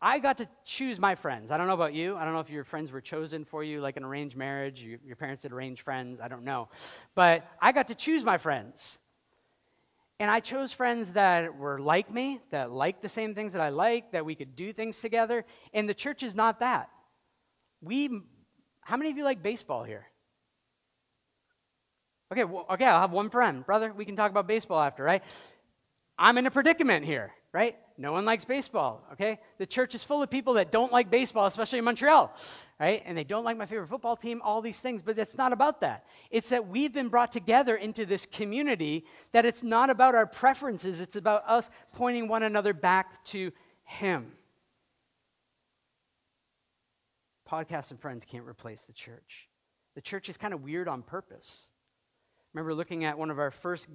I 0.00 0.18
got 0.18 0.38
to 0.38 0.48
choose 0.64 0.98
my 0.98 1.14
friends. 1.14 1.52
I 1.52 1.56
don't 1.56 1.68
know 1.68 1.74
about 1.74 1.94
you. 1.94 2.16
I 2.16 2.24
don't 2.24 2.32
know 2.32 2.40
if 2.40 2.50
your 2.50 2.64
friends 2.64 2.90
were 2.90 3.00
chosen 3.00 3.44
for 3.44 3.62
you, 3.62 3.80
like 3.80 3.96
an 3.96 4.02
arranged 4.02 4.36
marriage. 4.36 4.80
You, 4.80 4.98
your 5.06 5.14
parents 5.14 5.42
did 5.42 5.52
arranged 5.52 5.82
friends. 5.82 6.18
I 6.20 6.26
don't 6.26 6.42
know. 6.42 6.68
But 7.14 7.46
I 7.60 7.70
got 7.70 7.86
to 7.88 7.94
choose 7.94 8.24
my 8.24 8.38
friends. 8.38 8.98
And 10.22 10.30
I 10.30 10.38
chose 10.38 10.70
friends 10.72 11.10
that 11.14 11.56
were 11.56 11.80
like 11.80 12.08
me, 12.08 12.40
that 12.52 12.70
liked 12.70 13.02
the 13.02 13.08
same 13.08 13.34
things 13.34 13.54
that 13.54 13.60
I 13.60 13.70
like, 13.70 14.12
that 14.12 14.24
we 14.24 14.36
could 14.36 14.54
do 14.54 14.72
things 14.72 15.00
together. 15.00 15.44
And 15.74 15.88
the 15.88 15.94
church 15.94 16.22
is 16.22 16.32
not 16.32 16.60
that. 16.60 16.90
We, 17.80 18.08
how 18.82 18.96
many 18.96 19.10
of 19.10 19.16
you 19.16 19.24
like 19.24 19.42
baseball 19.42 19.82
here? 19.82 20.06
Okay, 22.30 22.44
well, 22.44 22.66
okay, 22.70 22.84
I'll 22.84 23.00
have 23.00 23.10
one 23.10 23.30
friend. 23.30 23.66
Brother, 23.66 23.92
we 23.92 24.04
can 24.04 24.14
talk 24.14 24.30
about 24.30 24.46
baseball 24.46 24.80
after, 24.80 25.02
right? 25.02 25.24
I'm 26.16 26.38
in 26.38 26.46
a 26.46 26.52
predicament 26.52 27.04
here, 27.04 27.32
right? 27.52 27.76
No 27.98 28.12
one 28.12 28.24
likes 28.24 28.44
baseball, 28.44 29.02
okay? 29.14 29.40
The 29.58 29.66
church 29.66 29.96
is 29.96 30.04
full 30.04 30.22
of 30.22 30.30
people 30.30 30.54
that 30.54 30.70
don't 30.70 30.92
like 30.92 31.10
baseball, 31.10 31.46
especially 31.46 31.80
in 31.80 31.84
Montreal, 31.84 32.32
right? 32.82 33.00
And 33.06 33.16
they 33.16 33.22
don't 33.22 33.44
like 33.44 33.56
my 33.56 33.64
favorite 33.64 33.86
football 33.86 34.16
team, 34.16 34.42
all 34.42 34.60
these 34.60 34.80
things, 34.80 35.02
but 35.02 35.16
it's 35.16 35.36
not 35.36 35.52
about 35.52 35.82
that. 35.82 36.04
It's 36.32 36.48
that 36.48 36.66
we've 36.66 36.92
been 36.92 37.10
brought 37.10 37.30
together 37.30 37.76
into 37.76 38.04
this 38.04 38.26
community, 38.32 39.04
that 39.30 39.44
it's 39.44 39.62
not 39.62 39.88
about 39.88 40.16
our 40.16 40.26
preferences, 40.26 40.98
it's 40.98 41.14
about 41.14 41.44
us 41.46 41.70
pointing 41.92 42.26
one 42.26 42.42
another 42.42 42.74
back 42.74 43.24
to 43.26 43.52
Him. 43.84 44.32
Podcasts 47.48 47.92
and 47.92 48.00
friends 48.00 48.24
can't 48.24 48.48
replace 48.48 48.84
the 48.84 48.92
church. 48.92 49.48
The 49.94 50.00
church 50.00 50.28
is 50.28 50.36
kind 50.36 50.52
of 50.52 50.64
weird 50.64 50.88
on 50.88 51.02
purpose. 51.02 51.68
I 52.40 52.42
remember 52.52 52.74
looking 52.74 53.04
at 53.04 53.16
one 53.16 53.30
of 53.30 53.38
our 53.38 53.52
first 53.52 53.86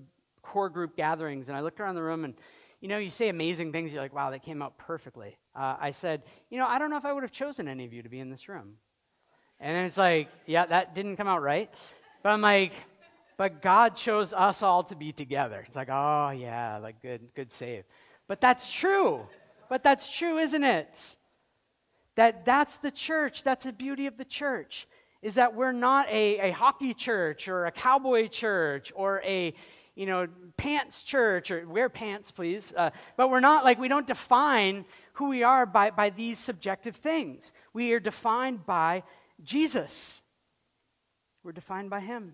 core 0.41 0.69
group 0.69 0.95
gatherings, 0.95 1.50
and 1.50 1.58
I 1.58 1.60
looked 1.60 1.82
around 1.82 1.95
the 1.95 2.04
room 2.04 2.23
and 2.23 2.36
you 2.80 2.88
know, 2.88 3.00
you 3.00 3.10
say 3.10 3.30
amazing 3.30 3.71
things, 3.71 3.91
you're 3.91 4.02
like, 4.02 4.13
wow, 4.13 4.30
that 4.30 4.43
came 4.43 4.62
out 4.62 4.78
perfectly. 4.78 5.38
Uh, 5.58 5.76
I 5.80 5.91
said, 5.91 6.22
you 6.52 6.60
know, 6.60 6.67
I 6.67 6.78
don't 6.78 6.91
know 6.91 6.98
if 6.98 7.06
I 7.06 7.12
would 7.12 7.24
have 7.24 7.32
chosen 7.32 7.67
any 7.67 7.84
of 7.86 7.91
you 7.91 8.04
to 8.04 8.10
be 8.10 8.20
in 8.20 8.30
this 8.30 8.48
room. 8.48 8.76
And 9.60 9.88
it's 9.88 9.98
like, 9.98 10.30
yeah, 10.46 10.67
that 10.67 10.93
didn't 10.93 11.17
come 11.17 11.28
out 11.28 11.41
right. 11.41 11.70
But 12.22 12.30
I'm 12.30 12.41
like, 12.41 12.74
but 13.38 13.62
God 13.62 13.96
chose 13.96 14.34
us 14.34 14.62
all 14.62 14.84
to 14.84 14.96
be 14.96 15.12
together. 15.12 15.63
It's 15.65 15.76
like, 15.76 15.89
oh, 15.89 16.30
yeah, 16.30 16.78
like 16.78 17.02
good, 17.02 17.22
good 17.36 17.52
save. 17.52 17.86
But 18.28 18.39
that's 18.39 18.72
true. 18.72 19.22
But 19.67 19.84
that's 19.84 20.15
true, 20.15 20.38
isn't 20.38 20.63
it? 20.63 21.00
That 22.15 22.46
that's 22.46 22.76
the 22.78 22.91
church. 22.91 23.43
That's 23.43 23.63
the 23.63 23.74
beauty 23.74 24.06
of 24.06 24.17
the 24.17 24.26
church. 24.26 24.88
Is 25.24 25.36
that 25.36 25.56
we're 25.56 25.72
not 25.72 26.08
a, 26.10 26.50
a 26.50 26.52
hockey 26.52 26.93
church 26.93 27.48
or 27.48 27.65
a 27.65 27.72
cowboy 27.72 28.28
church 28.28 28.91
or 28.96 29.22
a 29.24 29.56
you 29.98 30.06
know, 30.06 30.28
pants 30.58 31.02
church 31.02 31.50
or 31.50 31.67
wear 31.67 31.89
pants, 31.89 32.30
please. 32.30 32.72
Uh, 32.78 32.91
but 33.17 33.32
we're 33.32 33.39
not 33.39 33.65
like, 33.65 33.80
we 33.80 33.88
don't 33.88 34.06
define 34.06 34.86
who 35.17 35.30
we 35.30 35.41
are 35.41 35.65
by, 35.65 35.89
by 35.89 36.12
these 36.12 36.38
subjective 36.38 36.95
things. 36.95 37.51
We 37.73 37.91
are 37.93 37.99
defined 37.99 38.65
by 38.67 39.03
Jesus, 39.43 40.21
we're 41.43 41.51
defined 41.51 41.89
by 41.89 41.99
Him. 42.01 42.34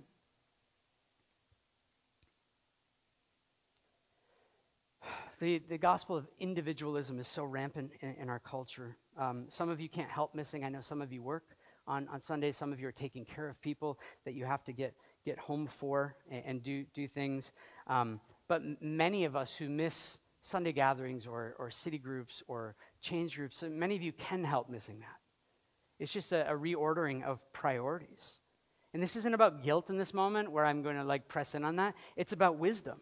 The, 5.40 5.62
the 5.68 5.78
gospel 5.78 6.16
of 6.16 6.26
individualism 6.40 7.20
is 7.20 7.28
so 7.28 7.44
rampant 7.44 7.92
in, 8.00 8.16
in 8.22 8.30
our 8.30 8.40
culture. 8.40 8.96
Um, 9.20 9.46
some 9.50 9.68
of 9.68 9.82
you 9.82 9.90
can't 9.90 10.10
help 10.10 10.34
missing. 10.34 10.64
I 10.64 10.70
know 10.70 10.80
some 10.80 11.02
of 11.02 11.12
you 11.12 11.22
work 11.22 11.44
on, 11.86 12.08
on 12.08 12.22
Sundays. 12.22 12.56
Some 12.56 12.72
of 12.72 12.80
you 12.80 12.88
are 12.88 12.94
taking 12.94 13.26
care 13.26 13.50
of 13.50 13.60
people 13.60 14.00
that 14.24 14.36
you 14.36 14.46
have 14.46 14.64
to 14.66 14.72
get 14.72 14.94
get 15.26 15.38
home 15.40 15.68
for 15.80 16.16
and, 16.30 16.44
and 16.46 16.64
do, 16.64 16.86
do 16.94 17.08
things. 17.08 17.52
Um, 17.88 18.20
but 18.48 18.62
many 18.82 19.26
of 19.26 19.36
us 19.36 19.54
who 19.54 19.70
miss 19.70 20.20
Sunday 20.44 20.74
gatherings 20.74 21.26
or, 21.26 21.56
or 21.58 21.72
city 21.72 21.98
groups 21.98 22.44
or 22.48 22.76
change 23.02 23.36
groups, 23.36 23.64
uh, 23.64 23.70
many 23.70 23.96
of 23.96 24.02
you 24.02 24.12
can 24.12 24.44
help 24.44 24.70
missing 24.70 25.00
that. 25.00 25.20
It's 26.00 26.12
just 26.12 26.34
a, 26.34 26.52
a 26.52 26.54
reordering 26.54 27.24
of 27.24 27.40
priorities. 27.54 28.40
And 28.94 29.02
this 29.02 29.16
isn't 29.16 29.34
about 29.34 29.64
guilt 29.64 29.90
in 29.90 29.98
this 29.98 30.14
moment 30.14 30.52
where 30.52 30.66
I'm 30.66 30.84
going 30.84 30.98
to 30.98 31.04
like 31.04 31.28
press 31.28 31.56
in 31.56 31.64
on 31.64 31.78
that. 31.78 31.96
It's 32.18 32.34
about 32.34 32.58
wisdom. 32.58 33.00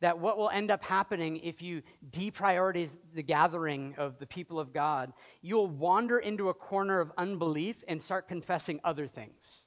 That 0.00 0.20
what 0.20 0.38
will 0.38 0.48
end 0.48 0.70
up 0.70 0.84
happening 0.84 1.40
if 1.42 1.60
you 1.60 1.82
deprioritize 2.12 2.90
the 3.14 3.22
gathering 3.22 3.96
of 3.98 4.16
the 4.20 4.26
people 4.26 4.60
of 4.60 4.72
God, 4.72 5.12
you'll 5.42 5.66
wander 5.66 6.20
into 6.20 6.50
a 6.50 6.54
corner 6.54 7.00
of 7.00 7.10
unbelief 7.18 7.82
and 7.88 8.00
start 8.00 8.28
confessing 8.28 8.78
other 8.84 9.08
things. 9.08 9.64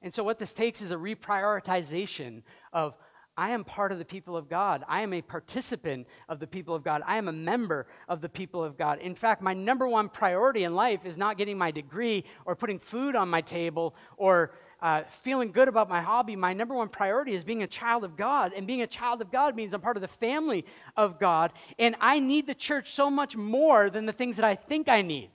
And 0.00 0.14
so, 0.14 0.22
what 0.22 0.38
this 0.38 0.54
takes 0.54 0.80
is 0.80 0.92
a 0.92 0.96
reprioritization 0.96 2.42
of 2.72 2.94
I 3.38 3.50
am 3.50 3.64
part 3.64 3.92
of 3.92 3.98
the 3.98 4.04
people 4.04 4.36
of 4.36 4.50
God. 4.50 4.84
I 4.86 5.00
am 5.00 5.14
a 5.14 5.22
participant 5.22 6.06
of 6.28 6.40
the 6.40 6.46
people 6.46 6.74
of 6.74 6.84
God. 6.84 7.02
I 7.06 7.16
am 7.16 7.28
a 7.28 7.32
member 7.32 7.86
of 8.08 8.20
the 8.20 8.28
people 8.28 8.62
of 8.62 8.76
God. 8.76 8.98
In 8.98 9.14
fact, 9.14 9.40
my 9.40 9.54
number 9.54 9.88
one 9.88 10.10
priority 10.10 10.64
in 10.64 10.74
life 10.74 11.06
is 11.06 11.16
not 11.16 11.38
getting 11.38 11.56
my 11.56 11.70
degree 11.70 12.24
or 12.44 12.54
putting 12.54 12.78
food 12.78 13.16
on 13.16 13.30
my 13.30 13.40
table 13.40 13.94
or 14.16 14.50
uh, 14.82 15.04
feeling 15.22 15.50
good 15.50 15.68
about 15.68 15.88
my 15.88 16.00
hobby. 16.00 16.36
My 16.36 16.52
number 16.52 16.74
one 16.74 16.88
priority 16.88 17.34
is 17.34 17.44
being 17.44 17.62
a 17.62 17.66
child 17.66 18.04
of 18.04 18.16
God. 18.16 18.52
And 18.54 18.66
being 18.66 18.82
a 18.82 18.86
child 18.86 19.22
of 19.22 19.32
God 19.32 19.56
means 19.56 19.72
I'm 19.72 19.80
part 19.80 19.96
of 19.96 20.02
the 20.02 20.08
family 20.08 20.66
of 20.96 21.18
God. 21.18 21.52
And 21.78 21.96
I 22.00 22.18
need 22.18 22.46
the 22.46 22.54
church 22.54 22.92
so 22.92 23.08
much 23.08 23.36
more 23.36 23.88
than 23.88 24.04
the 24.04 24.12
things 24.12 24.36
that 24.36 24.44
I 24.44 24.56
think 24.56 24.88
I 24.88 25.00
need. 25.00 25.30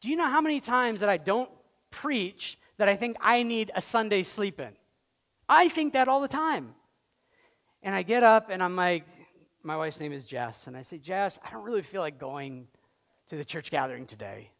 Do 0.00 0.10
you 0.10 0.16
know 0.16 0.28
how 0.28 0.40
many 0.40 0.60
times 0.60 1.00
that 1.00 1.08
I 1.08 1.18
don't 1.18 1.50
preach 1.92 2.58
that 2.78 2.88
I 2.88 2.96
think 2.96 3.16
I 3.20 3.44
need 3.44 3.70
a 3.76 3.80
Sunday 3.80 4.24
sleep 4.24 4.58
in. 4.58 4.72
I 5.48 5.68
think 5.68 5.92
that 5.92 6.08
all 6.08 6.20
the 6.20 6.26
time. 6.26 6.74
And 7.82 7.94
I 7.94 8.02
get 8.02 8.22
up 8.22 8.48
and 8.50 8.62
I'm 8.62 8.76
like, 8.76 9.04
my 9.62 9.76
wife's 9.76 10.00
name 10.00 10.12
is 10.12 10.24
Jess. 10.24 10.66
And 10.66 10.76
I 10.76 10.82
say, 10.82 10.98
Jess, 10.98 11.38
I 11.44 11.50
don't 11.50 11.64
really 11.64 11.82
feel 11.82 12.00
like 12.00 12.18
going 12.18 12.66
to 13.30 13.36
the 13.36 13.44
church 13.44 13.70
gathering 13.70 14.06
today. 14.06 14.50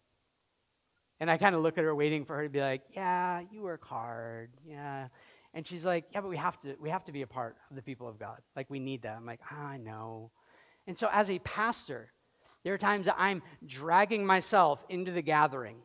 And 1.20 1.30
I 1.30 1.36
kind 1.36 1.54
of 1.54 1.62
look 1.62 1.78
at 1.78 1.84
her, 1.84 1.94
waiting 1.94 2.24
for 2.24 2.34
her 2.36 2.44
to 2.44 2.48
be 2.48 2.60
like, 2.60 2.82
Yeah, 2.94 3.42
you 3.52 3.62
work 3.62 3.84
hard. 3.84 4.50
Yeah. 4.66 5.06
And 5.54 5.66
she's 5.66 5.84
like, 5.84 6.04
Yeah, 6.12 6.20
but 6.20 6.28
we 6.28 6.36
have 6.36 6.60
to 6.62 6.74
we 6.80 6.90
have 6.90 7.04
to 7.04 7.12
be 7.12 7.22
a 7.22 7.26
part 7.26 7.56
of 7.70 7.76
the 7.76 7.82
people 7.82 8.08
of 8.08 8.18
God. 8.18 8.38
Like 8.56 8.68
we 8.70 8.80
need 8.80 9.02
that. 9.02 9.16
I'm 9.16 9.26
like, 9.26 9.40
ah, 9.50 9.68
I 9.68 9.76
know. 9.76 10.30
And 10.86 10.98
so 10.98 11.08
as 11.12 11.30
a 11.30 11.38
pastor, 11.40 12.10
There 12.64 12.74
are 12.74 12.78
times 12.78 13.06
that 13.06 13.16
I'm 13.18 13.42
dragging 13.66 14.24
myself 14.26 14.84
into 14.88 15.12
the 15.12 15.22
gathering, 15.22 15.76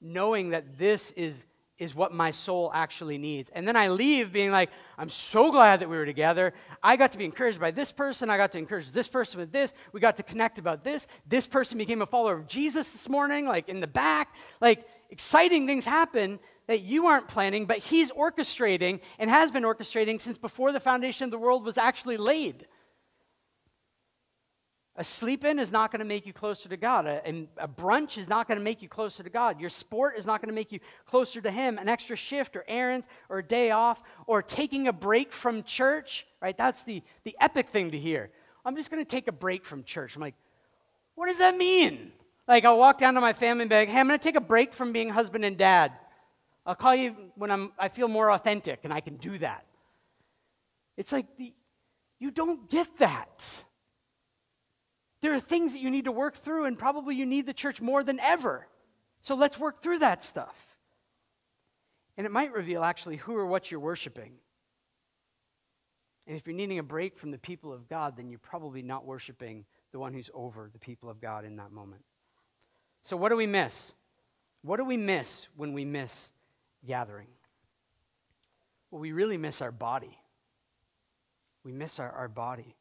knowing 0.00 0.50
that 0.50 0.78
this 0.78 1.12
is, 1.16 1.44
is 1.78 1.94
what 1.94 2.12
my 2.12 2.30
soul 2.30 2.70
actually 2.72 3.18
needs. 3.18 3.50
And 3.52 3.66
then 3.66 3.74
I 3.74 3.88
leave 3.88 4.32
being 4.32 4.52
like, 4.52 4.70
I'm 4.96 5.10
so 5.10 5.50
glad 5.50 5.80
that 5.80 5.90
we 5.90 5.96
were 5.96 6.06
together. 6.06 6.54
I 6.82 6.96
got 6.96 7.10
to 7.12 7.18
be 7.18 7.24
encouraged 7.24 7.58
by 7.58 7.72
this 7.72 7.90
person. 7.90 8.30
I 8.30 8.36
got 8.36 8.52
to 8.52 8.58
encourage 8.58 8.92
this 8.92 9.08
person 9.08 9.40
with 9.40 9.50
this. 9.50 9.72
We 9.92 9.98
got 9.98 10.16
to 10.18 10.22
connect 10.22 10.58
about 10.58 10.84
this. 10.84 11.08
This 11.26 11.46
person 11.46 11.78
became 11.78 12.02
a 12.02 12.06
follower 12.06 12.34
of 12.34 12.46
Jesus 12.46 12.92
this 12.92 13.08
morning, 13.08 13.46
like 13.46 13.68
in 13.68 13.80
the 13.80 13.88
back. 13.88 14.34
Like 14.60 14.86
exciting 15.10 15.66
things 15.66 15.84
happen 15.84 16.38
that 16.68 16.82
you 16.82 17.06
aren't 17.06 17.26
planning, 17.26 17.66
but 17.66 17.78
He's 17.78 18.10
orchestrating 18.12 19.00
and 19.18 19.28
has 19.28 19.50
been 19.50 19.64
orchestrating 19.64 20.20
since 20.20 20.38
before 20.38 20.70
the 20.70 20.80
foundation 20.80 21.24
of 21.24 21.30
the 21.32 21.38
world 21.38 21.64
was 21.64 21.76
actually 21.76 22.16
laid. 22.16 22.66
A 24.96 25.02
sleep 25.02 25.44
in 25.44 25.58
is 25.58 25.72
not 25.72 25.90
going 25.90 25.98
to 25.98 26.04
make 26.04 26.24
you 26.24 26.32
closer 26.32 26.68
to 26.68 26.76
God. 26.76 27.06
A, 27.06 27.48
a 27.58 27.66
brunch 27.66 28.16
is 28.16 28.28
not 28.28 28.46
going 28.46 28.58
to 28.58 28.64
make 28.64 28.80
you 28.80 28.88
closer 28.88 29.24
to 29.24 29.30
God. 29.30 29.60
Your 29.60 29.70
sport 29.70 30.16
is 30.16 30.24
not 30.24 30.40
going 30.40 30.50
to 30.50 30.54
make 30.54 30.70
you 30.70 30.78
closer 31.04 31.40
to 31.40 31.50
Him. 31.50 31.78
An 31.78 31.88
extra 31.88 32.14
shift 32.14 32.54
or 32.54 32.64
errands 32.68 33.08
or 33.28 33.38
a 33.38 33.42
day 33.42 33.72
off 33.72 34.00
or 34.28 34.40
taking 34.40 34.86
a 34.86 34.92
break 34.92 35.32
from 35.32 35.64
church, 35.64 36.26
right? 36.40 36.56
That's 36.56 36.80
the, 36.84 37.02
the 37.24 37.36
epic 37.40 37.70
thing 37.70 37.90
to 37.90 37.98
hear. 37.98 38.30
I'm 38.64 38.76
just 38.76 38.88
going 38.88 39.04
to 39.04 39.10
take 39.10 39.26
a 39.26 39.32
break 39.32 39.64
from 39.66 39.82
church. 39.82 40.14
I'm 40.14 40.22
like, 40.22 40.36
what 41.16 41.28
does 41.28 41.38
that 41.38 41.56
mean? 41.56 42.12
Like, 42.46 42.64
I'll 42.64 42.78
walk 42.78 42.98
down 42.98 43.14
to 43.14 43.20
my 43.20 43.32
family 43.32 43.62
and 43.62 43.70
be 43.70 43.74
like, 43.74 43.88
hey, 43.88 43.98
I'm 43.98 44.06
going 44.06 44.18
to 44.18 44.22
take 44.22 44.36
a 44.36 44.40
break 44.40 44.74
from 44.74 44.92
being 44.92 45.08
husband 45.08 45.44
and 45.44 45.58
dad. 45.58 45.90
I'll 46.64 46.76
call 46.76 46.94
you 46.94 47.16
when 47.34 47.50
I'm, 47.50 47.72
I 47.78 47.88
feel 47.88 48.06
more 48.06 48.30
authentic 48.30 48.80
and 48.84 48.92
I 48.92 49.00
can 49.00 49.16
do 49.16 49.38
that. 49.38 49.64
It's 50.96 51.10
like, 51.10 51.26
the, 51.36 51.52
you 52.20 52.30
don't 52.30 52.70
get 52.70 52.86
that. 52.98 53.44
There 55.24 55.32
are 55.32 55.40
things 55.40 55.72
that 55.72 55.78
you 55.78 55.88
need 55.88 56.04
to 56.04 56.12
work 56.12 56.36
through, 56.36 56.66
and 56.66 56.78
probably 56.78 57.14
you 57.14 57.24
need 57.24 57.46
the 57.46 57.54
church 57.54 57.80
more 57.80 58.04
than 58.04 58.20
ever. 58.20 58.66
So 59.22 59.34
let's 59.34 59.58
work 59.58 59.82
through 59.82 60.00
that 60.00 60.22
stuff. 60.22 60.54
And 62.18 62.26
it 62.26 62.30
might 62.30 62.52
reveal 62.52 62.84
actually 62.84 63.16
who 63.16 63.34
or 63.34 63.46
what 63.46 63.70
you're 63.70 63.80
worshiping. 63.80 64.32
And 66.26 66.36
if 66.36 66.46
you're 66.46 66.54
needing 66.54 66.78
a 66.78 66.82
break 66.82 67.16
from 67.16 67.30
the 67.30 67.38
people 67.38 67.72
of 67.72 67.88
God, 67.88 68.18
then 68.18 68.28
you're 68.28 68.38
probably 68.38 68.82
not 68.82 69.06
worshiping 69.06 69.64
the 69.92 69.98
one 69.98 70.12
who's 70.12 70.28
over 70.34 70.68
the 70.70 70.78
people 70.78 71.08
of 71.08 71.22
God 71.22 71.46
in 71.46 71.56
that 71.56 71.72
moment. 71.72 72.02
So, 73.04 73.16
what 73.16 73.30
do 73.30 73.36
we 73.36 73.46
miss? 73.46 73.94
What 74.60 74.76
do 74.76 74.84
we 74.84 74.98
miss 74.98 75.48
when 75.56 75.72
we 75.72 75.86
miss 75.86 76.32
gathering? 76.86 77.28
Well, 78.90 79.00
we 79.00 79.12
really 79.12 79.38
miss 79.38 79.62
our 79.62 79.72
body. 79.72 80.18
We 81.64 81.72
miss 81.72 81.98
our, 81.98 82.10
our 82.10 82.28
body 82.28 82.76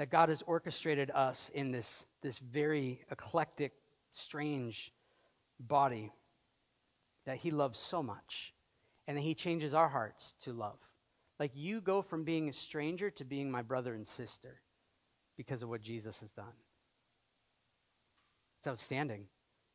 that 0.00 0.08
God 0.08 0.30
has 0.30 0.42
orchestrated 0.46 1.10
us 1.10 1.50
in 1.52 1.72
this, 1.72 2.06
this 2.22 2.38
very 2.38 3.02
eclectic, 3.10 3.74
strange 4.14 4.90
body 5.58 6.10
that 7.26 7.36
He 7.36 7.50
loves 7.50 7.78
so 7.78 8.02
much, 8.02 8.54
and 9.06 9.18
that 9.18 9.20
He 9.20 9.34
changes 9.34 9.74
our 9.74 9.90
hearts 9.90 10.32
to 10.44 10.54
love. 10.54 10.78
Like 11.38 11.50
you 11.54 11.82
go 11.82 12.00
from 12.00 12.24
being 12.24 12.48
a 12.48 12.52
stranger 12.54 13.10
to 13.10 13.26
being 13.26 13.50
my 13.50 13.60
brother 13.60 13.92
and 13.92 14.08
sister 14.08 14.62
because 15.36 15.62
of 15.62 15.68
what 15.68 15.82
Jesus 15.82 16.18
has 16.20 16.30
done. 16.30 16.46
It's 18.60 18.68
outstanding. 18.68 19.26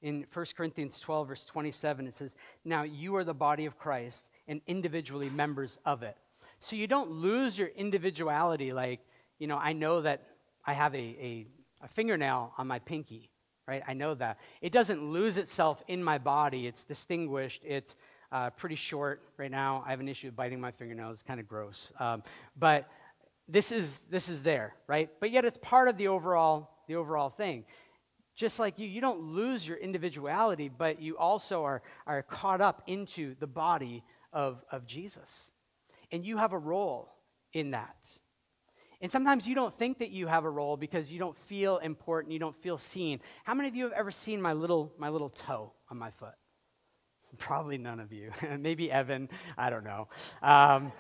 In 0.02 0.26
1 0.34 0.46
Corinthians 0.58 1.00
12, 1.02 1.28
verse 1.28 1.46
27, 1.46 2.08
it 2.08 2.18
says, 2.18 2.34
Now 2.64 2.82
you 2.82 3.16
are 3.16 3.24
the 3.24 3.36
body 3.36 3.68
of 3.68 3.78
Christ 3.78 4.28
and 4.48 4.60
individually 4.66 5.30
members 5.30 5.78
of 5.86 6.02
it. 6.02 6.18
So 6.62 6.76
you 6.76 6.88
don't 6.88 7.12
lose 7.12 7.60
your 7.60 7.68
individuality 7.68 8.74
like, 8.74 9.02
you 9.40 9.48
know, 9.48 9.58
I 9.58 9.74
know 9.74 10.02
that 10.02 10.24
I 10.66 10.74
have 10.74 10.94
a, 10.96 10.98
a, 10.98 11.48
a 11.82 11.88
fingernail 11.90 12.54
on 12.58 12.68
my 12.68 12.80
pinky, 12.80 13.30
right? 13.68 13.84
I 13.88 13.94
know 13.94 14.16
that. 14.16 14.38
It 14.62 14.72
doesn't 14.72 15.04
lose 15.04 15.38
itself 15.38 15.84
in 15.88 16.04
my 16.04 16.18
body, 16.18 16.68
it's 16.68 16.84
distinguished, 16.84 17.62
it's 17.66 17.96
uh, 18.32 18.50
pretty 18.52 18.76
short 18.76 19.22
right 19.38 19.52
now. 19.52 19.84
I 19.86 19.92
have 19.92 20.00
an 20.00 20.10
issue 20.10 20.28
with 20.28 20.36
biting 20.36 20.60
my 20.60 20.72
fingernails, 20.72 21.16
it's 21.16 21.24
kind 21.24 21.40
of 21.40 21.48
gross. 21.48 21.92
Um, 22.00 22.24
but 22.58 22.90
this 23.48 23.72
is, 23.72 24.00
this 24.10 24.30
is 24.30 24.42
there, 24.42 24.74
right? 24.88 25.10
But 25.20 25.32
yet 25.32 25.46
it's 25.46 25.58
part 25.62 25.88
of 25.88 25.98
the 25.98 26.08
overall, 26.08 26.70
the 26.88 26.96
overall 26.96 27.30
thing. 27.30 27.66
Just 28.36 28.60
like 28.60 28.78
you, 28.78 28.88
you 28.88 29.00
don't 29.00 29.22
lose 29.22 29.66
your 29.66 29.78
individuality, 29.78 30.70
but 30.70 31.02
you 31.02 31.18
also 31.18 31.64
are, 31.64 31.82
are 32.06 32.24
caught 32.24 32.60
up 32.60 32.84
into 32.88 33.36
the 33.40 33.48
body 33.48 34.04
of, 34.34 34.62
of 34.72 34.86
Jesus. 34.86 35.52
And 36.12 36.26
you 36.26 36.38
have 36.38 36.52
a 36.52 36.58
role 36.58 37.14
in 37.54 37.72
that. 37.72 37.96
And 39.06 39.12
sometimes 39.12 39.46
you 39.46 39.54
don't 39.54 39.78
think 39.78 40.00
that 40.00 40.10
you 40.10 40.26
have 40.26 40.46
a 40.46 40.50
role 40.50 40.78
because 40.78 41.12
you 41.12 41.20
don't 41.20 41.38
feel 41.46 41.78
important, 41.78 42.34
you 42.34 42.40
don't 42.40 42.56
feel 42.64 42.76
seen. 42.76 43.20
How 43.44 43.54
many 43.54 43.70
of 43.70 43.76
you 43.76 43.84
have 43.84 43.94
ever 43.94 44.10
seen 44.10 44.42
my 44.42 44.52
little, 44.52 44.92
my 44.98 45.10
little 45.10 45.30
toe 45.30 45.74
on 45.92 46.00
my 46.00 46.10
foot? 46.10 46.34
Probably 47.38 47.78
none 47.78 48.00
of 48.00 48.12
you. 48.12 48.32
Maybe 48.58 48.92
Evan, 48.92 49.30
I 49.60 49.70
don't 49.70 49.84
know. 49.84 50.08
Um, 50.42 50.92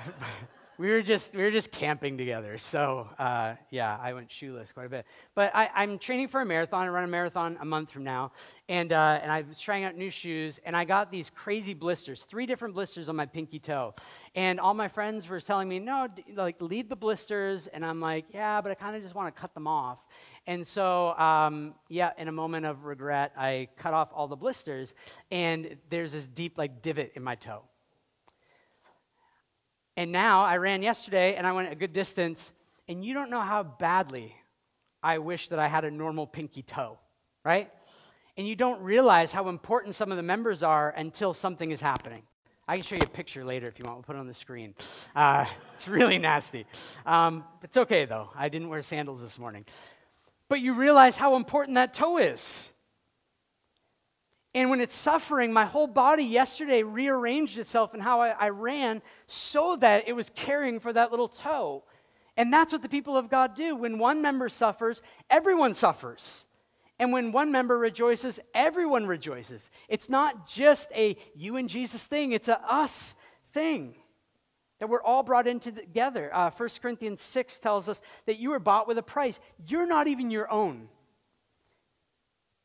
we 0.80 0.88
were 0.88 1.02
just 1.02 1.34
we 1.34 1.42
were 1.42 1.50
just 1.50 1.70
camping 1.70 2.16
together. 2.16 2.56
So 2.56 3.06
uh, 3.18 3.54
yeah, 3.70 3.98
I 4.00 4.14
went 4.14 4.32
shoeless 4.32 4.72
quite 4.72 4.86
a 4.86 4.88
bit. 4.88 5.04
But 5.34 5.54
I, 5.54 5.82
am 5.82 5.98
training 5.98 6.28
for 6.28 6.40
a 6.40 6.46
marathon. 6.46 6.86
I 6.86 6.88
run 6.88 7.04
a 7.04 7.06
marathon 7.06 7.58
a 7.60 7.66
month 7.66 7.90
from 7.90 8.02
now, 8.02 8.32
and 8.70 8.90
uh, 8.90 9.20
and 9.22 9.30
I 9.30 9.42
was 9.42 9.60
trying 9.60 9.84
out 9.84 9.94
new 9.94 10.10
shoes, 10.10 10.58
and 10.64 10.74
I 10.74 10.86
got 10.86 11.12
these 11.12 11.28
crazy 11.28 11.74
blisters, 11.74 12.22
three 12.22 12.46
different 12.46 12.74
blisters 12.74 13.10
on 13.10 13.16
my 13.16 13.26
pinky 13.26 13.58
toe, 13.58 13.94
and 14.34 14.58
all 14.58 14.72
my 14.72 14.88
friends 14.88 15.28
were 15.28 15.38
telling 15.38 15.68
me, 15.68 15.78
no, 15.78 16.08
like 16.34 16.56
leave 16.62 16.88
the 16.88 16.96
blisters, 16.96 17.66
and 17.66 17.84
I'm 17.84 18.00
like, 18.00 18.24
yeah, 18.32 18.62
but 18.62 18.72
I 18.72 18.74
kind 18.74 18.96
of 18.96 19.02
just 19.02 19.14
want 19.14 19.34
to 19.34 19.38
cut 19.38 19.52
them 19.52 19.66
off. 19.66 19.98
And 20.46 20.66
so, 20.66 21.10
um, 21.18 21.74
yeah, 21.90 22.12
in 22.16 22.28
a 22.28 22.32
moment 22.32 22.64
of 22.64 22.84
regret, 22.84 23.32
I 23.36 23.68
cut 23.76 23.92
off 23.92 24.08
all 24.14 24.28
the 24.28 24.36
blisters, 24.36 24.94
and 25.30 25.76
there's 25.90 26.12
this 26.12 26.26
deep 26.26 26.56
like 26.56 26.80
divot 26.80 27.12
in 27.16 27.22
my 27.22 27.34
toe. 27.34 27.64
And 30.00 30.12
now 30.12 30.44
I 30.44 30.56
ran 30.56 30.80
yesterday 30.80 31.34
and 31.34 31.46
I 31.46 31.52
went 31.52 31.70
a 31.70 31.74
good 31.74 31.92
distance, 31.92 32.52
and 32.88 33.04
you 33.04 33.12
don't 33.12 33.28
know 33.28 33.42
how 33.42 33.62
badly 33.62 34.34
I 35.02 35.18
wish 35.18 35.48
that 35.48 35.58
I 35.58 35.68
had 35.68 35.84
a 35.84 35.90
normal 35.90 36.26
pinky 36.26 36.62
toe, 36.62 36.98
right? 37.44 37.70
And 38.38 38.48
you 38.48 38.56
don't 38.56 38.80
realize 38.80 39.30
how 39.30 39.50
important 39.50 39.94
some 39.94 40.10
of 40.10 40.16
the 40.16 40.22
members 40.22 40.62
are 40.62 40.88
until 40.96 41.34
something 41.34 41.70
is 41.70 41.82
happening. 41.82 42.22
I 42.66 42.76
can 42.78 42.82
show 42.82 42.94
you 42.94 43.02
a 43.02 43.08
picture 43.08 43.44
later 43.44 43.68
if 43.68 43.78
you 43.78 43.84
want. 43.84 43.98
We'll 43.98 44.04
put 44.04 44.16
it 44.16 44.20
on 44.20 44.26
the 44.26 44.32
screen. 44.32 44.74
Uh, 45.14 45.44
it's 45.74 45.86
really 45.86 46.16
nasty. 46.16 46.64
Um, 47.04 47.44
it's 47.62 47.76
okay, 47.76 48.06
though. 48.06 48.30
I 48.34 48.48
didn't 48.48 48.70
wear 48.70 48.80
sandals 48.80 49.20
this 49.20 49.38
morning. 49.38 49.66
But 50.48 50.62
you 50.62 50.72
realize 50.72 51.18
how 51.18 51.36
important 51.36 51.74
that 51.74 51.92
toe 51.92 52.16
is. 52.16 52.69
And 54.54 54.68
when 54.68 54.80
it's 54.80 54.96
suffering, 54.96 55.52
my 55.52 55.64
whole 55.64 55.86
body 55.86 56.24
yesterday 56.24 56.82
rearranged 56.82 57.58
itself 57.58 57.94
in 57.94 58.00
how 58.00 58.20
I, 58.20 58.30
I, 58.30 58.48
ran 58.48 59.00
so 59.28 59.76
that 59.76 60.08
it 60.08 60.12
was 60.12 60.30
caring 60.34 60.80
for 60.80 60.92
that 60.92 61.12
little 61.12 61.28
toe. 61.28 61.84
And 62.36 62.52
that's 62.52 62.72
what 62.72 62.82
the 62.82 62.88
people 62.88 63.16
of 63.16 63.30
God 63.30 63.54
do. 63.54 63.76
When 63.76 63.98
one 63.98 64.22
member 64.22 64.48
suffers, 64.48 65.02
everyone 65.28 65.74
suffers. 65.74 66.46
And 66.98 67.12
when 67.12 67.30
one 67.30 67.52
member 67.52 67.78
rejoices, 67.78 68.40
everyone 68.52 69.06
rejoices. 69.06 69.70
It's 69.88 70.08
not 70.08 70.48
just 70.48 70.88
a 70.94 71.16
you 71.36 71.56
and 71.56 71.68
Jesus 71.68 72.04
thing, 72.04 72.32
it's 72.32 72.48
a 72.48 72.60
us 72.60 73.14
thing 73.54 73.94
that 74.80 74.88
we're 74.88 75.02
all 75.02 75.22
brought 75.22 75.46
into 75.46 75.70
together. 75.70 76.34
Uh, 76.34 76.50
1 76.50 76.68
Corinthians 76.82 77.22
6 77.22 77.58
tells 77.58 77.88
us 77.88 78.02
that 78.26 78.38
you 78.38 78.50
were 78.50 78.58
bought 78.58 78.88
with 78.88 78.98
a 78.98 79.02
price. 79.02 79.38
You're 79.66 79.86
not 79.86 80.08
even 80.08 80.30
your 80.30 80.50
own. 80.50 80.88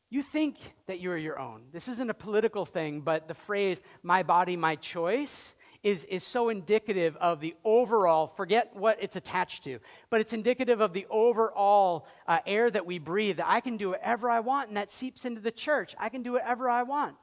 You 0.08 0.22
think 0.22 0.56
that 0.86 1.00
you 1.00 1.10
are 1.10 1.16
your 1.16 1.38
own. 1.38 1.62
This 1.72 1.88
isn't 1.88 2.10
a 2.10 2.14
political 2.14 2.64
thing, 2.64 3.00
but 3.00 3.26
the 3.26 3.34
phrase, 3.34 3.80
my 4.02 4.22
body, 4.22 4.56
my 4.56 4.76
choice, 4.76 5.56
is, 5.82 6.04
is 6.04 6.24
so 6.24 6.48
indicative 6.48 7.16
of 7.16 7.40
the 7.40 7.54
overall, 7.64 8.32
forget 8.36 8.74
what 8.74 8.98
it's 9.00 9.16
attached 9.16 9.64
to, 9.64 9.78
but 10.10 10.20
it's 10.20 10.32
indicative 10.32 10.80
of 10.80 10.92
the 10.92 11.06
overall 11.10 12.06
uh, 12.26 12.38
air 12.46 12.70
that 12.70 12.86
we 12.86 12.98
breathe. 12.98 13.38
That 13.38 13.48
I 13.48 13.60
can 13.60 13.76
do 13.76 13.90
whatever 13.90 14.30
I 14.30 14.40
want, 14.40 14.68
and 14.68 14.76
that 14.76 14.92
seeps 14.92 15.24
into 15.24 15.40
the 15.40 15.50
church. 15.50 15.94
I 15.98 16.08
can 16.08 16.22
do 16.22 16.32
whatever 16.32 16.70
I 16.70 16.84
want. 16.84 17.16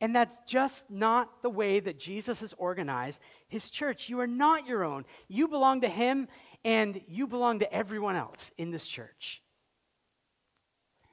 And 0.00 0.14
that's 0.14 0.36
just 0.46 0.88
not 0.88 1.42
the 1.42 1.50
way 1.50 1.80
that 1.80 1.98
Jesus 1.98 2.40
has 2.40 2.54
organized 2.56 3.20
his 3.48 3.68
church. 3.68 4.08
You 4.08 4.20
are 4.20 4.28
not 4.28 4.66
your 4.66 4.84
own. 4.84 5.04
You 5.26 5.48
belong 5.48 5.80
to 5.80 5.88
him, 5.88 6.28
and 6.64 7.00
you 7.08 7.26
belong 7.26 7.60
to 7.60 7.72
everyone 7.72 8.14
else 8.14 8.52
in 8.58 8.70
this 8.70 8.86
church. 8.86 9.42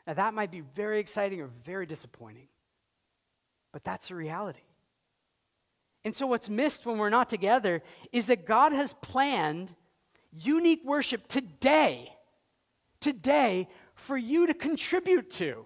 Now, 0.08 0.14
that 0.14 0.34
might 0.34 0.52
be 0.52 0.62
very 0.76 1.00
exciting 1.00 1.42
or 1.42 1.50
very 1.66 1.86
disappointing, 1.86 2.48
but 3.74 3.84
that's 3.84 4.10
the 4.10 4.16
reality. 4.16 4.60
And 6.04 6.16
so, 6.16 6.28
what's 6.28 6.50
missed 6.50 6.86
when 6.86 7.00
we're 7.00 7.10
not 7.10 7.30
together 7.30 7.82
is 8.12 8.28
that 8.28 8.46
God 8.46 8.72
has 8.72 8.94
planned 9.02 9.74
unique 10.32 10.82
worship 10.86 11.28
today, 11.28 12.14
today, 13.00 13.68
for 13.96 14.16
you 14.16 14.48
to 14.48 14.54
contribute 14.54 15.32
to. 15.32 15.66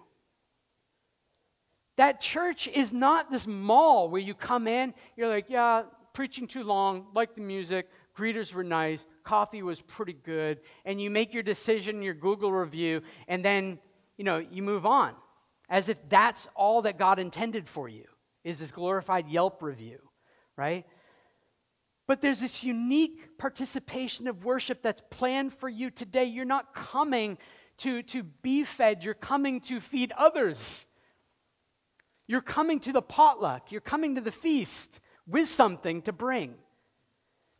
That 1.96 2.22
church 2.22 2.66
is 2.66 2.92
not 2.92 3.30
this 3.30 3.46
mall 3.46 4.08
where 4.08 4.22
you 4.22 4.32
come 4.32 4.66
in, 4.66 4.94
you're 5.16 5.28
like, 5.28 5.50
yeah, 5.50 5.82
preaching 6.14 6.46
too 6.46 6.62
long, 6.62 7.08
like 7.14 7.34
the 7.34 7.42
music, 7.42 7.90
greeters 8.16 8.54
were 8.54 8.64
nice, 8.64 9.04
coffee 9.22 9.62
was 9.62 9.82
pretty 9.82 10.14
good, 10.14 10.60
and 10.86 10.98
you 10.98 11.10
make 11.10 11.34
your 11.34 11.42
decision, 11.42 12.00
your 12.00 12.14
Google 12.14 12.52
review, 12.52 13.02
and 13.28 13.44
then 13.44 13.78
you 14.20 14.24
know, 14.24 14.36
you 14.36 14.62
move 14.62 14.84
on 14.84 15.14
as 15.70 15.88
if 15.88 15.96
that's 16.10 16.46
all 16.54 16.82
that 16.82 16.98
God 16.98 17.18
intended 17.18 17.66
for 17.66 17.88
you 17.88 18.04
is 18.44 18.58
this 18.58 18.70
glorified 18.70 19.26
Yelp 19.30 19.62
review, 19.62 19.98
right? 20.58 20.84
But 22.06 22.20
there's 22.20 22.38
this 22.38 22.62
unique 22.62 23.38
participation 23.38 24.28
of 24.28 24.44
worship 24.44 24.82
that's 24.82 25.00
planned 25.08 25.54
for 25.54 25.70
you 25.70 25.88
today. 25.88 26.26
You're 26.26 26.44
not 26.44 26.74
coming 26.74 27.38
to, 27.78 28.02
to 28.02 28.22
be 28.22 28.62
fed, 28.62 29.02
you're 29.02 29.14
coming 29.14 29.62
to 29.62 29.80
feed 29.80 30.12
others. 30.18 30.84
You're 32.26 32.42
coming 32.42 32.78
to 32.80 32.92
the 32.92 33.00
potluck, 33.00 33.72
you're 33.72 33.80
coming 33.80 34.16
to 34.16 34.20
the 34.20 34.30
feast 34.30 35.00
with 35.26 35.48
something 35.48 36.02
to 36.02 36.12
bring. 36.12 36.56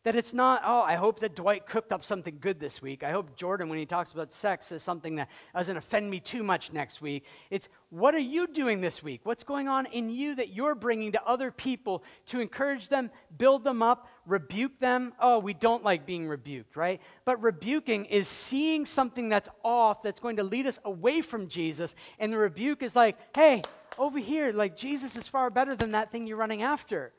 That 0.03 0.15
it's 0.15 0.33
not, 0.33 0.63
oh, 0.65 0.81
I 0.81 0.95
hope 0.95 1.19
that 1.19 1.35
Dwight 1.35 1.67
cooked 1.67 1.91
up 1.91 2.03
something 2.03 2.37
good 2.41 2.59
this 2.59 2.81
week. 2.81 3.03
I 3.03 3.11
hope 3.11 3.35
Jordan, 3.35 3.69
when 3.69 3.77
he 3.77 3.85
talks 3.85 4.11
about 4.11 4.33
sex, 4.33 4.67
says 4.67 4.81
something 4.81 5.15
that 5.17 5.29
doesn't 5.53 5.77
offend 5.77 6.09
me 6.09 6.19
too 6.19 6.41
much 6.41 6.73
next 6.73 7.03
week. 7.03 7.23
It's, 7.51 7.69
what 7.91 8.15
are 8.15 8.19
you 8.19 8.47
doing 8.47 8.81
this 8.81 9.03
week? 9.03 9.21
What's 9.25 9.43
going 9.43 9.67
on 9.67 9.85
in 9.85 10.09
you 10.09 10.33
that 10.35 10.49
you're 10.49 10.73
bringing 10.73 11.11
to 11.11 11.23
other 11.23 11.51
people 11.51 12.03
to 12.27 12.39
encourage 12.39 12.89
them, 12.89 13.11
build 13.37 13.63
them 13.63 13.83
up, 13.83 14.07
rebuke 14.25 14.79
them? 14.79 15.13
Oh, 15.19 15.37
we 15.37 15.53
don't 15.53 15.83
like 15.83 16.07
being 16.07 16.27
rebuked, 16.27 16.75
right? 16.75 16.99
But 17.23 17.39
rebuking 17.43 18.05
is 18.05 18.27
seeing 18.27 18.87
something 18.87 19.29
that's 19.29 19.49
off 19.63 20.01
that's 20.01 20.19
going 20.19 20.37
to 20.37 20.43
lead 20.43 20.65
us 20.65 20.79
away 20.83 21.21
from 21.21 21.47
Jesus. 21.47 21.93
And 22.17 22.33
the 22.33 22.39
rebuke 22.39 22.81
is 22.81 22.95
like, 22.95 23.19
hey, 23.35 23.61
over 23.99 24.17
here, 24.17 24.51
like 24.51 24.75
Jesus 24.75 25.15
is 25.15 25.27
far 25.27 25.51
better 25.51 25.75
than 25.75 25.91
that 25.91 26.11
thing 26.11 26.25
you're 26.25 26.37
running 26.37 26.63
after 26.63 27.13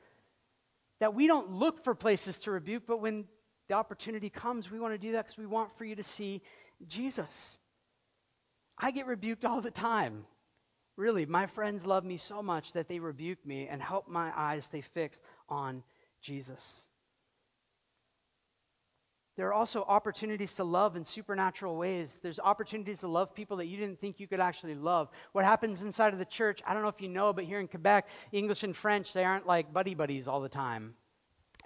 that 1.03 1.14
we 1.14 1.26
don't 1.26 1.50
look 1.50 1.82
for 1.82 1.96
places 1.96 2.38
to 2.38 2.53
rebuke, 2.53 2.84
but 2.86 3.00
when 3.00 3.24
the 3.68 3.74
opportunity 3.74 4.30
comes, 4.30 4.70
we 4.70 4.78
want 4.78 4.94
to 4.94 4.98
do 4.98 5.11
that 5.11 5.24
because 5.24 5.36
we 5.36 5.46
want 5.46 5.76
for 5.76 5.84
you 5.84 5.96
to 5.96 6.05
see 6.05 6.40
Jesus. 6.86 7.59
I 8.78 8.92
get 8.92 9.09
rebuked 9.09 9.44
all 9.44 9.61
the 9.61 9.72
time. 9.72 10.24
Really, 10.96 11.26
my 11.26 11.48
friends 11.48 11.84
love 11.84 12.05
me 12.05 12.18
so 12.18 12.40
much 12.40 12.72
that 12.74 12.86
they 12.86 13.00
rebuke 13.00 13.44
me 13.44 13.66
and 13.66 13.82
help 13.82 14.07
my 14.07 14.30
eyes 14.36 14.66
stay 14.66 14.80
fixed 14.94 15.22
on 15.48 15.82
Jesus. 16.20 16.84
There 19.36 19.46
are 19.48 19.54
also 19.54 19.82
opportunities 19.88 20.52
to 20.56 20.64
love 20.64 20.94
in 20.94 21.04
supernatural 21.04 21.76
ways. 21.76 22.18
There's 22.22 22.38
opportunities 22.38 23.00
to 23.00 23.08
love 23.08 23.34
people 23.34 23.56
that 23.58 23.66
you 23.66 23.78
didn't 23.78 23.98
think 23.98 24.20
you 24.20 24.28
could 24.28 24.40
actually 24.40 24.74
love. 24.74 25.08
What 25.32 25.46
happens 25.46 25.82
inside 25.82 26.12
of 26.12 26.18
the 26.18 26.26
church, 26.26 26.60
I 26.66 26.74
don't 26.74 26.82
know 26.82 26.88
if 26.88 27.00
you 27.00 27.08
know, 27.08 27.32
but 27.32 27.44
here 27.44 27.58
in 27.58 27.66
Quebec, 27.66 28.08
English 28.32 28.62
and 28.62 28.76
French, 28.76 29.12
they 29.14 29.24
aren't 29.24 29.46
like 29.46 29.72
buddy 29.72 29.94
buddies 29.94 30.28
all 30.28 30.42
the 30.42 30.50
time. 30.50 30.94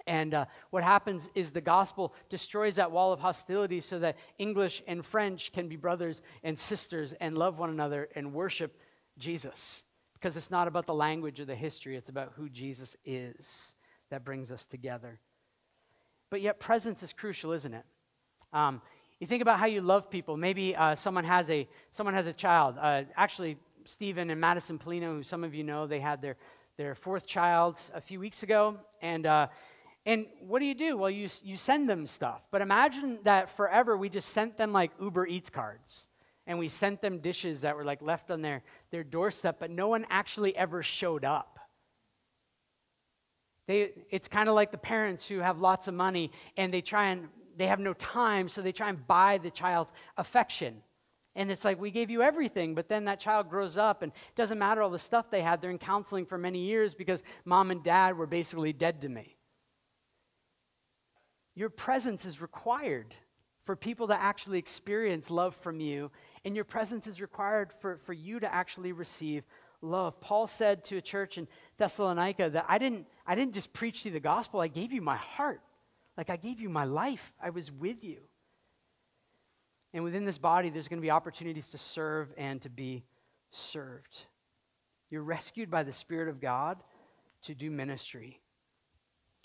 And 0.05 0.33
uh, 0.33 0.45
what 0.69 0.83
happens 0.83 1.29
is 1.35 1.51
the 1.51 1.59
gospel 1.59 2.13
destroys 2.29 2.75
that 2.75 2.91
wall 2.91 3.11
of 3.11 3.19
hostility 3.19 3.81
so 3.81 3.99
that 3.99 4.15
English 4.39 4.81
and 4.87 5.05
French 5.05 5.51
can 5.51 5.67
be 5.67 5.75
brothers 5.75 6.21
and 6.43 6.57
sisters 6.57 7.13
and 7.19 7.37
love 7.37 7.59
one 7.59 7.69
another 7.69 8.07
and 8.15 8.33
worship 8.33 8.79
Jesus. 9.17 9.83
Because 10.13 10.37
it's 10.37 10.49
not 10.49 10.69
about 10.69 10.87
the 10.87 10.93
language 10.93 11.41
or 11.41 11.45
the 11.45 11.55
history, 11.55 11.97
it's 11.97 12.09
about 12.09 12.31
who 12.35 12.47
Jesus 12.47 12.95
is 13.03 13.75
that 14.09 14.23
brings 14.23 14.51
us 14.51 14.65
together. 14.65 15.19
But 16.29 16.41
yet, 16.41 16.59
presence 16.59 17.03
is 17.03 17.13
crucial, 17.13 17.53
isn't 17.53 17.73
it? 17.73 17.85
Um, 18.51 18.81
you 19.19 19.27
think 19.27 19.41
about 19.41 19.59
how 19.59 19.65
you 19.65 19.81
love 19.81 20.09
people. 20.09 20.35
Maybe 20.35 20.75
uh, 20.75 20.95
someone 20.95 21.23
has 21.23 21.49
a 21.49 21.67
someone 21.91 22.13
has 22.13 22.27
a 22.27 22.33
child. 22.33 22.75
Uh, 22.79 23.03
actually, 23.15 23.57
Stephen 23.85 24.29
and 24.29 24.39
Madison 24.39 24.77
Polino, 24.77 25.17
who 25.17 25.23
some 25.23 25.43
of 25.43 25.55
you 25.55 25.63
know, 25.63 25.87
they 25.87 25.99
had 25.99 26.21
their 26.21 26.35
their 26.77 26.95
fourth 26.95 27.25
child 27.25 27.77
a 27.93 28.01
few 28.01 28.19
weeks 28.19 28.43
ago, 28.43 28.77
and 29.01 29.25
uh, 29.25 29.47
and 30.05 30.25
what 30.41 30.59
do 30.59 30.65
you 30.65 30.75
do? 30.75 30.97
Well, 30.97 31.09
you 31.09 31.29
you 31.43 31.55
send 31.55 31.89
them 31.89 32.05
stuff. 32.05 32.41
But 32.51 32.61
imagine 32.61 33.19
that 33.23 33.55
forever 33.55 33.97
we 33.97 34.09
just 34.09 34.29
sent 34.29 34.57
them 34.57 34.73
like 34.73 34.91
Uber 35.01 35.27
Eats 35.27 35.49
cards, 35.49 36.09
and 36.45 36.59
we 36.59 36.67
sent 36.67 37.01
them 37.01 37.19
dishes 37.19 37.61
that 37.61 37.75
were 37.75 37.85
like 37.85 38.01
left 38.01 38.31
on 38.31 38.41
their 38.41 38.63
their 38.91 39.03
doorstep, 39.03 39.57
but 39.59 39.71
no 39.71 39.87
one 39.87 40.05
actually 40.09 40.55
ever 40.57 40.83
showed 40.83 41.23
up. 41.23 41.56
They, 43.67 43.91
it's 44.09 44.27
kind 44.27 44.49
of 44.49 44.55
like 44.55 44.71
the 44.71 44.77
parents 44.77 45.27
who 45.27 45.39
have 45.39 45.59
lots 45.59 45.87
of 45.87 45.93
money 45.93 46.31
and 46.55 46.73
they 46.73 46.81
try 46.81 47.09
and 47.09 47.27
they 47.57 47.67
have 47.67 47.79
no 47.79 47.93
time, 47.93 48.47
so 48.49 48.61
they 48.61 48.71
try 48.71 48.89
and 48.89 49.05
buy 49.07 49.39
the 49.39 49.49
child's 49.49 49.91
affection. 50.17 50.81
And 51.35 51.51
it's 51.51 51.65
like, 51.65 51.79
we 51.79 51.91
gave 51.91 52.09
you 52.09 52.21
everything, 52.21 52.75
but 52.75 52.87
then 52.87 53.05
that 53.05 53.19
child 53.19 53.49
grows 53.49 53.77
up 53.77 54.01
and 54.01 54.11
it 54.11 54.35
doesn't 54.35 54.57
matter 54.57 54.81
all 54.81 54.89
the 54.89 54.99
stuff 54.99 55.29
they 55.29 55.41
had. 55.41 55.61
They're 55.61 55.71
in 55.71 55.77
counseling 55.77 56.25
for 56.25 56.37
many 56.37 56.59
years 56.59 56.93
because 56.93 57.23
mom 57.45 57.71
and 57.71 57.83
dad 57.83 58.17
were 58.17 58.27
basically 58.27 58.73
dead 58.73 59.01
to 59.01 59.09
me. 59.09 59.35
Your 61.55 61.69
presence 61.69 62.25
is 62.25 62.41
required 62.41 63.13
for 63.65 63.75
people 63.75 64.07
to 64.07 64.19
actually 64.19 64.59
experience 64.59 65.29
love 65.29 65.55
from 65.61 65.79
you, 65.79 66.09
and 66.45 66.55
your 66.55 66.63
presence 66.63 67.05
is 67.05 67.19
required 67.19 67.71
for, 67.81 67.99
for 68.05 68.13
you 68.13 68.39
to 68.39 68.51
actually 68.51 68.91
receive 68.91 69.43
love. 69.81 70.19
Paul 70.21 70.47
said 70.47 70.85
to 70.85 70.97
a 70.97 71.01
church 71.01 71.37
in 71.37 71.47
Thessalonica 71.77 72.49
that 72.49 72.65
I 72.67 72.77
didn't, 72.77 73.07
I 73.25 73.35
didn't 73.35 73.53
just 73.53 73.73
preach 73.73 74.05
you 74.05 74.11
the 74.11 74.19
gospel, 74.19 74.59
I 74.59 74.67
gave 74.67 74.91
you 74.91 75.01
my 75.01 75.17
heart. 75.17 75.61
Like 76.17 76.29
I 76.29 76.35
gave 76.35 76.59
you 76.59 76.69
my 76.69 76.85
life, 76.85 77.33
I 77.41 77.51
was 77.51 77.71
with 77.71 78.03
you. 78.03 78.17
And 79.93 80.03
within 80.03 80.25
this 80.25 80.37
body, 80.37 80.69
there's 80.69 80.87
going 80.87 80.99
to 80.99 81.05
be 81.05 81.11
opportunities 81.11 81.69
to 81.69 81.77
serve 81.77 82.29
and 82.37 82.61
to 82.63 82.69
be 82.69 83.03
served. 83.51 84.23
You're 85.09 85.23
rescued 85.23 85.71
by 85.71 85.83
the 85.83 85.93
Spirit 85.93 86.27
of 86.27 86.41
God 86.41 86.77
to 87.43 87.55
do 87.55 87.71
ministry. 87.71 88.39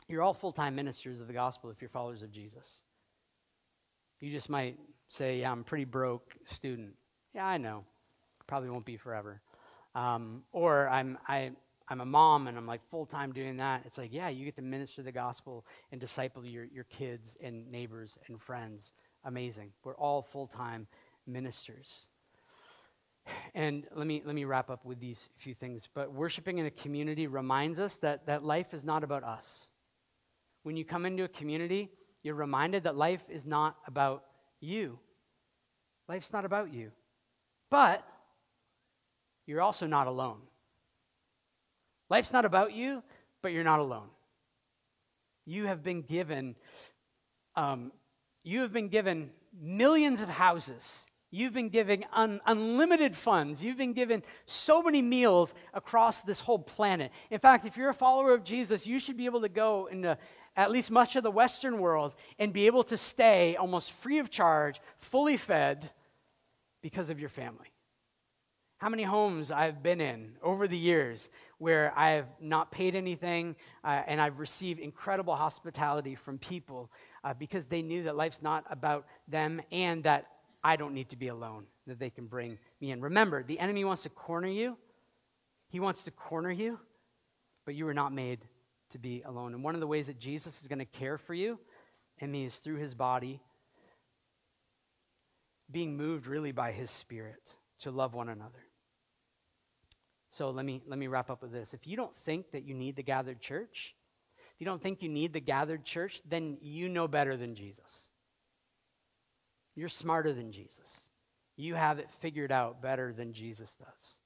You're 0.09 0.23
all 0.23 0.35
full 0.35 0.53
time 0.53 0.75
ministers 0.75 1.21
of 1.21 1.27
the 1.27 1.33
gospel 1.33 1.71
if 1.71 1.81
you're 1.81 1.91
followers 1.91 2.23
of 2.23 2.33
Jesus. 2.33 2.83
You 4.21 4.33
just 4.33 4.51
might 4.51 4.79
say, 5.09 5.41
Yeah, 5.41 5.53
I'm 5.53 5.61
a 5.61 5.65
pretty 5.65 5.85
broke 5.85 6.35
student. 6.45 6.95
Yeah, 7.35 7.47
I 7.47 7.59
know. 7.59 7.85
Probably 8.47 8.71
won't 8.71 8.85
be 8.85 8.97
forever. 8.97 9.41
Um, 9.95 10.43
or 10.53 10.89
I'm, 10.89 11.19
I, 11.29 11.53
I'm 11.89 12.01
a 12.01 12.07
mom 12.07 12.47
and 12.47 12.57
I'm 12.57 12.67
like 12.67 12.81
full 12.91 13.07
time 13.07 13.33
doing 13.33 13.57
that. 13.59 13.83
It's 13.85 13.99
like, 13.99 14.13
yeah, 14.13 14.29
you 14.29 14.45
get 14.45 14.57
to 14.57 14.63
minister 14.63 15.03
the 15.03 15.13
gospel 15.13 15.65
and 15.91 16.01
disciple 16.01 16.45
your, 16.45 16.65
your 16.65 16.85
kids 16.85 17.37
and 17.43 17.71
neighbors 17.71 18.17
and 18.29 18.41
friends. 18.41 18.93
Amazing. 19.25 19.73
We're 19.85 19.97
all 19.97 20.27
full 20.33 20.47
time 20.47 20.87
ministers. 21.27 22.09
And 23.55 23.87
let 23.95 24.07
me, 24.07 24.23
let 24.25 24.35
me 24.35 24.45
wrap 24.45 24.71
up 24.71 24.85
with 24.85 24.99
these 24.99 25.29
few 25.39 25.55
things. 25.55 25.89
But 25.95 26.13
worshiping 26.13 26.59
in 26.59 26.67
a 26.67 26.71
community 26.71 27.27
reminds 27.27 27.79
us 27.79 27.95
that, 28.03 28.27
that 28.27 28.43
life 28.43 28.75
is 28.75 28.85
not 28.85 29.05
about 29.05 29.23
us. 29.23 29.69
When 30.65 30.77
you 30.77 30.85
come 30.85 31.07
into 31.07 31.25
a 31.25 31.29
community, 31.29 31.91
you're 32.23 32.35
reminded 32.35 32.85
that 32.85 32.97
life 32.97 33.23
is 33.29 33.45
not 33.45 33.77
about 33.87 34.25
you. 34.61 34.99
Life's 36.09 36.33
not 36.33 36.45
about 36.45 36.73
you. 36.73 36.91
But 37.71 38.05
you're 39.47 39.63
also 39.63 39.87
not 39.87 40.07
alone. 40.07 40.39
Life's 42.09 42.33
not 42.33 42.45
about 42.45 42.73
you, 42.73 43.03
but 43.43 43.53
you're 43.53 43.65
not 43.65 43.81
alone. 43.81 44.09
You 45.47 45.67
have 45.67 45.83
been 45.83 46.03
given, 46.03 46.55
um, 47.57 47.91
you 48.45 48.61
have 48.61 48.73
been 48.73 48.89
given 48.89 49.31
millions 49.61 50.21
of 50.21 50.29
houses. 50.29 51.07
You've 51.31 51.55
been 51.55 51.71
given 51.71 52.05
un- 52.13 52.41
unlimited 52.47 53.17
funds. 53.17 53.63
You've 53.63 53.79
been 53.79 53.95
given 53.95 54.23
so 54.47 54.83
many 54.83 55.01
meals 55.01 55.55
across 55.73 56.21
this 56.21 56.39
whole 56.39 56.59
planet. 56.59 57.11
In 57.31 57.41
fact, 57.41 57.67
if 57.67 57.77
you're 57.77 57.91
a 57.91 57.95
follower 57.95 58.35
of 58.35 58.45
Jesus, 58.45 58.87
you 58.87 59.01
should 59.01 59.17
be 59.17 59.25
able 59.25 59.41
to 59.41 59.49
go 59.49 59.87
into 59.87 60.17
at 60.55 60.71
least 60.71 60.91
much 60.91 61.17
of 61.17 61.23
the 61.23 61.31
Western 61.31 61.79
world 61.81 62.13
and 62.39 62.53
be 62.53 62.67
able 62.67 62.85
to 62.85 62.99
stay 62.99 63.57
almost 63.57 63.91
free 63.93 64.19
of 64.19 64.31
charge, 64.31 64.81
fully 65.01 65.39
fed, 65.39 65.91
because 66.83 67.09
of 67.09 67.19
your 67.19 67.31
family 67.31 67.72
how 68.83 68.89
many 68.89 69.05
homes 69.05 69.53
I've 69.53 69.81
been 69.81 70.01
in 70.01 70.33
over 70.43 70.67
the 70.67 70.77
years 70.77 71.29
where 71.59 71.93
I 71.97 72.11
have 72.11 72.27
not 72.41 72.73
paid 72.73 72.97
anything 72.97 73.55
uh, 73.85 74.03
and 74.09 74.21
I've 74.21 74.41
received 74.41 74.81
incredible 74.81 75.37
hospitality 75.37 76.17
from 76.17 76.37
people 76.39 76.91
uh, 77.23 77.33
because 77.33 77.65
they 77.67 77.81
knew 77.81 78.03
that 78.03 78.17
life's 78.17 78.43
not 78.43 78.65
about 78.69 79.07
them 79.29 79.63
and 79.71 80.03
that 80.03 80.27
I 80.65 80.75
don't 80.75 80.95
need 80.95 81.11
to 81.11 81.17
be 81.17 81.29
alone, 81.29 81.67
that 81.87 82.01
they 82.01 82.11
can 82.11 82.27
bring 82.27 82.59
me 82.81 82.91
in. 82.91 83.01
Remember, 83.01 83.45
the 83.45 83.61
enemy 83.61 83.85
wants 83.85 84.03
to 84.03 84.09
corner 84.09 84.49
you. 84.49 84.77
He 85.69 85.79
wants 85.79 86.03
to 86.03 86.11
corner 86.11 86.51
you, 86.51 86.77
but 87.65 87.77
you 87.77 87.85
were 87.85 87.95
not 87.95 88.13
made 88.13 88.41
to 88.91 88.99
be 88.99 89.23
alone. 89.25 89.55
And 89.55 89.63
one 89.63 89.77
of 89.77 89.81
the 89.81 89.87
ways 89.87 90.09
that 90.09 90.19
Jesus 90.19 90.61
is 90.61 90.67
going 90.67 90.81
to 90.81 90.87
care 90.87 91.19
for 91.19 91.35
you 91.35 91.57
and 92.19 92.33
me 92.33 92.47
is 92.47 92.57
through 92.57 92.79
his 92.79 92.97
body, 92.97 93.41
being 95.71 95.97
moved 95.97 96.27
really 96.27 96.51
by 96.51 96.73
his 96.73 96.91
spirit 96.91 97.43
to 97.83 97.93
love 97.93 98.13
one 98.13 98.29
another. 98.29 98.59
So 100.33 100.51
let 100.51 100.65
me, 100.65 100.83
let 100.87 100.99
me 100.99 101.07
wrap 101.07 101.31
up 101.31 101.43
with 101.43 101.53
this. 101.53 101.73
If 101.73 101.87
you 101.87 101.97
don't 101.97 102.17
think 102.25 102.51
that 102.53 102.67
you 102.67 102.75
need 102.75 102.97
the 102.97 103.03
gathered 103.03 103.41
church, 103.41 103.95
if 104.55 104.61
you 104.61 104.65
don't 104.65 104.83
think 104.83 105.03
you 105.03 105.09
need 105.09 105.33
the 105.33 105.41
gathered 105.41 105.85
church, 105.85 106.21
then 106.29 106.57
you 106.61 106.89
know 106.89 107.07
better 107.07 107.37
than 107.37 107.55
Jesus. 107.55 108.09
You're 109.75 109.89
smarter 109.89 110.33
than 110.33 110.53
Jesus. 110.53 110.89
You 111.57 111.75
have 111.75 111.99
it 111.99 112.09
figured 112.21 112.51
out 112.51 112.83
better 112.83 113.13
than 113.13 113.33
Jesus 113.33 113.75
does. 113.79 114.17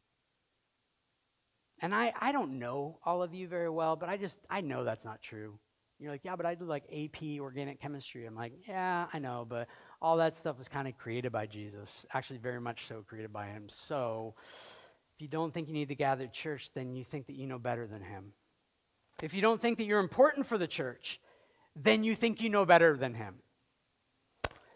And 1.81 1.95
I, 1.95 2.13
I 2.19 2.33
don't 2.33 2.59
know 2.59 2.99
all 3.05 3.23
of 3.23 3.35
you 3.35 3.49
very 3.49 3.69
well, 3.69 3.97
but 3.97 4.09
I 4.09 4.17
just, 4.17 4.37
I 4.49 4.61
know 4.61 4.85
that's 4.85 5.05
not 5.05 5.21
true. 5.21 5.59
You're 5.99 6.13
like, 6.13 6.23
yeah, 6.25 6.37
but 6.37 6.47
I 6.47 6.55
did 6.55 6.69
like 6.69 6.85
AP 6.93 7.41
organic 7.41 7.81
chemistry. 7.81 8.27
I'm 8.27 8.35
like, 8.35 8.53
yeah, 8.69 9.07
I 9.13 9.19
know, 9.19 9.47
but 9.49 9.67
all 10.01 10.19
that 10.19 10.37
stuff 10.37 10.59
was 10.59 10.69
kind 10.69 10.87
of 10.87 10.97
created 10.99 11.33
by 11.33 11.47
Jesus. 11.47 12.05
Actually, 12.13 12.39
very 12.39 12.61
much 12.61 12.87
so 12.89 13.03
created 13.07 13.33
by 13.33 13.47
him. 13.47 13.65
So 13.69 14.35
if 15.17 15.23
you 15.23 15.29
don't 15.29 15.55
think 15.55 15.69
you 15.69 15.73
need 15.73 15.89
to 15.89 15.95
gather 15.95 16.27
church, 16.27 16.71
then 16.75 16.95
you 16.95 17.03
think 17.03 17.27
that 17.29 17.37
you 17.37 17.47
know 17.47 17.59
better 17.59 17.87
than 17.87 18.03
him. 18.03 18.33
If 19.23 19.33
you 19.33 19.41
don't 19.41 19.59
think 19.59 19.79
that 19.79 19.85
you're 19.85 20.01
important 20.01 20.47
for 20.47 20.59
the 20.59 20.67
church, 20.67 21.21
then 21.75 22.05
you 22.05 22.15
think 22.15 22.43
you 22.43 22.51
know 22.51 22.67
better 22.67 22.99
than 22.99 23.15
him. 23.15 23.37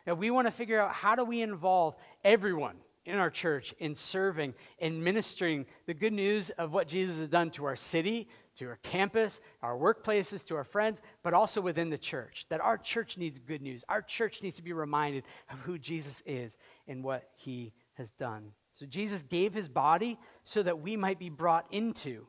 And 0.06 0.18
we 0.18 0.30
want 0.30 0.46
to 0.46 0.50
figure 0.50 0.80
out 0.80 0.94
how 0.94 1.14
do 1.14 1.24
we 1.24 1.42
involve 1.42 1.94
everyone 2.24 2.76
in 3.04 3.16
our 3.16 3.28
church 3.28 3.74
in 3.80 3.94
serving 3.94 4.54
and 4.80 5.04
ministering 5.04 5.66
the 5.86 5.92
good 5.92 6.14
news 6.14 6.48
of 6.56 6.72
what 6.72 6.88
Jesus 6.88 7.16
has 7.16 7.28
done 7.28 7.50
to 7.50 7.66
our 7.66 7.76
city, 7.76 8.26
to 8.56 8.66
our 8.66 8.78
campus, 8.82 9.40
our 9.62 9.76
workplaces, 9.76 10.42
to 10.46 10.56
our 10.56 10.64
friends, 10.64 11.02
but 11.22 11.34
also 11.34 11.60
within 11.60 11.90
the 11.90 11.98
church. 11.98 12.46
That 12.48 12.62
our 12.62 12.78
church 12.78 13.18
needs 13.18 13.38
good 13.38 13.60
news. 13.60 13.84
Our 13.90 14.00
church 14.00 14.40
needs 14.42 14.56
to 14.56 14.62
be 14.62 14.72
reminded 14.72 15.24
of 15.52 15.58
who 15.58 15.78
Jesus 15.78 16.22
is 16.24 16.56
and 16.88 17.04
what 17.04 17.28
he 17.36 17.74
has 17.94 18.08
done. 18.12 18.52
So 18.80 18.86
Jesus 18.86 19.22
gave 19.24 19.52
his 19.52 19.68
body 19.68 20.18
so 20.44 20.62
that 20.62 20.80
we 20.80 20.96
might 20.96 21.18
be 21.18 21.28
brought 21.28 21.66
into 21.70 22.26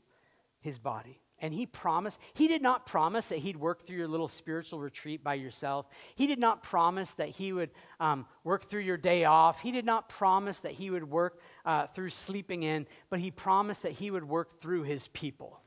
his 0.59 0.77
body. 0.77 1.21
And 1.39 1.53
he 1.53 1.65
promised, 1.65 2.19
he 2.33 2.49
did 2.49 2.61
not 2.61 2.85
promise 2.85 3.29
that 3.29 3.39
he'd 3.39 3.55
work 3.55 3.87
through 3.87 3.95
your 3.95 4.07
little 4.09 4.27
spiritual 4.27 4.81
retreat 4.81 5.23
by 5.23 5.35
yourself. 5.35 5.87
He 6.15 6.27
did 6.27 6.39
not 6.39 6.61
promise 6.61 7.11
that 7.13 7.29
he 7.29 7.53
would 7.53 7.69
um, 8.01 8.25
work 8.43 8.69
through 8.69 8.81
your 8.81 8.97
day 8.97 9.23
off. 9.23 9.61
He 9.61 9.71
did 9.71 9.85
not 9.85 10.09
promise 10.09 10.59
that 10.59 10.73
he 10.73 10.89
would 10.89 11.09
work 11.09 11.39
uh, 11.65 11.87
through 11.87 12.09
sleeping 12.09 12.63
in, 12.63 12.85
but 13.09 13.21
he 13.21 13.31
promised 13.31 13.83
that 13.83 13.93
he 13.93 14.11
would 14.11 14.27
work 14.27 14.61
through 14.61 14.83
his 14.83 15.07
people. 15.13 15.61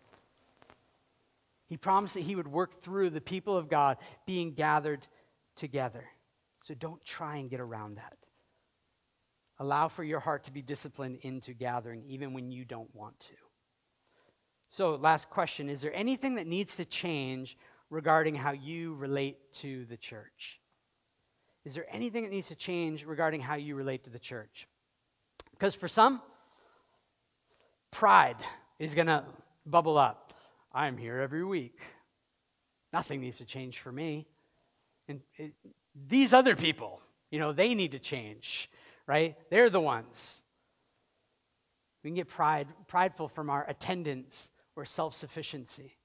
He 1.67 1.79
promised 1.79 2.13
that 2.13 2.25
he 2.25 2.37
would 2.37 2.47
work 2.47 2.83
through 2.83 3.09
the 3.09 3.23
people 3.23 3.57
of 3.57 3.71
God 3.71 3.97
being 4.27 4.53
gathered 4.53 5.09
together. 5.57 6.05
So 6.61 6.75
don't 6.75 7.03
try 7.07 7.39
and 7.39 7.49
get 7.49 7.61
around 7.61 7.97
that. 7.97 8.19
Allow 9.65 9.89
for 9.89 10.05
your 10.05 10.21
heart 10.21 10.45
to 10.45 10.53
be 10.53 10.61
disciplined 10.61 11.21
into 11.23 11.55
gathering, 11.55 12.05
even 12.07 12.35
when 12.35 12.51
you 12.51 12.67
don't 12.67 12.95
want 12.95 13.19
to. 13.21 13.35
So, 14.69 14.97
last 14.97 15.31
question 15.31 15.71
Is 15.71 15.81
there 15.81 15.95
anything 15.95 16.35
that 16.35 16.47
needs 16.47 16.77
to 16.77 16.85
change 16.85 17.57
regarding 17.89 18.35
how 18.35 18.53
you 18.53 18.95
relate 18.95 19.39
to 19.63 19.87
the 19.87 19.97
church? 19.97 20.61
Is 21.65 21.73
there 21.73 21.87
anything 21.91 22.25
that 22.25 22.31
needs 22.31 22.49
to 22.49 22.55
change 22.55 23.07
regarding 23.07 23.41
how 23.41 23.55
you 23.55 23.75
relate 23.75 24.05
to 24.05 24.11
the 24.11 24.19
church? 24.19 24.69
Because 25.53 25.75
for 25.75 25.89
some, 25.89 26.21
pride 27.91 28.37
is 28.79 28.95
going 28.95 29.07
to 29.07 29.25
bubble 29.65 29.97
up. 29.97 30.35
I'm 30.75 30.99
here 30.99 31.21
every 31.21 31.43
week. 31.43 31.79
Nothing 32.93 33.23
needs 33.23 33.39
to 33.39 33.47
change 33.47 33.79
for 33.81 33.91
me. 33.91 34.27
And 35.09 35.23
it, 35.39 35.55
these 36.07 36.35
other 36.35 36.55
people, 36.55 37.01
you 37.31 37.39
know, 37.39 37.55
they 37.55 37.73
need 37.75 37.93
to 37.93 37.99
change, 37.99 38.69
right? 39.07 39.37
They're 39.51 39.71
the 39.71 39.81
ones. 39.81 40.43
We 42.03 42.11
can 42.11 42.17
get 42.17 42.29
pride, 42.29 42.69
prideful 42.87 43.29
from 43.29 43.51
our 43.51 43.67
attendance 43.69 44.49
or 44.77 44.85
self 44.85 45.15
sufficiency. 45.15 45.97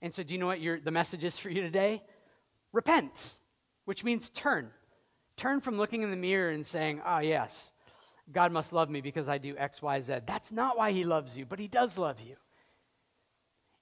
And 0.00 0.14
so, 0.14 0.22
do 0.22 0.34
you 0.34 0.40
know 0.40 0.46
what 0.46 0.60
your, 0.60 0.80
the 0.80 0.90
message 0.90 1.24
is 1.24 1.38
for 1.38 1.50
you 1.50 1.62
today? 1.62 2.02
Repent, 2.72 3.12
which 3.84 4.04
means 4.04 4.30
turn. 4.30 4.70
Turn 5.36 5.60
from 5.60 5.76
looking 5.76 6.02
in 6.02 6.10
the 6.10 6.16
mirror 6.16 6.50
and 6.50 6.66
saying, 6.66 7.00
oh, 7.06 7.18
yes, 7.18 7.72
God 8.32 8.52
must 8.52 8.72
love 8.72 8.88
me 8.88 9.00
because 9.00 9.28
I 9.28 9.38
do 9.38 9.56
X, 9.56 9.82
Y, 9.82 10.00
Z. 10.00 10.14
That's 10.26 10.52
not 10.52 10.76
why 10.76 10.92
He 10.92 11.04
loves 11.04 11.36
you, 11.36 11.44
but 11.44 11.58
He 11.58 11.68
does 11.68 11.98
love 11.98 12.20
you. 12.20 12.36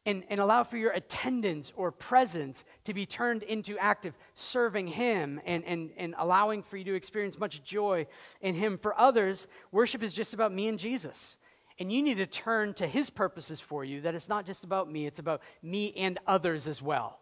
And, 0.05 0.25
and 0.31 0.41
allow 0.41 0.65
for 0.65 0.77
your 0.77 0.91
attendance 0.91 1.73
or 1.77 1.93
presence 1.93 2.65
to 2.85 2.93
be 2.93 3.07
turned 3.07 3.45
into 3.45 3.79
active 3.79 4.15
serving 4.35 4.89
Him 4.89 5.41
and, 5.47 5.65
and, 5.65 5.91
and 5.97 6.17
allowing 6.19 6.65
for 6.65 6.77
you 6.77 6.83
to 6.85 6.95
experience 6.95 7.39
much 7.39 7.63
joy 7.63 8.07
in 8.41 8.57
Him. 8.57 8.79
For 8.79 8.99
others, 8.99 9.47
worship 9.71 10.03
is 10.03 10.13
just 10.13 10.35
about 10.35 10.53
me 10.53 10.67
and 10.67 10.77
Jesus. 10.77 11.37
And 11.79 11.91
you 11.91 12.03
need 12.03 12.17
to 12.17 12.27
turn 12.27 12.75
to 12.75 12.87
his 12.87 13.11
purposes 13.11 13.61
for 13.61 13.85
you, 13.85 14.01
that 14.03 14.15
it's 14.15 14.29
not 14.29 14.47
just 14.47 14.65
about 14.65 14.91
me, 14.91 15.07
it's 15.07 15.19
about 15.19 15.41
me 15.63 15.93
and 15.97 16.19
others 16.27 16.69
as 16.69 16.83
well. 16.83 17.19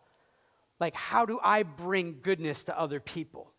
Like, 0.81 0.95
how 0.95 1.27
do 1.27 1.39
I 1.43 1.63
bring 1.63 2.17
goodness 2.23 2.65
to 2.65 2.79
other 2.79 3.01
people? 3.01 3.53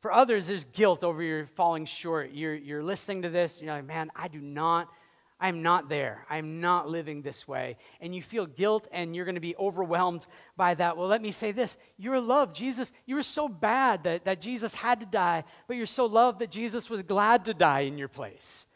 For 0.00 0.12
others, 0.12 0.46
there's 0.46 0.64
guilt 0.66 1.04
over 1.04 1.22
your 1.22 1.46
falling 1.56 1.86
short. 1.86 2.32
You're, 2.32 2.54
you're 2.54 2.82
listening 2.82 3.22
to 3.22 3.30
this, 3.30 3.60
you're 3.60 3.72
like, 3.72 3.86
man, 3.86 4.10
I 4.14 4.28
do 4.28 4.40
not, 4.40 4.88
I'm 5.44 5.60
not 5.60 5.90
there. 5.90 6.24
I'm 6.30 6.62
not 6.62 6.88
living 6.88 7.20
this 7.20 7.46
way. 7.46 7.76
And 8.00 8.14
you 8.14 8.22
feel 8.22 8.46
guilt 8.46 8.88
and 8.90 9.14
you're 9.14 9.26
going 9.26 9.34
to 9.34 9.42
be 9.42 9.54
overwhelmed 9.56 10.26
by 10.56 10.72
that. 10.72 10.96
Well, 10.96 11.06
let 11.06 11.20
me 11.20 11.32
say 11.32 11.52
this 11.52 11.76
you're 11.98 12.18
loved. 12.18 12.56
Jesus, 12.56 12.90
you 13.04 13.14
were 13.14 13.22
so 13.22 13.46
bad 13.46 14.04
that, 14.04 14.24
that 14.24 14.40
Jesus 14.40 14.72
had 14.72 15.00
to 15.00 15.06
die, 15.06 15.44
but 15.68 15.76
you're 15.76 15.84
so 15.84 16.06
loved 16.06 16.38
that 16.38 16.50
Jesus 16.50 16.88
was 16.88 17.02
glad 17.02 17.44
to 17.44 17.52
die 17.52 17.80
in 17.80 17.98
your 17.98 18.08
place 18.08 18.66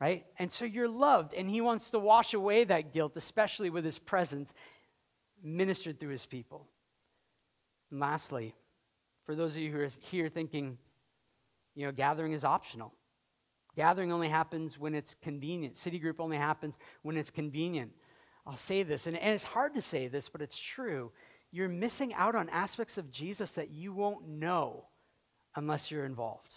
right? 0.00 0.26
And 0.36 0.52
so 0.52 0.64
you're 0.64 0.88
loved, 0.88 1.32
and 1.32 1.48
He 1.48 1.60
wants 1.60 1.90
to 1.90 1.98
wash 2.00 2.34
away 2.34 2.64
that 2.64 2.92
guilt, 2.92 3.12
especially 3.14 3.70
with 3.70 3.84
His 3.84 4.00
presence 4.00 4.52
ministered 5.44 6.00
through 6.00 6.10
His 6.10 6.26
people. 6.26 6.66
And 7.92 8.00
lastly, 8.00 8.52
for 9.26 9.36
those 9.36 9.52
of 9.52 9.58
you 9.58 9.70
who 9.70 9.78
are 9.78 9.90
here 10.00 10.28
thinking, 10.28 10.76
you 11.76 11.86
know, 11.86 11.92
gathering 11.92 12.32
is 12.32 12.42
optional. 12.42 12.92
Gathering 13.76 14.12
only 14.12 14.28
happens 14.28 14.78
when 14.78 14.94
it's 14.94 15.14
convenient. 15.22 15.76
City 15.76 15.98
group 15.98 16.20
only 16.20 16.36
happens 16.36 16.74
when 17.02 17.16
it's 17.16 17.30
convenient. 17.30 17.92
I'll 18.46 18.56
say 18.56 18.82
this, 18.82 19.06
and, 19.06 19.16
and 19.16 19.34
it's 19.34 19.44
hard 19.44 19.74
to 19.74 19.82
say 19.82 20.08
this, 20.08 20.28
but 20.28 20.42
it's 20.42 20.58
true. 20.58 21.12
You're 21.52 21.68
missing 21.68 22.12
out 22.14 22.34
on 22.34 22.48
aspects 22.48 22.98
of 22.98 23.10
Jesus 23.10 23.50
that 23.52 23.70
you 23.70 23.92
won't 23.92 24.28
know 24.28 24.86
unless 25.54 25.90
you're 25.90 26.06
involved 26.06 26.50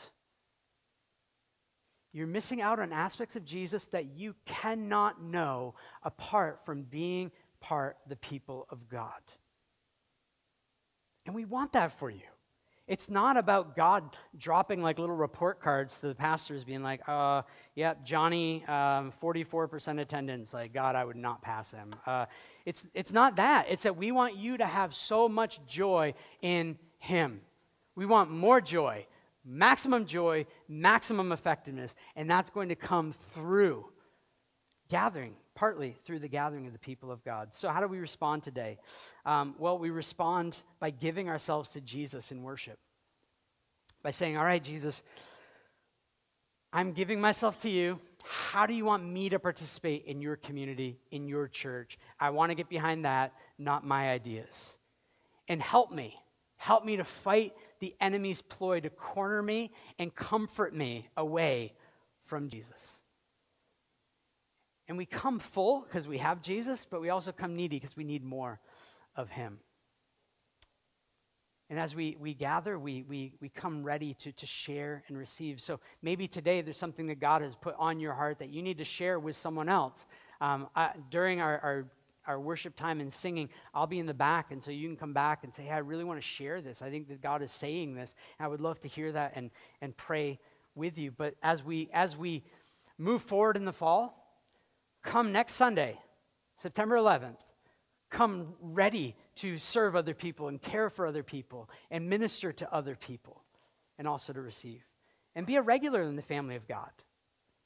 you're 2.16 2.28
missing 2.28 2.62
out 2.62 2.80
on 2.80 2.94
aspects 2.94 3.36
of 3.36 3.44
Jesus 3.44 3.84
that 3.92 4.06
you 4.16 4.36
cannot 4.46 5.22
know 5.22 5.76
apart 6.02 6.62
from 6.66 6.84
being 6.84 7.30
part 7.60 7.98
the 8.08 8.16
people 8.16 8.66
of 8.70 8.88
God. 8.88 9.20
And 11.26 11.36
we 11.36 11.44
want 11.44 11.74
that 11.74 12.00
for 12.00 12.10
you. 12.10 12.22
It's 12.88 13.10
not 13.10 13.36
about 13.36 13.76
God 13.76 14.16
dropping 14.38 14.82
like 14.82 15.00
little 15.00 15.16
report 15.16 15.60
cards 15.60 15.98
to 16.00 16.08
the 16.08 16.16
pastors, 16.16 16.64
being 16.64 16.84
like, 16.84 17.02
uh, 17.08 17.42
yeah, 17.76 17.96
Johnny, 18.04 18.64
um, 18.68 19.12
44% 19.22 20.00
attendance. 20.00 20.54
Like, 20.54 20.74
God, 20.74 20.96
I 20.96 21.04
would 21.04 21.16
not 21.16 21.42
pass 21.42 21.72
him. 21.72 21.92
Uh, 22.06 22.26
it's, 22.66 22.86
it's 22.94 23.12
not 23.12 23.36
that. 23.38 23.66
It's 23.70 23.84
that 23.84 23.98
we 23.98 24.12
want 24.12 24.38
you 24.38 24.58
to 24.58 24.66
have 24.66 24.94
so 24.94 25.28
much 25.28 25.60
joy 25.68 26.14
in 26.42 26.78
Him. 27.00 27.42
We 27.96 28.06
want 28.06 28.30
more 28.30 28.62
joy 28.62 29.06
maximum 29.46 30.06
joy, 30.06 30.46
maximum 30.68 31.32
effectiveness, 31.32 31.96
and 32.16 32.30
that's 32.30 32.50
going 32.50 32.70
to 32.70 32.76
come 32.76 33.14
through 33.34 33.86
gathering, 34.90 35.34
partly 35.56 35.96
through 36.06 36.20
the 36.20 36.28
gathering 36.28 36.68
of 36.68 36.74
the 36.74 36.80
people 36.80 37.12
of 37.12 37.24
God. 37.24 37.54
So, 37.54 37.70
how 37.70 37.80
do 37.80 37.88
we 37.88 38.00
respond 38.00 38.44
today? 38.44 38.78
Um, 39.26 39.56
well, 39.58 39.78
we 39.78 39.90
respond 39.90 40.58
by 40.80 40.90
giving 40.90 41.30
ourselves 41.30 41.70
to 41.72 41.82
Jesus 41.82 42.32
in 42.32 42.44
worship, 42.44 42.78
by 44.04 44.12
saying, 44.12 44.38
All 44.38 44.46
right, 44.46 44.64
Jesus, 44.64 45.02
I'm 46.72 46.94
giving 46.94 47.22
myself 47.22 47.62
to 47.62 47.70
you. 47.70 48.00
How 48.24 48.66
do 48.66 48.74
you 48.74 48.86
want 48.86 49.06
me 49.06 49.30
to 49.30 49.40
participate 49.40 50.06
in 50.06 50.20
your 50.20 50.36
community, 50.36 51.00
in 51.12 51.28
your 51.28 51.48
church? 51.48 51.98
I 52.20 52.32
want 52.32 52.50
to 52.50 52.56
get 52.56 52.70
behind 52.70 53.06
that, 53.06 53.34
not 53.60 53.86
my 53.86 54.10
ideas. 54.10 54.78
And 55.48 55.62
help 55.62 55.92
me. 55.92 56.16
Help 56.58 56.84
me 56.84 56.98
to 56.98 57.04
fight 57.04 57.54
the 57.80 57.94
enemy's 58.02 58.42
ploy 58.42 58.80
to 58.80 58.90
corner 58.90 59.44
me 59.44 59.72
and 60.00 60.14
comfort 60.16 60.76
me 60.76 61.08
away 61.18 61.74
from 62.26 62.50
Jesus. 62.50 62.95
And 64.88 64.98
we 64.98 65.06
come 65.06 65.40
full 65.40 65.82
because 65.82 66.08
we 66.08 66.18
have 66.20 66.42
Jesus, 66.42 66.86
but 66.90 67.02
we 67.02 67.10
also 67.10 67.32
come 67.32 67.56
needy 67.56 67.80
because 67.80 67.98
we 67.98 68.04
need 68.04 68.24
more 68.24 68.60
of 69.16 69.30
him. 69.30 69.60
And 71.70 71.80
as 71.80 71.96
we, 71.96 72.16
we 72.20 72.36
gather, 72.36 72.78
we, 72.78 73.04
we, 73.10 73.34
we 73.42 73.50
come 73.50 73.84
ready 73.84 74.14
to, 74.16 74.32
to 74.32 74.46
share 74.46 75.04
and 75.08 75.18
receive. 75.18 75.60
So 75.60 75.80
maybe 76.04 76.28
today 76.28 76.62
there's 76.62 76.78
something 76.78 77.08
that 77.08 77.20
God 77.20 77.42
has 77.42 77.56
put 77.56 77.76
on 77.80 78.00
your 78.00 78.14
heart 78.14 78.38
that 78.40 78.50
you 78.50 78.62
need 78.62 78.78
to 78.78 78.86
share 78.86 79.20
with 79.20 79.36
someone 79.36 79.68
else. 79.68 80.06
Um, 80.42 80.68
I, 80.76 80.92
during 81.10 81.42
our, 81.42 81.58
our 81.60 81.86
our 82.28 82.40
worship 82.40 82.76
time 82.76 83.02
and 83.02 83.12
singing, 83.14 83.50
I'll 83.74 83.88
be 83.88 84.00
in 84.00 84.06
the 84.06 84.14
back. 84.14 84.52
And 84.52 84.64
so 84.64 84.72
you 84.72 84.88
can 84.88 84.98
come 84.98 85.14
back 85.14 85.44
and 85.44 85.54
say, 85.54 85.64
hey, 85.64 85.72
I 85.72 85.78
really 85.80 86.04
want 86.04 86.20
to 86.20 86.28
share 86.28 86.62
this. 86.62 86.82
I 86.82 86.90
think 86.90 87.08
that 87.10 87.22
God 87.22 87.42
is 87.42 87.52
saying 87.52 87.96
this. 87.96 88.16
And 88.40 88.46
I 88.46 88.50
would 88.50 88.62
love 88.62 88.80
to 88.82 88.88
hear 88.88 89.12
that 89.12 89.34
and, 89.36 89.52
and 89.82 89.96
pray 89.96 90.40
with 90.76 90.98
you. 90.98 91.12
But 91.12 91.36
as 91.44 91.64
we, 91.64 91.90
as 91.94 92.18
we 92.18 92.44
move 92.98 93.22
forward 93.24 93.58
in 93.58 93.66
the 93.66 93.74
fall, 93.74 94.25
come 95.06 95.32
next 95.32 95.54
Sunday, 95.54 95.98
September 96.58 96.98
11th. 96.98 97.38
Come 98.10 98.54
ready 98.62 99.16
to 99.38 99.58
serve 99.58 99.96
other 99.96 100.14
people 100.14 100.48
and 100.48 100.62
care 100.62 100.90
for 100.90 101.06
other 101.06 101.24
people 101.24 101.70
and 101.92 102.10
minister 102.10 102.52
to 102.54 102.74
other 102.74 102.96
people 102.96 103.42
and 103.98 104.08
also 104.08 104.34
to 104.34 104.42
receive. 104.42 104.82
And 105.36 105.46
be 105.46 105.56
a 105.56 105.62
regular 105.62 106.04
in 106.04 106.16
the 106.16 106.22
family 106.22 106.56
of 106.56 106.68
God. 106.68 106.90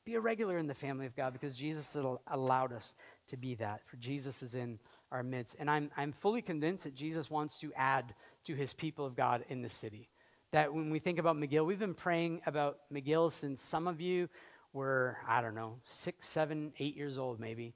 be 0.05 0.15
a 0.15 0.19
regular 0.19 0.57
in 0.57 0.65
the 0.65 0.73
family 0.73 1.05
of 1.05 1.15
God 1.15 1.33
because 1.33 1.55
Jesus 1.55 1.95
allowed 2.27 2.73
us 2.73 2.95
to 3.27 3.37
be 3.37 3.53
that. 3.55 3.81
For 3.85 3.97
Jesus 3.97 4.41
is 4.41 4.55
in 4.55 4.79
our 5.11 5.21
midst. 5.21 5.55
And 5.59 5.69
I'm, 5.69 5.91
I'm 5.97 6.11
fully 6.11 6.41
convinced 6.41 6.83
that 6.85 6.95
Jesus 6.95 7.29
wants 7.29 7.59
to 7.59 7.71
add 7.75 8.15
to 8.45 8.55
his 8.55 8.73
people 8.73 9.05
of 9.05 9.15
God 9.15 9.45
in 9.49 9.61
the 9.61 9.69
city. 9.69 10.09
That 10.51 10.73
when 10.73 10.89
we 10.89 10.97
think 10.97 11.19
about 11.19 11.35
McGill, 11.35 11.65
we've 11.65 11.77
been 11.77 11.93
praying 11.93 12.41
about 12.47 12.79
McGill 12.91 13.31
since 13.31 13.61
some 13.61 13.87
of 13.87 14.01
you 14.01 14.27
were, 14.73 15.17
I 15.27 15.41
don't 15.41 15.55
know, 15.55 15.77
six, 15.85 16.27
seven, 16.29 16.73
eight 16.79 16.95
years 16.95 17.17
old 17.17 17.39
maybe. 17.39 17.73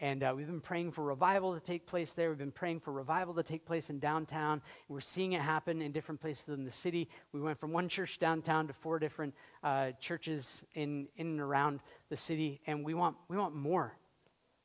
And 0.00 0.24
uh, 0.24 0.32
we've 0.36 0.48
been 0.48 0.60
praying 0.60 0.90
for 0.90 1.04
revival 1.04 1.54
to 1.54 1.60
take 1.60 1.86
place 1.86 2.12
there. 2.16 2.28
We've 2.28 2.38
been 2.38 2.50
praying 2.50 2.80
for 2.80 2.92
revival 2.92 3.32
to 3.34 3.44
take 3.44 3.64
place 3.64 3.90
in 3.90 4.00
downtown. 4.00 4.60
We're 4.88 5.00
seeing 5.00 5.34
it 5.34 5.40
happen 5.40 5.80
in 5.80 5.92
different 5.92 6.20
places 6.20 6.48
in 6.48 6.64
the 6.64 6.72
city. 6.72 7.08
We 7.32 7.40
went 7.40 7.60
from 7.60 7.72
one 7.72 7.88
church 7.88 8.18
downtown 8.18 8.66
to 8.66 8.72
four 8.72 8.98
different 8.98 9.34
uh, 9.62 9.92
churches 10.00 10.64
in, 10.74 11.06
in 11.16 11.28
and 11.28 11.40
around 11.40 11.80
the 12.10 12.16
city. 12.16 12.60
And 12.66 12.84
we 12.84 12.94
want, 12.94 13.16
we 13.28 13.36
want 13.36 13.54
more. 13.54 13.96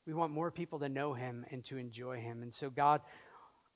We 0.08 0.16
want 0.16 0.34
more 0.34 0.50
people 0.50 0.80
to 0.80 0.90
know 0.90 1.14
him 1.14 1.46
and 1.52 1.64
to 1.66 1.78
enjoy 1.78 2.18
him. 2.18 2.42
And 2.42 2.52
so, 2.54 2.72
God, 2.72 3.02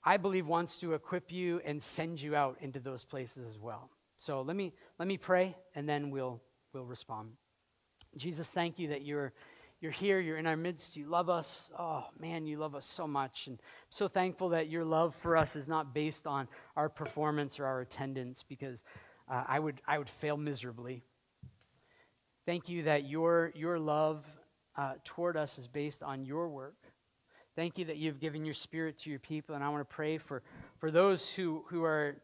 I 0.03 0.17
believe, 0.17 0.47
wants 0.47 0.79
to 0.79 0.93
equip 0.93 1.31
you 1.31 1.61
and 1.63 1.83
send 1.83 2.19
you 2.19 2.35
out 2.35 2.57
into 2.61 2.79
those 2.79 3.03
places 3.03 3.45
as 3.47 3.59
well. 3.59 3.91
So 4.17 4.41
let 4.41 4.55
me, 4.55 4.73
let 4.97 5.07
me 5.07 5.17
pray, 5.17 5.55
and 5.75 5.87
then 5.87 6.09
we'll, 6.09 6.41
we'll 6.73 6.85
respond. 6.85 7.29
Jesus, 8.17 8.47
thank 8.47 8.79
you 8.79 8.89
that 8.89 9.03
you're 9.03 9.33
you're 9.83 9.91
here, 9.91 10.21
you're 10.21 10.37
in 10.37 10.47
our 10.47 10.55
midst, 10.55 10.95
you 10.95 11.07
love 11.07 11.29
us. 11.29 11.69
Oh, 11.77 12.05
man, 12.17 12.45
you 12.45 12.57
love 12.57 12.73
us 12.73 12.85
so 12.85 13.05
much. 13.05 13.47
And 13.47 13.59
I'm 13.59 13.89
so 13.89 14.07
thankful 14.07 14.47
that 14.49 14.69
your 14.69 14.85
love 14.85 15.13
for 15.21 15.35
us 15.35 15.57
is 15.57 15.67
not 15.67 15.93
based 15.93 16.25
on 16.25 16.47
our 16.77 16.87
performance 16.87 17.59
or 17.59 17.65
our 17.65 17.81
attendance 17.81 18.45
because 18.47 18.81
uh, 19.29 19.43
I, 19.45 19.59
would, 19.59 19.81
I 19.85 19.97
would 19.97 20.07
fail 20.07 20.37
miserably. 20.37 21.03
Thank 22.45 22.69
you 22.69 22.83
that 22.83 23.09
your, 23.09 23.51
your 23.55 23.77
love 23.77 24.23
uh, 24.77 24.93
toward 25.03 25.35
us 25.35 25.57
is 25.57 25.67
based 25.67 26.01
on 26.01 26.23
your 26.23 26.47
work. 26.47 26.77
Thank 27.57 27.77
you 27.77 27.83
that 27.83 27.97
you've 27.97 28.21
given 28.21 28.45
your 28.45 28.53
spirit 28.53 28.97
to 28.99 29.09
your 29.09 29.19
people. 29.19 29.53
And 29.53 29.61
I 29.65 29.67
want 29.67 29.81
to 29.81 29.95
pray 29.95 30.17
for, 30.17 30.43
for 30.79 30.91
those 30.91 31.29
who, 31.29 31.65
who, 31.69 31.83
are, 31.83 32.15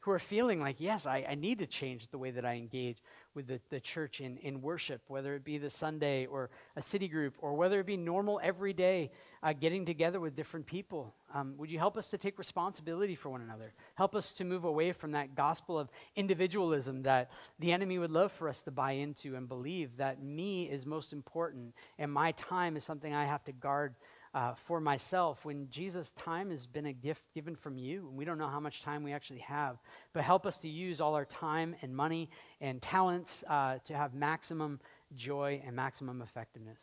who 0.00 0.10
are 0.10 0.18
feeling 0.18 0.60
like, 0.60 0.80
yes, 0.80 1.06
I, 1.06 1.24
I 1.30 1.36
need 1.36 1.60
to 1.60 1.66
change 1.66 2.08
the 2.10 2.18
way 2.18 2.32
that 2.32 2.44
I 2.44 2.54
engage 2.54 2.98
with 3.38 3.46
the, 3.46 3.60
the 3.70 3.78
church 3.78 4.20
in, 4.20 4.36
in 4.38 4.60
worship, 4.60 5.00
whether 5.06 5.36
it 5.36 5.44
be 5.44 5.58
the 5.58 5.70
Sunday 5.70 6.26
or 6.26 6.50
a 6.74 6.82
city 6.82 7.06
group, 7.06 7.34
or 7.38 7.54
whether 7.54 7.78
it 7.78 7.86
be 7.86 7.96
normal 7.96 8.40
everyday 8.42 9.12
uh, 9.44 9.52
getting 9.52 9.86
together 9.86 10.18
with 10.18 10.34
different 10.34 10.66
people. 10.66 11.14
Um, 11.32 11.54
would 11.56 11.70
you 11.70 11.78
help 11.78 11.96
us 11.96 12.08
to 12.10 12.18
take 12.18 12.36
responsibility 12.36 13.14
for 13.14 13.28
one 13.28 13.42
another? 13.42 13.72
Help 13.94 14.16
us 14.16 14.32
to 14.32 14.44
move 14.44 14.64
away 14.64 14.90
from 14.90 15.12
that 15.12 15.36
gospel 15.36 15.78
of 15.78 15.88
individualism 16.16 17.00
that 17.04 17.30
the 17.60 17.70
enemy 17.70 18.00
would 18.00 18.10
love 18.10 18.32
for 18.32 18.48
us 18.48 18.60
to 18.62 18.72
buy 18.72 18.92
into 18.92 19.36
and 19.36 19.48
believe 19.48 19.96
that 19.98 20.20
me 20.20 20.64
is 20.64 20.84
most 20.84 21.12
important 21.12 21.72
and 22.00 22.12
my 22.12 22.32
time 22.32 22.76
is 22.76 22.82
something 22.82 23.14
I 23.14 23.24
have 23.24 23.44
to 23.44 23.52
guard 23.52 23.94
uh, 24.38 24.54
for 24.68 24.80
myself 24.80 25.36
when 25.42 25.68
Jesus' 25.68 26.12
time 26.16 26.52
has 26.52 26.64
been 26.64 26.86
a 26.86 26.92
gift 26.92 27.22
given 27.34 27.56
from 27.56 27.76
you, 27.76 28.06
and 28.06 28.16
we 28.16 28.24
don't 28.24 28.38
know 28.38 28.46
how 28.46 28.60
much 28.60 28.82
time 28.82 29.02
we 29.02 29.12
actually 29.12 29.40
have. 29.40 29.78
But 30.12 30.22
help 30.22 30.46
us 30.46 30.58
to 30.58 30.68
use 30.68 31.00
all 31.00 31.16
our 31.16 31.24
time 31.24 31.74
and 31.82 31.94
money 31.94 32.30
and 32.60 32.80
talents 32.80 33.42
uh, 33.50 33.78
to 33.86 33.94
have 33.94 34.14
maximum 34.14 34.78
joy 35.16 35.60
and 35.66 35.74
maximum 35.74 36.22
effectiveness. 36.22 36.78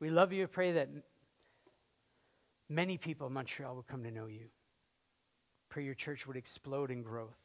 We 0.00 0.10
love 0.10 0.32
you. 0.32 0.48
Pray 0.48 0.72
that 0.72 0.88
many 2.68 2.98
people 2.98 3.28
in 3.28 3.32
Montreal 3.32 3.76
will 3.76 3.86
come 3.88 4.02
to 4.02 4.10
know 4.10 4.26
you. 4.26 4.46
Pray 5.68 5.84
your 5.84 5.94
church 5.94 6.26
would 6.26 6.36
explode 6.36 6.90
in 6.90 7.04
growth. 7.04 7.38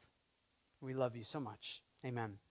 We 0.82 0.96
love 0.96 1.16
you 1.16 1.26
so 1.26 1.40
much. 1.40 1.84
Amen. 2.04 2.40